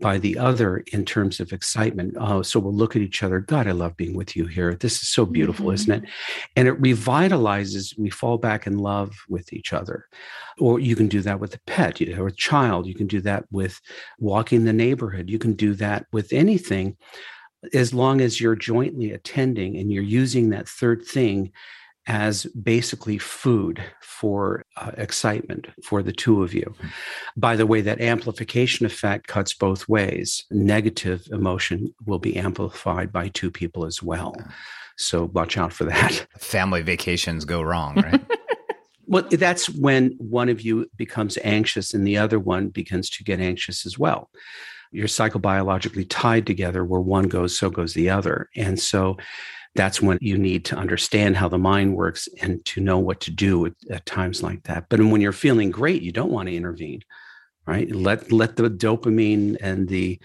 by 0.00 0.18
the 0.18 0.36
other 0.36 0.84
in 0.92 1.02
terms 1.04 1.40
of 1.40 1.50
excitement. 1.50 2.14
Oh, 2.20 2.42
so 2.42 2.60
we'll 2.60 2.74
look 2.74 2.94
at 2.94 3.00
each 3.00 3.22
other. 3.22 3.40
God, 3.40 3.66
I 3.66 3.70
love 3.70 3.96
being 3.96 4.14
with 4.14 4.36
you 4.36 4.46
here. 4.46 4.74
This 4.74 5.00
is 5.00 5.08
so 5.08 5.24
beautiful, 5.24 5.66
Mhm. 5.66 5.74
isn't 5.74 6.04
it? 6.04 6.10
And 6.56 6.68
it 6.68 6.78
revitalizes. 6.80 7.98
We 7.98 8.10
fall 8.10 8.36
back 8.36 8.66
in 8.66 8.76
love 8.76 9.12
with 9.30 9.50
each 9.52 9.72
other. 9.72 10.04
Or 10.58 10.78
you 10.78 10.94
can 10.94 11.08
do 11.08 11.22
that 11.22 11.40
with 11.40 11.54
a 11.54 11.60
pet 11.66 12.00
you 12.00 12.14
know, 12.14 12.22
or 12.22 12.28
a 12.28 12.32
child. 12.32 12.86
You 12.86 12.94
can 12.94 13.06
do 13.06 13.22
that 13.22 13.46
with 13.50 13.80
walking 14.18 14.64
the 14.64 14.72
neighborhood. 14.74 15.30
You 15.30 15.38
can 15.38 15.54
do 15.54 15.72
that 15.74 16.04
with 16.12 16.32
anything 16.34 16.96
as 17.72 17.92
long 17.94 18.20
as 18.20 18.40
you're 18.40 18.54
jointly 18.56 19.10
attending 19.12 19.76
and 19.76 19.90
you're 19.90 20.02
using 20.02 20.50
that 20.50 20.68
third 20.68 21.04
thing 21.04 21.50
as 22.08 22.46
basically 22.46 23.18
food 23.18 23.82
for 24.00 24.64
uh, 24.76 24.90
excitement 24.96 25.68
for 25.84 26.02
the 26.02 26.12
two 26.12 26.42
of 26.42 26.54
you. 26.54 26.74
By 27.36 27.54
the 27.54 27.66
way, 27.66 27.82
that 27.82 28.00
amplification 28.00 28.86
effect 28.86 29.28
cuts 29.28 29.54
both 29.54 29.88
ways. 29.88 30.44
Negative 30.50 31.28
emotion 31.30 31.94
will 32.06 32.18
be 32.18 32.36
amplified 32.36 33.12
by 33.12 33.28
two 33.28 33.50
people 33.50 33.84
as 33.84 34.02
well. 34.02 34.34
So 34.96 35.26
watch 35.26 35.56
out 35.58 35.72
for 35.72 35.84
that. 35.84 36.26
family 36.38 36.82
vacations 36.82 37.44
go 37.44 37.62
wrong 37.62 37.94
right 37.96 38.20
Well, 39.06 39.22
that's 39.30 39.70
when 39.70 40.10
one 40.18 40.50
of 40.50 40.60
you 40.60 40.90
becomes 40.96 41.38
anxious 41.42 41.94
and 41.94 42.06
the 42.06 42.18
other 42.18 42.38
one 42.38 42.68
begins 42.68 43.08
to 43.10 43.24
get 43.24 43.40
anxious 43.40 43.86
as 43.86 43.98
well. 43.98 44.28
You're 44.92 45.06
psychobiologically 45.06 46.06
tied 46.10 46.46
together 46.46 46.84
where 46.84 47.00
one 47.00 47.28
goes, 47.28 47.58
so 47.58 47.70
goes 47.70 47.94
the 47.94 48.10
other. 48.10 48.50
And 48.54 48.78
so 48.78 49.16
that's 49.74 50.02
when 50.02 50.18
you 50.20 50.36
need 50.38 50.64
to 50.66 50.76
understand 50.76 51.36
how 51.36 51.48
the 51.48 51.58
mind 51.58 51.94
works 51.94 52.28
and 52.42 52.64
to 52.64 52.80
know 52.80 52.98
what 52.98 53.20
to 53.20 53.30
do 53.30 53.66
at, 53.66 53.74
at 53.90 54.06
times 54.06 54.42
like 54.42 54.64
that. 54.64 54.86
But 54.88 55.00
when 55.00 55.20
you're 55.20 55.32
feeling 55.32 55.70
great, 55.70 56.02
you 56.02 56.12
don't 56.12 56.32
want 56.32 56.48
to 56.48 56.56
intervene, 56.56 57.02
right? 57.66 57.90
Let 57.90 58.32
let 58.32 58.56
the 58.56 58.70
dopamine 58.70 59.56
and 59.60 59.88
the 59.88 60.18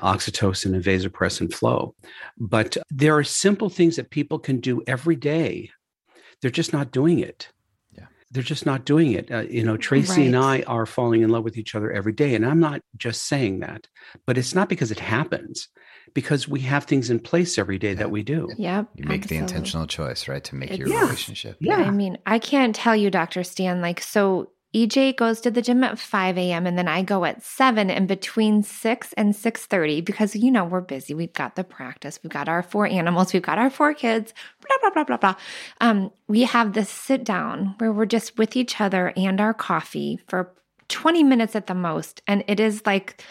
oxytocin 0.00 0.74
and 0.74 0.84
vasopressin 0.84 1.52
flow. 1.52 1.94
But 2.38 2.76
there 2.90 3.16
are 3.16 3.24
simple 3.24 3.68
things 3.68 3.96
that 3.96 4.10
people 4.10 4.38
can 4.38 4.60
do 4.60 4.82
every 4.86 5.16
day. 5.16 5.70
They're 6.40 6.50
just 6.50 6.72
not 6.72 6.90
doing 6.90 7.18
it. 7.18 7.48
Yeah. 7.92 8.06
They're 8.30 8.42
just 8.42 8.66
not 8.66 8.84
doing 8.84 9.12
it. 9.12 9.30
Uh, 9.30 9.42
you 9.42 9.62
know, 9.62 9.76
Tracy 9.76 10.26
and 10.26 10.36
I 10.36 10.62
are 10.62 10.86
falling 10.86 11.22
in 11.22 11.30
love 11.30 11.44
with 11.44 11.56
each 11.56 11.74
other 11.74 11.92
every 11.92 12.12
day. 12.12 12.34
And 12.34 12.44
I'm 12.44 12.60
not 12.60 12.80
just 12.96 13.28
saying 13.28 13.60
that, 13.60 13.86
but 14.26 14.38
it's 14.38 14.54
not 14.54 14.68
because 14.68 14.90
it 14.90 14.98
happens, 14.98 15.68
because 16.14 16.46
we 16.48 16.60
have 16.60 16.84
things 16.84 17.10
in 17.10 17.18
place 17.20 17.58
every 17.58 17.78
day 17.78 17.88
Yeah. 17.90 17.94
that 17.94 18.10
we 18.10 18.22
do. 18.22 18.48
Yep. 18.56 18.88
you 18.96 19.04
make 19.04 19.26
the 19.28 19.36
intentional 19.36 19.86
choice 19.86 20.28
right 20.28 20.44
to 20.44 20.54
make 20.54 20.76
your 20.76 20.88
Yeah. 20.88 21.02
relationship 21.02 21.56
Yeah. 21.60 21.76
I 21.76 21.90
mean, 21.90 22.18
I 22.26 22.38
can't 22.38 22.74
tell 22.74 22.94
you, 22.96 23.10
Dr. 23.10 23.42
Stan, 23.44 23.80
like, 23.80 24.00
so 24.00 24.50
EJ 24.74 25.12
goes 25.12 25.42
to 25.42 25.50
the 25.50 25.60
gym 25.60 25.84
at 25.84 25.98
5 25.98 26.38
a.m. 26.38 26.66
and 26.66 26.78
then 26.78 26.88
I 26.88 27.02
go 27.02 27.26
at 27.26 27.42
7 27.42 27.90
and 27.90 28.08
between 28.08 28.62
6 28.62 29.12
and 29.18 29.34
6.30 29.34 30.00
because, 30.02 30.34
you 30.34 30.50
know, 30.50 30.64
we're 30.64 30.80
busy. 30.80 31.12
We've 31.12 31.32
got 31.34 31.56
the 31.56 31.64
practice. 31.64 32.18
We've 32.22 32.32
got 32.32 32.48
our 32.48 32.62
four 32.62 32.86
animals. 32.86 33.34
We've 33.34 33.42
got 33.42 33.58
our 33.58 33.68
four 33.68 33.92
kids, 33.92 34.32
blah, 34.66 34.76
blah, 34.80 34.90
blah, 34.90 35.04
blah, 35.04 35.16
blah. 35.18 35.34
Um, 35.82 36.10
we 36.26 36.44
have 36.44 36.72
this 36.72 36.88
sit 36.88 37.22
down 37.22 37.74
where 37.78 37.92
we're 37.92 38.06
just 38.06 38.38
with 38.38 38.56
each 38.56 38.80
other 38.80 39.12
and 39.14 39.42
our 39.42 39.52
coffee 39.52 40.20
for 40.26 40.54
20 40.88 41.22
minutes 41.22 41.54
at 41.54 41.66
the 41.66 41.74
most. 41.74 42.22
And 42.26 42.42
it 42.48 42.58
is 42.58 42.82
like 42.86 43.22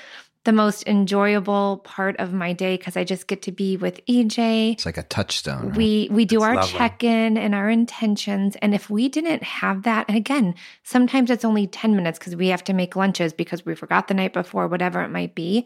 the 0.44 0.52
most 0.52 0.88
enjoyable 0.88 1.82
part 1.84 2.16
of 2.18 2.34
my 2.34 2.52
day 2.52 2.76
because 2.76 2.98
I 2.98 3.04
just 3.04 3.28
get 3.28 3.44
to 3.44 3.52
be 3.52 3.78
with 3.78 4.04
EJ. 4.08 4.74
it's 4.74 4.86
like 4.86 4.98
a 4.98 5.04
touchstone 5.04 5.68
right? 5.70 5.78
We 5.78 6.08
we 6.12 6.26
do 6.26 6.40
That's 6.40 6.72
our 6.74 6.78
check-in 6.80 7.38
and 7.38 7.54
our 7.54 7.70
intentions 7.70 8.56
and 8.62 8.74
if 8.74 8.90
we 8.90 9.08
didn't 9.08 9.44
have 9.44 9.84
that 9.84 10.06
and 10.08 10.18
again 10.18 10.56
sometimes 10.84 11.30
it's 11.30 11.46
only 11.46 11.68
10 11.68 11.96
minutes 11.96 12.18
cuz 12.18 12.36
we 12.36 12.48
have 12.48 12.64
to 12.66 12.74
make 12.74 12.96
lunches 12.96 13.34
because 13.34 13.66
we 13.66 13.76
forgot 13.76 14.08
the 14.08 14.14
night 14.14 14.34
before 14.34 14.68
whatever 14.68 15.02
it 15.02 15.10
might 15.10 15.36
be 15.36 15.66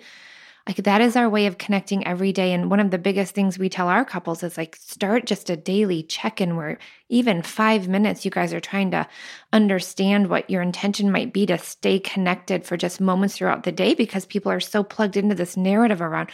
like 0.67 0.77
that 0.77 1.01
is 1.01 1.15
our 1.15 1.29
way 1.29 1.45
of 1.45 1.57
connecting 1.57 2.05
every 2.07 2.31
day 2.31 2.51
and 2.53 2.71
one 2.71 2.79
of 2.79 2.91
the 2.91 2.97
biggest 2.97 3.35
things 3.35 3.59
we 3.59 3.69
tell 3.69 3.87
our 3.87 4.03
couples 4.03 4.41
is 4.43 4.57
like 4.57 4.75
start 4.75 5.25
just 5.25 5.49
a 5.49 5.55
daily 5.55 6.01
check-in 6.03 6.55
where 6.55 6.77
even 7.09 7.41
5 7.41 7.87
minutes 7.87 8.25
you 8.25 8.31
guys 8.31 8.53
are 8.53 8.59
trying 8.59 8.91
to 8.91 9.07
understand 9.53 10.27
what 10.29 10.49
your 10.49 10.61
intention 10.61 11.11
might 11.11 11.33
be 11.33 11.45
to 11.45 11.57
stay 11.57 11.99
connected 11.99 12.65
for 12.65 12.77
just 12.77 12.99
moments 12.99 13.37
throughout 13.37 13.63
the 13.63 13.71
day 13.71 13.93
because 13.93 14.25
people 14.25 14.51
are 14.51 14.59
so 14.59 14.83
plugged 14.83 15.17
into 15.17 15.35
this 15.35 15.55
narrative 15.55 16.01
around 16.01 16.29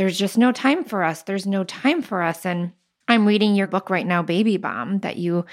there's 0.00 0.18
just 0.18 0.38
no 0.38 0.50
time 0.50 0.82
for 0.82 1.04
us. 1.04 1.24
There's 1.24 1.46
no 1.46 1.62
time 1.62 2.00
for 2.00 2.22
us. 2.22 2.46
And 2.46 2.72
I'm 3.10 3.26
reading 3.26 3.54
your 3.54 3.66
book 3.66 3.90
right 3.90 4.06
now, 4.06 4.22
Baby 4.22 4.56
Bomb, 4.56 5.00
that 5.00 5.16
you 5.16 5.44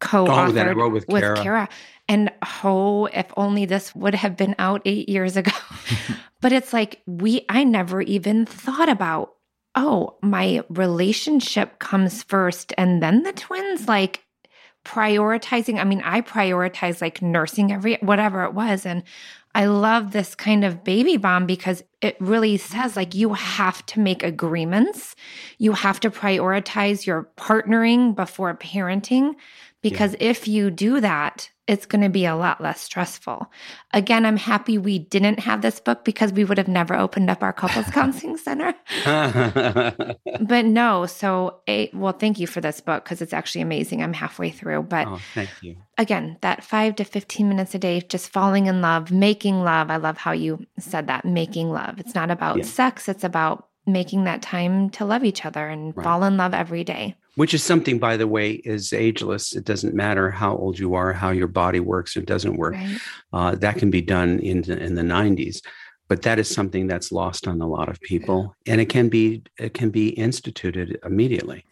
co-authored 0.00 0.48
Oh, 0.48 0.52
that 0.52 0.68
I 0.68 0.72
wrote 0.72 0.92
with 0.92 1.06
Kara. 1.06 1.36
Kara. 1.36 1.68
And 2.08 2.32
oh, 2.64 3.06
if 3.06 3.26
only 3.36 3.66
this 3.66 3.94
would 3.94 4.14
have 4.14 4.36
been 4.36 4.54
out 4.58 4.82
eight 4.84 5.08
years 5.08 5.36
ago. 5.36 5.52
but 6.40 6.52
it's 6.52 6.72
like 6.72 7.02
we 7.06 7.44
I 7.48 7.64
never 7.64 8.00
even 8.00 8.46
thought 8.46 8.88
about, 8.88 9.34
oh, 9.74 10.16
my 10.22 10.64
relationship 10.68 11.78
comes 11.78 12.22
first 12.22 12.72
and 12.78 13.02
then 13.02 13.22
the 13.22 13.32
twins 13.32 13.86
like 13.88 14.24
prioritizing. 14.84 15.78
I 15.78 15.84
mean, 15.84 16.02
I 16.04 16.22
prioritize 16.22 17.00
like 17.00 17.22
nursing 17.22 17.72
every 17.72 17.96
whatever 18.00 18.44
it 18.44 18.54
was. 18.54 18.84
And 18.86 19.02
I 19.54 19.66
love 19.66 20.12
this 20.12 20.34
kind 20.34 20.64
of 20.64 20.82
baby 20.82 21.16
bomb 21.18 21.46
because 21.46 21.82
it 22.00 22.16
really 22.20 22.56
says 22.56 22.96
like 22.96 23.14
you 23.14 23.34
have 23.34 23.84
to 23.86 24.00
make 24.00 24.22
agreements. 24.22 25.14
You 25.58 25.72
have 25.72 26.00
to 26.00 26.10
prioritize 26.10 27.06
your 27.06 27.28
partnering 27.36 28.16
before 28.16 28.54
parenting 28.56 29.34
because 29.82 30.16
if 30.20 30.48
you 30.48 30.70
do 30.70 31.00
that, 31.00 31.50
it's 31.68 31.86
going 31.86 32.02
to 32.02 32.08
be 32.08 32.24
a 32.26 32.34
lot 32.34 32.60
less 32.60 32.80
stressful. 32.80 33.50
Again, 33.92 34.26
I'm 34.26 34.36
happy 34.36 34.78
we 34.78 34.98
didn't 34.98 35.38
have 35.40 35.62
this 35.62 35.78
book 35.78 36.04
because 36.04 36.32
we 36.32 36.44
would 36.44 36.58
have 36.58 36.66
never 36.68 36.94
opened 36.96 37.30
up 37.30 37.42
our 37.42 37.52
couples 37.52 37.86
counseling 37.92 38.36
center. 38.36 38.74
But 40.40 40.64
no, 40.64 41.06
so 41.06 41.60
a, 41.68 41.90
well, 41.94 42.12
thank 42.12 42.38
you 42.38 42.46
for 42.46 42.60
this 42.60 42.80
book 42.80 43.04
because 43.04 43.22
it's 43.22 43.32
actually 43.32 43.60
amazing. 43.62 44.02
I'm 44.02 44.12
halfway 44.12 44.50
through, 44.50 44.82
but 44.84 45.06
oh, 45.06 45.18
thank 45.34 45.50
you. 45.62 45.76
again, 45.98 46.36
that 46.40 46.64
five 46.64 46.96
to 46.96 47.04
15 47.04 47.48
minutes 47.48 47.74
a 47.74 47.78
day, 47.78 48.00
just 48.00 48.30
falling 48.30 48.66
in 48.66 48.80
love, 48.80 49.10
making 49.12 49.62
love. 49.62 49.90
I 49.90 49.96
love 49.96 50.16
how 50.18 50.32
you 50.32 50.66
said 50.78 51.06
that 51.06 51.24
making 51.24 51.70
love. 51.70 51.98
It's 52.00 52.14
not 52.14 52.30
about 52.30 52.58
Yeah. 52.58 52.64
sex, 52.64 53.08
it's 53.08 53.24
about 53.24 53.68
making 53.86 54.24
that 54.24 54.42
time 54.42 54.90
to 54.90 55.04
love 55.04 55.24
each 55.24 55.44
other 55.44 55.68
and 55.68 55.96
Right. 55.96 56.04
fall 56.04 56.22
in 56.24 56.36
love 56.36 56.54
every 56.54 56.84
day. 56.84 57.16
which 57.34 57.54
is 57.54 57.62
something 57.62 57.98
by 57.98 58.14
the 58.18 58.26
way 58.26 58.50
is 58.52 58.92
ageless 58.92 59.54
it 59.56 59.64
doesn't 59.64 59.94
matter 59.94 60.30
how 60.30 60.54
old 60.54 60.78
you 60.78 60.92
are 60.94 61.14
how 61.14 61.30
your 61.30 61.46
body 61.48 61.80
works 61.80 62.14
or 62.14 62.20
doesn't 62.20 62.58
work 62.58 62.74
Right. 62.74 62.98
uh, 63.32 63.54
that 63.54 63.78
can 63.78 63.90
be 63.90 64.02
done 64.02 64.38
in 64.40 64.60
the, 64.60 64.76
in 64.78 64.96
the 64.96 65.02
90s 65.02 65.62
but 66.08 66.20
that 66.22 66.38
is 66.38 66.46
something 66.46 66.88
that's 66.88 67.10
lost 67.10 67.48
on 67.48 67.62
a 67.62 67.66
lot 67.66 67.88
of 67.88 67.98
people 68.02 68.54
and 68.66 68.82
it 68.82 68.90
can 68.90 69.08
be 69.08 69.42
it 69.58 69.72
can 69.72 69.88
be 69.88 70.08
instituted 70.10 70.98
immediately 71.04 71.64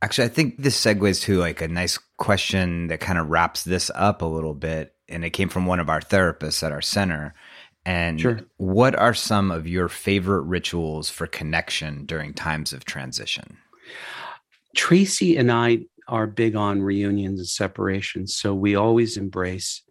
Actually, 0.00 0.26
I 0.26 0.28
think 0.28 0.62
this 0.62 0.80
segues 0.80 1.20
to 1.22 1.38
like 1.40 1.60
a 1.60 1.66
nice 1.66 1.98
question 2.18 2.86
that 2.86 3.00
kind 3.00 3.18
of 3.18 3.28
wraps 3.30 3.64
this 3.64 3.90
up 3.96 4.22
a 4.22 4.26
little 4.26 4.54
bit. 4.54 4.94
And 5.08 5.24
it 5.24 5.30
came 5.30 5.48
from 5.48 5.66
one 5.66 5.80
of 5.80 5.88
our 5.90 6.00
therapists 6.00 6.62
at 6.62 6.70
our 6.70 6.80
center. 6.80 7.34
And 7.88 8.20
Sure. 8.20 8.40
what 8.58 8.94
are 8.96 9.14
some 9.14 9.50
of 9.50 9.66
your 9.66 9.88
favorite 9.88 10.42
rituals 10.42 11.08
for 11.08 11.26
connection 11.26 12.04
during 12.04 12.34
times 12.34 12.72
of 12.74 12.84
transition? 12.84 13.56
tracy 14.76 15.38
and 15.38 15.50
i 15.50 15.78
are 16.08 16.26
big 16.26 16.54
on 16.54 16.82
reunions 16.82 17.40
and 17.40 17.48
separations 17.48 18.36
so 18.36 18.54
we 18.54 18.74
always 18.74 19.16
embrace 19.16 19.82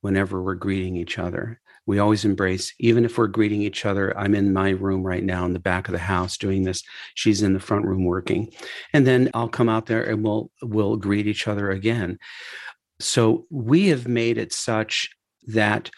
whenever 0.00 0.42
we're 0.42 0.54
greeting 0.54 0.96
each 0.96 1.18
other 1.18 1.60
we 1.86 1.98
always 1.98 2.24
embrace 2.24 2.72
even 2.80 3.04
if 3.04 3.18
we're 3.18 3.26
greeting 3.26 3.60
each 3.60 3.84
other 3.84 4.16
i'm 4.18 4.34
in 4.34 4.52
my 4.52 4.70
room 4.70 5.02
right 5.02 5.22
now 5.22 5.44
in 5.44 5.52
the 5.52 5.58
back 5.58 5.86
of 5.88 5.92
the 5.92 5.98
house 5.98 6.38
doing 6.38 6.64
this 6.64 6.82
she's 7.14 7.42
in 7.42 7.52
the 7.52 7.60
front 7.60 7.84
room 7.84 8.04
working 8.04 8.50
and 8.94 9.06
then 9.06 9.30
i'll 9.34 9.48
come 9.48 9.68
out 9.68 9.84
there 9.86 10.02
and 10.02 10.24
we'll 10.24 10.50
we'll 10.62 10.96
greet 10.96 11.26
each 11.26 11.46
other 11.46 11.70
again 11.70 12.18
so 12.98 13.46
we 13.50 13.88
have 13.88 14.08
made 14.08 14.38
it 14.38 14.54
such 14.54 15.10
that 15.46 15.90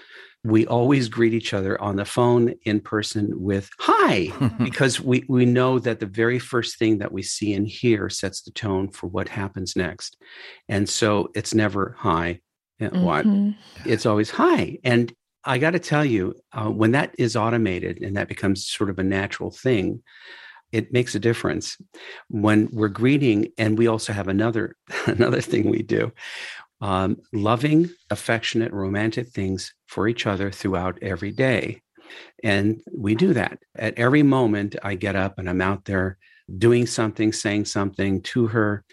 we 0.45 0.67
always 0.67 1.09
greet 1.09 1.35
each 1.35 1.53
other 1.53 1.81
on 1.81 1.97
the 1.97 2.05
phone 2.05 2.55
in 2.65 2.81
person 2.81 3.31
with 3.35 3.69
hi 3.81 4.33
because 4.63 5.01
we 5.01 5.25
we 5.29 5.45
know 5.45 5.79
that 5.79 6.01
the 6.01 6.07
very 6.07 6.39
first 6.39 6.79
thing 6.79 6.99
that 6.99 7.13
we 7.13 7.23
see 7.23 7.53
and 7.55 7.67
hear 7.67 8.09
sets 8.09 8.43
the 8.43 8.53
tone 8.53 8.89
for 8.89 9.09
what 9.09 9.29
happens 9.29 9.75
next. 9.77 10.17
And 10.69 10.89
so 10.89 11.29
it's 11.35 11.55
never 11.55 11.97
hi 11.99 12.41
yeah, 12.79 12.89
what? 12.91 13.27
Mhm. 13.27 13.55
it's 13.85 14.07
always 14.07 14.31
hi. 14.31 14.79
And 14.85 15.13
i 15.45 15.59
got 15.59 15.71
to 15.71 15.79
tell 15.79 16.05
you 16.05 16.35
uh, 16.53 16.69
when 16.69 16.91
that 16.91 17.15
is 17.19 17.37
automated 17.37 18.03
and 18.03 18.17
that 18.17 18.29
becomes 18.29 18.67
sort 18.67 18.91
of 18.91 18.99
a 18.99 19.05
natural 19.05 19.51
thing 19.51 20.03
it 20.73 20.93
makes 20.93 21.15
a 21.15 21.21
difference. 21.21 21.77
When 22.29 22.69
we're 22.73 22.89
greeting 22.89 23.53
and 23.57 23.79
we 23.79 23.87
also 23.87 24.13
have 24.13 24.29
another 24.29 24.77
another 25.07 25.41
thing 25.41 25.71
we 25.71 25.83
do 25.83 26.13
um, 26.81 27.17
loving 27.33 27.91
affectionate 28.11 28.73
romantic 28.73 29.29
things 29.29 29.73
for 29.87 30.09
each 30.09 30.27
other 30.27 30.51
throughout 30.51 30.99
every 31.03 31.33
day. 31.33 31.83
And 32.43 32.83
we 32.97 33.15
do 33.15 33.33
that. 33.35 33.59
At 33.77 33.99
every 33.99 34.23
moment 34.23 34.77
i 34.83 34.95
get 34.95 35.17
up 35.17 35.39
and 35.39 35.49
i'm 35.49 35.61
out 35.61 35.85
there 35.87 36.19
doing 36.59 36.87
something 36.87 37.33
saying 37.33 37.65
something 37.65 38.23
to 38.23 38.47
her. 38.49 38.85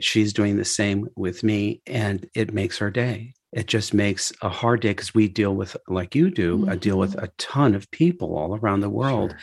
She's 0.00 0.32
doing 0.32 0.56
the 0.56 0.64
same 0.64 1.08
with 1.16 1.42
me 1.42 1.82
and 1.86 2.26
it 2.34 2.54
makes 2.54 2.78
her 2.78 2.90
day. 2.90 3.34
It 3.52 3.66
just 3.66 3.92
makes 3.92 4.32
a 4.40 4.48
hard 4.48 4.80
day 4.80 4.90
because 4.90 5.14
we 5.14 5.28
deal 5.28 5.54
with 5.54 5.76
like 5.86 6.14
you 6.14 6.30
do 6.30 6.66
I 6.70 6.76
deal 6.76 6.98
with 6.98 7.14
a 7.16 7.30
ton 7.36 7.74
of 7.74 7.90
people 7.90 8.34
all 8.36 8.56
around 8.56 8.80
the 8.80 8.88
world. 8.88 9.32
Sure. 9.32 9.38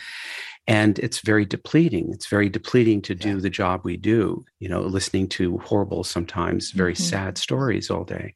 And 0.66 0.98
it's 0.98 1.20
very 1.20 1.44
depleting 1.44 2.10
it's 2.12 2.26
very 2.28 2.48
depleting 2.48 3.00
to 3.02 3.14
do 3.14 3.30
Yeah. 3.30 3.40
the 3.40 3.50
job 3.50 3.80
we 3.84 3.96
do 3.96 4.44
you 4.58 4.68
know 4.68 4.82
listening 4.82 5.28
to 5.30 5.58
horrible 5.58 6.04
sometimes 6.04 6.70
very 6.72 6.94
Mhm. 6.94 6.98
sad 7.00 7.38
stories 7.38 7.90
all 7.90 8.04
day 8.04 8.34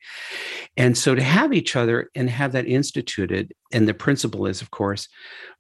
and 0.77 0.97
so 0.97 1.15
to 1.15 1.23
have 1.23 1.53
each 1.53 1.77
other 1.77 2.11
and 2.15 2.31
have 2.31 2.53
that 2.53 2.67
instituted 2.67 3.53
and 3.73 3.87
the 3.89 3.95
principle 3.95 4.47
is 4.47 4.63
of 4.63 4.71
course 4.71 5.09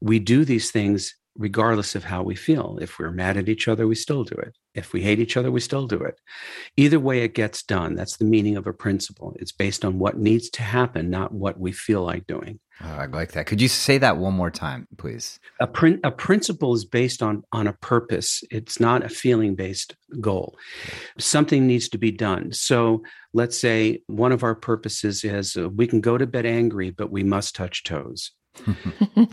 we 0.00 0.18
do 0.18 0.44
these 0.44 0.70
things 0.70 1.14
regardless 1.36 1.94
of 1.94 2.04
how 2.04 2.22
we 2.22 2.34
feel. 2.34 2.78
If 2.80 2.98
we're 2.98 3.10
mad 3.10 3.36
at 3.36 3.48
each 3.48 3.68
other 3.68 3.86
we 3.86 3.94
still 3.94 4.24
do 4.24 4.34
it. 4.36 4.56
If 4.74 4.92
we 4.92 5.02
hate 5.02 5.20
each 5.20 5.36
other 5.36 5.50
we 5.50 5.60
still 5.60 5.86
do 5.86 6.00
it. 6.02 6.20
Either 6.76 7.00
way 7.00 7.20
it 7.20 7.34
gets 7.34 7.62
done 7.62 7.94
that's 7.94 8.16
the 8.16 8.24
meaning 8.24 8.56
of 8.56 8.66
a 8.66 8.72
principle. 8.72 9.34
It's 9.38 9.52
based 9.52 9.84
on 9.84 9.98
what 9.98 10.18
needs 10.18 10.50
to 10.50 10.62
happen 10.62 11.10
not 11.10 11.32
what 11.32 11.58
we 11.58 11.72
feel 11.72 12.02
like 12.02 12.26
doing. 12.26 12.60
Oh, 12.82 12.88
I 12.88 13.06
like 13.06 13.32
that. 13.32 13.46
Could 13.46 13.60
you 13.60 13.68
say 13.68 13.98
that 13.98 14.16
one 14.16 14.34
more 14.34 14.50
time, 14.50 14.88
please? 14.98 15.38
a, 15.60 15.66
prin- 15.66 16.00
a 16.02 16.10
principle 16.10 16.74
is 16.74 16.84
based 16.84 17.22
on 17.22 17.44
on 17.52 17.68
a 17.68 17.72
purpose. 17.72 18.42
It's 18.50 18.80
not 18.80 19.04
a 19.04 19.08
feeling 19.08 19.54
based 19.54 19.94
goal. 20.20 20.56
Something 21.18 21.66
needs 21.66 21.88
to 21.90 21.98
be 21.98 22.10
done. 22.10 22.52
So 22.52 23.04
let's 23.32 23.58
say 23.58 24.02
one 24.06 24.32
of 24.32 24.42
our 24.42 24.54
purposes 24.54 25.24
is 25.24 25.56
uh, 25.56 25.68
we 25.68 25.86
can 25.86 26.00
go 26.00 26.16
to 26.16 26.26
bed 26.26 26.46
angry 26.46 26.90
but 26.90 27.10
we 27.10 27.22
must 27.22 27.54
touch 27.54 27.84
toes 27.84 28.32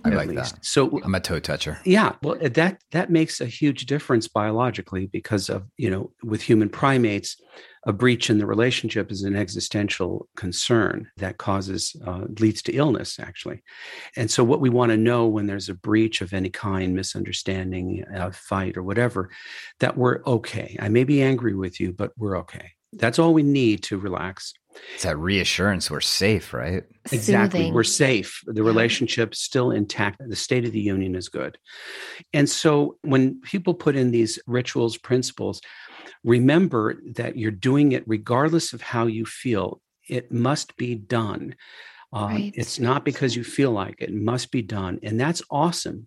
I 0.03 0.09
like 0.09 0.30
least. 0.30 0.55
that. 0.55 0.65
so 0.65 0.99
I'm 1.03 1.15
a 1.15 1.19
toe 1.19 1.39
toucher. 1.39 1.80
yeah 1.86 2.13
well 2.24 2.38
uh, 2.43 2.49
that 2.49 2.82
that 2.91 3.09
makes 3.09 3.39
a 3.39 3.45
huge 3.45 3.86
difference 3.86 4.28
biologically 4.28 5.07
because 5.07 5.49
of 5.49 5.63
you 5.78 5.89
know 5.89 6.11
with 6.24 6.41
human 6.41 6.69
primates 6.69 7.39
a 7.86 7.93
breach 7.93 8.30
in 8.30 8.38
the 8.38 8.45
relationship 8.45 9.11
is 9.11 9.24
an 9.24 9.36
existential 9.36 10.28
concern 10.36 11.09
that 11.17 11.38
causes 11.38 11.95
uh, 12.05 12.26
leads 12.39 12.61
to 12.63 12.72
illness 12.74 13.19
actually 13.19 13.63
and 14.15 14.30
so 14.30 14.43
what 14.43 14.61
we 14.61 14.69
want 14.69 14.91
to 14.91 14.97
know 14.97 15.28
when 15.28 15.45
there's 15.45 15.69
a 15.69 15.76
breach 15.76 16.22
of 16.22 16.34
any 16.34 16.49
kind 16.49 16.95
misunderstanding 16.95 18.03
a 18.13 18.32
fight 18.32 18.76
or 18.78 18.84
whatever 18.84 19.30
that 19.80 19.97
we're 19.97 20.22
okay 20.26 20.76
i 20.80 20.89
may 20.89 21.03
be 21.03 21.22
angry 21.22 21.55
with 21.55 21.80
you 21.80 21.93
but 21.93 22.11
we're 22.17 22.38
okay 22.38 22.72
that's 22.93 23.19
all 23.19 23.34
we 23.34 23.43
need 23.43 23.82
to 23.84 23.97
relax 23.97 24.53
It's 24.93 25.03
that 25.03 25.17
reassurance 25.17 25.89
we're 25.91 26.01
safe, 26.01 26.53
right? 26.53 26.84
Exactly. 27.11 27.59
Soothing. 27.61 27.74
We're 27.74 27.84
safe. 27.84 28.41
The 28.45 28.61
Yeah. 28.61 28.67
relationship's 28.67 29.39
still 29.39 29.72
intact. 29.72 30.22
The 30.26 30.36
state 30.36 30.65
of 30.65 30.72
the 30.72 30.80
union 30.80 31.15
is 31.15 31.30
good. 31.30 31.57
And 32.34 32.49
so 32.49 32.97
when 33.01 33.41
people 33.41 33.74
put 33.74 33.95
in 33.95 34.11
these 34.11 34.39
rituals, 34.47 34.97
principles, 34.97 35.61
remember 36.24 37.01
that 37.15 37.38
you're 37.38 37.51
doing 37.51 37.91
it 37.93 38.03
regardless 38.07 38.74
of 38.74 38.82
how 38.82 39.07
you 39.07 39.26
feel. 39.26 39.82
It 40.07 40.32
must 40.32 40.78
be 40.78 40.95
done. 40.95 41.55
Um, 42.13 42.26
Right. 42.32 42.53
It's 42.55 42.80
not 42.80 43.05
because 43.05 43.36
you 43.36 43.43
feel 43.43 43.72
like 43.72 43.95
it. 43.99 44.09
It 44.09 44.15
must 44.15 44.51
be 44.51 44.61
done. 44.61 44.99
And 45.03 45.19
that's 45.19 45.41
awesome 45.49 46.05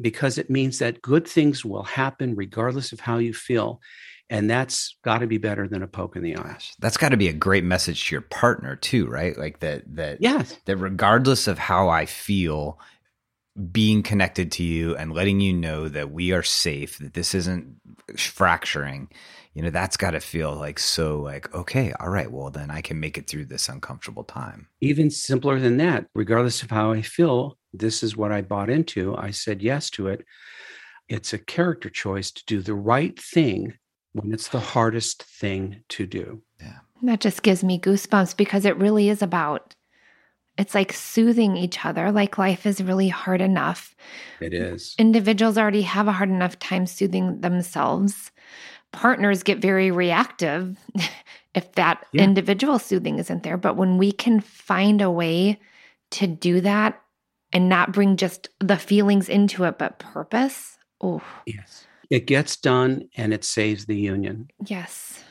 because 0.00 0.36
it 0.36 0.50
means 0.50 0.78
that 0.78 1.00
good 1.00 1.26
things 1.26 1.64
will 1.64 1.84
happen 1.84 2.34
regardless 2.34 2.92
of 2.92 3.00
how 3.00 3.18
you 3.18 3.32
feel. 3.32 3.80
And 4.28 4.50
that's 4.50 4.96
got 5.04 5.18
to 5.18 5.26
be 5.26 5.38
better 5.38 5.68
than 5.68 5.82
a 5.82 5.86
poke 5.86 6.16
in 6.16 6.22
the 6.22 6.36
eye. 6.36 6.56
That's 6.80 6.96
got 6.96 7.10
to 7.10 7.16
be 7.16 7.28
a 7.28 7.32
great 7.32 7.64
message 7.64 8.08
to 8.08 8.14
your 8.16 8.22
partner 8.22 8.74
too, 8.74 9.06
right? 9.06 9.38
Like 9.38 9.60
that 9.60 9.84
that 9.94 10.20
Yes. 10.20 10.56
that 10.64 10.76
regardless 10.76 11.46
of 11.46 11.58
how 11.58 11.88
I 11.88 12.06
feel, 12.06 12.80
being 13.72 14.02
connected 14.02 14.52
to 14.52 14.62
you 14.64 14.96
and 14.96 15.12
letting 15.12 15.40
you 15.40 15.52
know 15.52 15.88
that 15.88 16.10
we 16.10 16.32
are 16.32 16.42
safe, 16.42 16.98
that 16.98 17.14
this 17.14 17.34
isn't 17.34 17.76
fracturing, 18.16 19.08
you 19.54 19.62
know, 19.62 19.70
that's 19.70 19.96
got 19.96 20.10
to 20.10 20.20
feel 20.20 20.54
like 20.54 20.78
so 20.78 21.20
like, 21.20 21.52
okay, 21.54 21.92
all 21.98 22.10
right, 22.10 22.30
well, 22.30 22.50
then 22.50 22.70
I 22.70 22.82
can 22.82 23.00
make 23.00 23.16
it 23.16 23.28
through 23.28 23.46
this 23.46 23.68
uncomfortable 23.68 24.24
time. 24.24 24.68
even 24.82 25.10
simpler 25.10 25.58
than 25.58 25.78
that 25.78 26.06
regardless 26.14 26.62
of 26.62 26.70
how 26.70 26.92
i 26.92 27.00
feel 27.00 27.56
this 27.72 28.02
is 28.02 28.16
what 28.16 28.32
i 28.32 28.42
bought 28.42 28.68
into 28.70 29.16
i 29.16 29.30
said 29.30 29.62
yes 29.62 29.88
to 29.90 30.08
it 30.08 30.24
it's 31.08 31.32
a 31.32 31.38
character 31.38 31.88
choice 31.88 32.30
to 32.30 32.42
do 32.46 32.60
the 32.60 32.74
right 32.74 33.18
thing 33.20 33.72
when 34.16 34.32
it's 34.32 34.48
the 34.48 34.60
hardest 34.60 35.22
thing 35.22 35.82
to 35.90 36.06
do 36.06 36.42
That 37.02 37.20
just 37.20 37.42
gives 37.42 37.62
me 37.62 37.78
goosebumps 37.78 38.36
because 38.36 38.64
it 38.64 38.76
really 38.78 39.08
is 39.08 39.22
about 39.22 39.74
it's 40.58 40.74
like 40.74 40.92
soothing 40.92 41.56
each 41.58 41.84
other. 41.84 42.10
Like 42.10 42.38
life 42.38 42.64
is 42.64 42.82
really 42.82 43.08
hard 43.08 43.42
enough. 43.42 43.94
it 44.40 44.54
is 44.54 44.94
Individuals 44.98 45.58
already 45.58 45.82
have 45.82 46.08
a 46.08 46.12
hard 46.12 46.30
enough 46.30 46.58
time 46.58 46.86
soothing 46.86 47.42
themselves. 47.42 48.32
Partners 48.90 49.42
get 49.42 49.58
very 49.58 49.90
reactive 49.90 50.78
if 51.54 51.72
that 51.72 52.06
Yeah. 52.12 52.24
individual 52.24 52.78
soothing 52.78 53.18
isn't 53.18 53.42
there. 53.42 53.58
But 53.58 53.76
when 53.76 53.98
we 53.98 54.12
can 54.12 54.40
find 54.40 55.02
a 55.02 55.10
way 55.10 55.58
to 56.12 56.26
do 56.26 56.62
that 56.62 57.02
and 57.52 57.68
not 57.68 57.92
bring 57.92 58.16
just 58.16 58.48
the 58.60 58.78
feelings 58.78 59.28
into 59.28 59.64
it, 59.64 59.76
but 59.78 59.98
purpose, 59.98 60.78
oh, 61.02 61.22
yes 61.44 61.85
it 62.10 62.26
gets 62.26 62.56
done 62.56 63.08
and 63.16 63.32
it 63.34 63.44
saves 63.44 63.86
the 63.86 63.96
union 63.96 64.48
yes. 64.66 65.22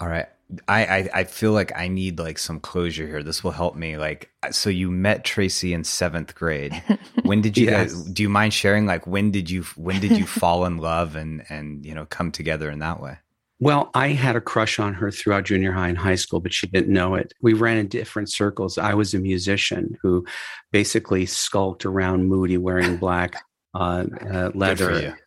All 0.00 0.08
right. 0.08 0.26
I, 0.68 0.84
I 0.84 1.08
I 1.14 1.24
feel 1.24 1.52
like 1.52 1.72
I 1.74 1.88
need 1.88 2.18
like 2.18 2.38
some 2.38 2.60
closure 2.60 3.06
here. 3.06 3.22
This 3.22 3.42
will 3.42 3.52
help 3.52 3.76
me. 3.76 3.96
Like, 3.96 4.30
so 4.50 4.68
you 4.68 4.90
met 4.90 5.24
Tracy 5.24 5.72
in 5.72 5.84
seventh 5.84 6.34
grade. 6.34 6.82
When 7.22 7.40
did 7.40 7.56
you 7.56 7.66
Yes. 7.66 7.94
guys? 7.94 8.04
Do 8.04 8.22
you 8.22 8.28
mind 8.28 8.52
sharing? 8.52 8.84
Like, 8.86 9.06
when 9.06 9.30
did 9.30 9.48
you 9.48 9.62
when 9.76 10.00
did 10.00 10.18
you 10.18 10.26
fall 10.40 10.66
in 10.66 10.76
love 10.76 11.16
and 11.16 11.42
and 11.48 11.86
you 11.86 11.94
know 11.94 12.04
come 12.06 12.30
together 12.30 12.70
in 12.70 12.80
that 12.80 13.00
way? 13.00 13.16
Well, 13.60 13.90
I 13.94 14.08
had 14.08 14.36
a 14.36 14.40
crush 14.42 14.78
on 14.78 14.92
her 14.94 15.10
throughout 15.10 15.44
junior 15.44 15.72
high 15.72 15.88
and 15.88 15.96
high 15.96 16.16
school, 16.16 16.40
but 16.40 16.52
she 16.52 16.66
didn't 16.66 16.92
know 16.92 17.14
it. 17.14 17.32
We 17.40 17.54
ran 17.54 17.78
in 17.78 17.86
different 17.88 18.30
circles. 18.30 18.76
I 18.76 18.92
was 18.94 19.14
a 19.14 19.18
musician 19.18 19.96
who 20.02 20.26
basically 20.72 21.24
skulked 21.24 21.86
around 21.86 22.28
Moody 22.28 22.58
wearing 22.58 22.96
black 22.98 23.40
uh, 23.74 24.04
uh, 24.30 24.50
leather. 24.54 25.18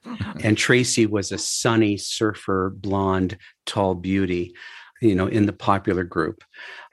And 0.43 0.57
Tracy 0.57 1.05
was 1.05 1.31
a 1.31 1.37
sunny 1.37 1.97
surfer, 1.97 2.71
blonde, 2.75 3.37
tall 3.65 3.95
beauty, 3.95 4.53
you 5.01 5.15
know, 5.15 5.27
in 5.27 5.45
the 5.45 5.53
popular 5.53 6.03
group. 6.03 6.43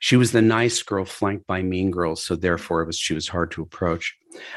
She 0.00 0.16
was 0.16 0.32
the 0.32 0.42
nice 0.42 0.82
girl 0.82 1.04
flanked 1.04 1.46
by 1.46 1.62
mean 1.62 1.90
girls. 1.90 2.22
So 2.22 2.36
therefore 2.36 2.82
it 2.82 2.86
was 2.86 2.98
she 2.98 3.14
was 3.14 3.28
hard 3.28 3.50
to 3.52 3.62
approach. 3.62 4.14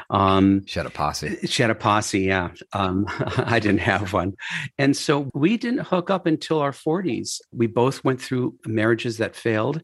Um, 0.10 0.66
she 0.66 0.80
had 0.80 0.88
a 0.88 0.91
posse. 0.91 1.38
She 1.45 1.62
had 1.62 1.70
a 1.70 1.76
posse, 1.76 2.22
yeah. 2.22 2.50
Um, 2.74 3.06
I 3.38 3.60
didn't 3.60 3.82
have 3.82 4.14
one. 4.14 4.34
And 4.78 4.98
so 4.98 5.30
we 5.34 5.58
didn't 5.58 5.86
hook 5.88 6.10
up 6.10 6.26
until 6.26 6.60
our 6.60 6.72
40s. 6.72 7.39
We 7.52 7.68
both 7.68 8.04
went 8.04 8.22
through 8.22 8.56
marriages 8.66 9.18
that 9.18 9.36
failed. 9.36 9.84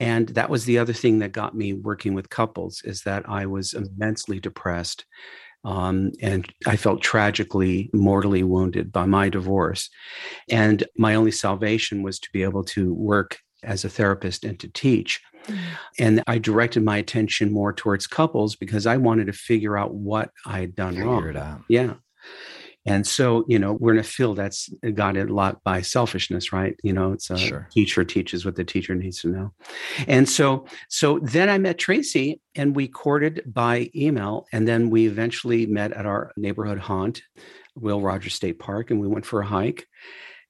And 0.00 0.28
that 0.30 0.50
was 0.50 0.64
the 0.64 0.78
other 0.78 0.92
thing 0.92 1.18
that 1.20 1.32
got 1.32 1.56
me 1.56 1.72
working 1.72 2.14
with 2.14 2.30
couples 2.30 2.82
is 2.84 3.02
that 3.02 3.28
I 3.28 3.46
was 3.46 3.74
immensely 3.74 4.38
depressed. 4.38 5.04
Um, 5.64 6.12
and 6.22 6.50
I 6.66 6.76
felt 6.76 7.02
tragically, 7.02 7.90
mortally 7.92 8.42
wounded 8.42 8.92
by 8.92 9.06
my 9.06 9.28
divorce. 9.28 9.90
And 10.50 10.84
my 10.96 11.14
only 11.14 11.32
salvation 11.32 12.02
was 12.02 12.18
to 12.20 12.28
be 12.32 12.42
able 12.42 12.64
to 12.64 12.94
work 12.94 13.38
as 13.62 13.84
a 13.84 13.88
therapist 13.88 14.44
and 14.44 14.58
to 14.60 14.68
teach. 14.68 15.20
Mm. 15.46 15.58
And 15.98 16.22
I 16.26 16.38
directed 16.38 16.84
my 16.84 16.98
attention 16.98 17.52
more 17.52 17.72
towards 17.72 18.06
couples 18.06 18.56
because 18.56 18.86
I 18.86 18.96
wanted 18.96 19.26
to 19.26 19.32
figure 19.32 19.76
out 19.76 19.94
what 19.94 20.30
I 20.46 20.60
had 20.60 20.74
done 20.74 20.94
figure 20.94 21.06
wrong. 21.06 21.28
It 21.28 21.36
out. 21.36 21.60
Yeah. 21.68 21.94
And 22.88 23.06
so, 23.06 23.44
you 23.48 23.58
know, 23.58 23.74
we're 23.74 23.92
in 23.92 23.98
a 23.98 24.02
field 24.02 24.38
that's 24.38 24.70
got 24.94 25.16
a 25.16 25.24
lot 25.24 25.62
by 25.62 25.82
selfishness, 25.82 26.52
right? 26.52 26.74
You 26.82 26.94
know, 26.94 27.12
it's 27.12 27.28
a 27.28 27.36
sure. 27.36 27.68
teacher 27.70 28.02
teaches 28.02 28.44
what 28.44 28.56
the 28.56 28.64
teacher 28.64 28.94
needs 28.94 29.20
to 29.20 29.28
know. 29.28 29.52
And 30.06 30.26
so, 30.28 30.64
so 30.88 31.18
then 31.18 31.50
I 31.50 31.58
met 31.58 31.78
Tracy 31.78 32.40
and 32.54 32.74
we 32.74 32.88
courted 32.88 33.42
by 33.46 33.90
email. 33.94 34.46
And 34.52 34.66
then 34.66 34.88
we 34.88 35.06
eventually 35.06 35.66
met 35.66 35.92
at 35.92 36.06
our 36.06 36.32
neighborhood 36.36 36.78
haunt, 36.78 37.22
Will 37.74 38.00
Rogers 38.00 38.34
State 38.34 38.58
Park, 38.58 38.90
and 38.90 39.00
we 39.00 39.06
went 39.06 39.26
for 39.26 39.42
a 39.42 39.46
hike. 39.46 39.86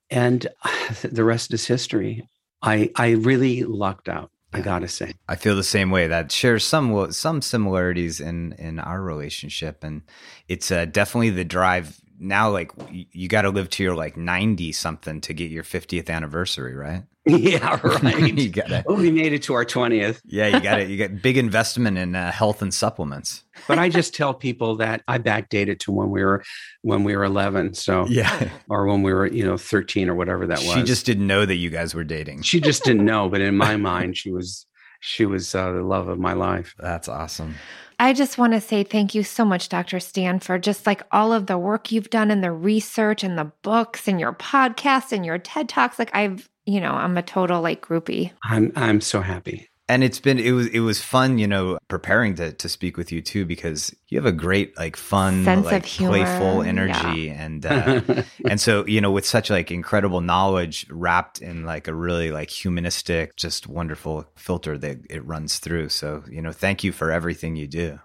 And 0.09 0.47
the 1.03 1.24
rest 1.24 1.53
is 1.53 1.66
history. 1.66 2.28
I 2.62 2.91
I 2.97 3.11
really 3.11 3.64
lucked 3.64 4.09
out. 4.09 4.30
I 4.53 4.62
gotta 4.62 4.89
say, 4.89 5.12
I 5.28 5.36
feel 5.36 5.55
the 5.57 5.62
same 5.62 5.91
way. 5.91 6.07
That 6.07 6.32
shares 6.32 6.64
some 6.64 7.12
some 7.12 7.43
similarities 7.43 8.18
in 8.20 8.53
in 8.53 8.78
our 8.78 9.03
relationship, 9.03 9.84
and 9.84 10.03
it's 10.49 10.72
uh, 10.72 10.86
definitely 10.86 11.30
the 11.30 11.45
drive 11.45 12.01
now 12.19 12.51
like 12.51 12.73
you 12.89 13.29
got 13.29 13.43
to 13.43 13.51
live 13.51 13.71
to 13.71 13.83
your 13.83 13.95
like 13.95 14.16
90 14.16 14.73
something 14.73 15.21
to 15.23 15.33
get 15.33 15.51
your 15.51 15.62
50th 15.62 16.11
anniversary 16.11 16.75
right? 16.75 17.05
Yeah 17.27 17.79
right. 17.83 18.39
You 18.39 18.49
gotta 18.49 18.85
oh 18.87 18.95
we 18.95 19.11
made 19.11 19.33
it 19.33 19.43
to 19.45 19.55
our 19.55 19.64
20th 19.64 20.21
yeah 20.25 20.47
you 20.47 20.61
got 20.61 20.81
it 20.81 20.89
you 20.89 20.97
get 20.97 21.21
big 21.23 21.37
investment 21.37 21.99
in 21.99 22.16
uh, 22.16 22.33
health 22.33 22.62
and 22.62 22.73
supplements. 22.73 23.45
But 23.66 23.79
i 23.79 23.89
just 23.89 24.14
tell 24.14 24.33
people 24.33 24.77
that 24.77 25.03
i 25.09 25.19
backdated 25.19 25.79
to 25.81 25.93
when 25.93 26.11
we 26.11 26.25
were 26.25 26.43
when 26.83 27.05
we 27.05 27.16
were 27.16 27.25
11 27.25 27.75
so 27.75 28.07
yeah. 28.07 28.49
or 28.69 28.87
when 28.87 29.03
we 29.03 29.12
were 29.12 29.27
you 29.27 29.45
know 29.45 29.57
13 29.57 30.09
or 30.09 30.14
whatever 30.14 30.47
that 30.47 30.59
was. 30.61 30.73
she 30.73 30.83
just 30.83 31.05
didn't 31.05 31.27
know 31.27 31.45
that 31.45 31.57
you 31.57 31.71
guys 31.71 31.95
were 31.95 32.05
dating. 32.05 32.43
She 32.43 32.61
just 32.61 32.85
didn't 32.85 33.05
know 33.05 33.29
but 33.29 33.41
in 33.41 33.57
my 33.57 33.77
mind 33.77 34.16
she 34.16 34.31
was 34.31 34.66
she 35.01 35.27
was 35.27 35.55
uh, 35.55 35.71
the 35.71 35.83
love 35.83 36.09
of 36.09 36.19
my 36.19 36.33
life. 36.33 36.75
That's 36.79 37.09
awesome 37.09 37.55
I 38.01 38.12
just 38.12 38.38
want 38.38 38.53
to 38.53 38.61
say 38.61 38.84
thank 38.84 39.14
you 39.14 39.24
so 39.24 39.44
much, 39.44 39.68
Dr. 39.68 39.99
Stan, 39.99 40.38
for 40.38 40.59
just 40.59 40.86
like 40.86 41.03
all 41.11 41.32
of 41.32 41.46
the 41.46 41.59
work 41.59 41.90
you've 41.90 42.11
done 42.11 42.30
and 42.30 42.44
the 42.44 42.53
research 42.53 43.24
and 43.24 43.36
the 43.36 43.51
books 43.62 44.07
and 44.07 44.20
your 44.20 44.32
podcast 44.32 45.11
and 45.12 45.26
your 45.26 45.38
TED 45.38 45.68
Talks. 45.68 45.99
Like 45.99 46.14
I've, 46.14 46.49
you 46.64 46.80
know, 46.80 46.92
I'm 46.92 47.18
a 47.18 47.22
total 47.22 47.61
like 47.61 47.82
groupie. 47.82 48.30
I'm 48.44 48.72
I'm 48.76 49.01
so 49.01 49.20
happy 49.20 49.68
and 49.89 50.05
it's 50.05 50.20
been 50.20 50.39
it 50.39 50.53
was 50.53 50.66
it 50.68 50.80
was 50.80 51.01
fun 51.01 51.39
you 51.39 51.47
know 51.47 51.78
preparing 51.89 52.34
to 52.34 52.53
to 52.53 52.68
speak 52.68 52.97
with 52.97 53.11
you 53.11 53.22
too 53.22 53.45
because 53.45 53.95
you 54.09 54.18
have 54.18 54.26
a 54.26 54.32
great 54.32 54.76
like 54.76 54.97
fun 54.97 55.45
Sense 55.45 55.64
like 55.66 55.84
playful 55.84 56.62
energy 56.62 57.22
yeah. 57.22 57.45
and 57.45 57.66
uh, 57.66 58.01
and 58.49 58.61
so 58.61 58.86
you 58.86 59.01
know 59.01 59.11
with 59.11 59.26
such 59.26 59.51
like 59.51 59.70
incredible 59.70 60.20
knowledge 60.20 60.86
wrapped 60.91 61.41
in 61.41 61.64
like 61.64 61.89
a 61.89 61.95
really 61.95 62.30
like 62.30 62.51
humanistic 62.51 63.36
just 63.36 63.66
wonderful 63.66 64.26
filter 64.36 64.76
that 64.78 64.99
it 65.09 65.24
runs 65.24 65.59
through 65.59 65.89
so 65.89 66.22
you 66.30 66.43
know 66.43 66.53
thank 66.53 66.84
you 66.84 66.93
for 66.93 67.11
everything 67.11 67.57
you 67.57 67.66
do 67.66 67.99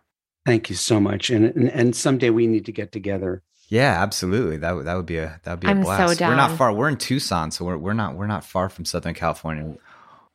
thank 0.45 0.69
you 0.69 0.75
so 0.75 0.99
much 0.99 1.29
and 1.29 1.45
and, 1.45 1.69
and 1.69 1.95
someday 1.95 2.29
we 2.29 2.47
need 2.47 2.65
to 2.65 2.71
get 2.71 2.91
together 2.91 3.43
yeah, 3.69 4.03
absolutely. 4.03 4.57
That 4.57 4.75
would 4.75 4.85
that 4.85 4.95
would 4.95 5.07
be 5.07 5.17
a 5.17 5.39
that 5.43 5.51
would 5.53 5.59
be 5.61 5.67
I'm 5.67 5.79
a 5.79 5.83
blast. 5.83 6.13
So 6.13 6.19
down. 6.19 6.29
We're 6.29 6.35
not 6.35 6.51
far. 6.51 6.71
We're 6.73 6.89
in 6.89 6.97
Tucson, 6.97 7.49
so 7.49 7.65
we're 7.65 7.77
we're 7.77 7.93
not 7.93 8.13
we're 8.13 8.27
not 8.27 8.43
far 8.43 8.69
from 8.69 8.85
Southern 8.85 9.15
California. 9.15 9.77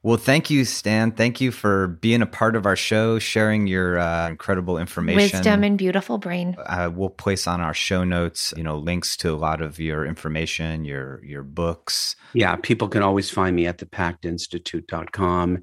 Well, 0.08 0.16
thank 0.16 0.48
you, 0.48 0.64
Stan. 0.64 1.12
Thank 1.12 1.38
you 1.38 1.52
for 1.52 1.88
being 1.88 2.22
a 2.22 2.26
part 2.26 2.56
of 2.56 2.64
our 2.64 2.76
show, 2.76 3.18
sharing 3.18 3.66
your 3.66 3.98
uh, 3.98 4.30
incredible 4.30 4.78
information, 4.78 5.36
wisdom, 5.36 5.62
and 5.62 5.76
beautiful 5.76 6.16
brain. 6.16 6.56
Uh, 6.64 6.90
we'll 6.90 7.10
place 7.10 7.46
on 7.46 7.60
our 7.60 7.74
show 7.74 8.04
notes, 8.04 8.54
you 8.56 8.62
know, 8.62 8.78
links 8.78 9.18
to 9.18 9.30
a 9.30 9.36
lot 9.36 9.60
of 9.60 9.78
your 9.78 10.06
information, 10.06 10.86
your 10.86 11.22
your 11.22 11.42
books. 11.42 12.16
Yeah, 12.32 12.56
people 12.56 12.88
can 12.88 13.02
always 13.02 13.28
find 13.28 13.54
me 13.54 13.66
at 13.66 13.76
thepactinstitute.com. 13.76 15.62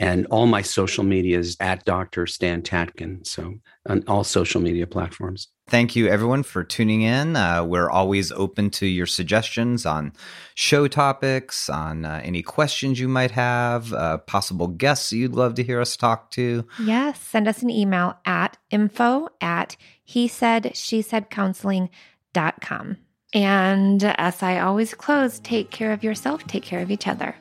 And 0.00 0.26
all 0.32 0.46
my 0.46 0.62
social 0.62 1.04
media 1.04 1.38
is 1.38 1.56
at 1.60 1.84
Dr. 1.84 2.26
Stan 2.26 2.62
Tatkin. 2.62 3.24
So 3.24 3.54
on 3.88 4.02
all 4.08 4.24
social 4.24 4.60
media 4.60 4.88
platforms. 4.88 5.46
Thank 5.68 5.96
you, 5.96 6.06
everyone, 6.06 6.44
for 6.44 6.62
tuning 6.62 7.02
in. 7.02 7.34
Uh, 7.34 7.64
we're 7.64 7.90
always 7.90 8.30
open 8.30 8.70
to 8.70 8.86
your 8.86 9.06
suggestions 9.06 9.84
on 9.84 10.12
show 10.54 10.86
topics, 10.86 11.68
on 11.68 12.04
uh, 12.04 12.20
any 12.22 12.40
questions 12.40 13.00
you 13.00 13.08
might 13.08 13.32
have, 13.32 13.92
uh, 13.92 14.18
possible 14.18 14.68
guests 14.68 15.12
you'd 15.12 15.34
love 15.34 15.54
to 15.56 15.64
hear 15.64 15.80
us 15.80 15.96
talk 15.96 16.30
to. 16.32 16.64
Yes, 16.78 17.20
send 17.20 17.48
us 17.48 17.62
an 17.62 17.70
email 17.70 18.16
at 18.24 18.56
info 18.70 19.28
at 19.40 19.76
he 20.04 20.28
said, 20.28 20.76
she 20.76 21.02
said 21.02 21.30
counseling.com. 21.30 22.96
And 23.34 24.04
as 24.04 24.42
I 24.44 24.60
always 24.60 24.94
close, 24.94 25.40
take 25.40 25.72
care 25.72 25.92
of 25.92 26.04
yourself, 26.04 26.46
take 26.46 26.62
care 26.62 26.80
of 26.80 26.92
each 26.92 27.08
other. 27.08 27.34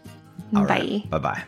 All 0.55 0.65
bye. 0.65 0.79
Right. 0.79 1.09
Bye 1.11 1.19
bye. 1.19 1.43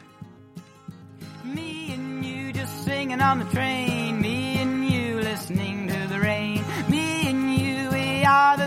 The 8.28 8.67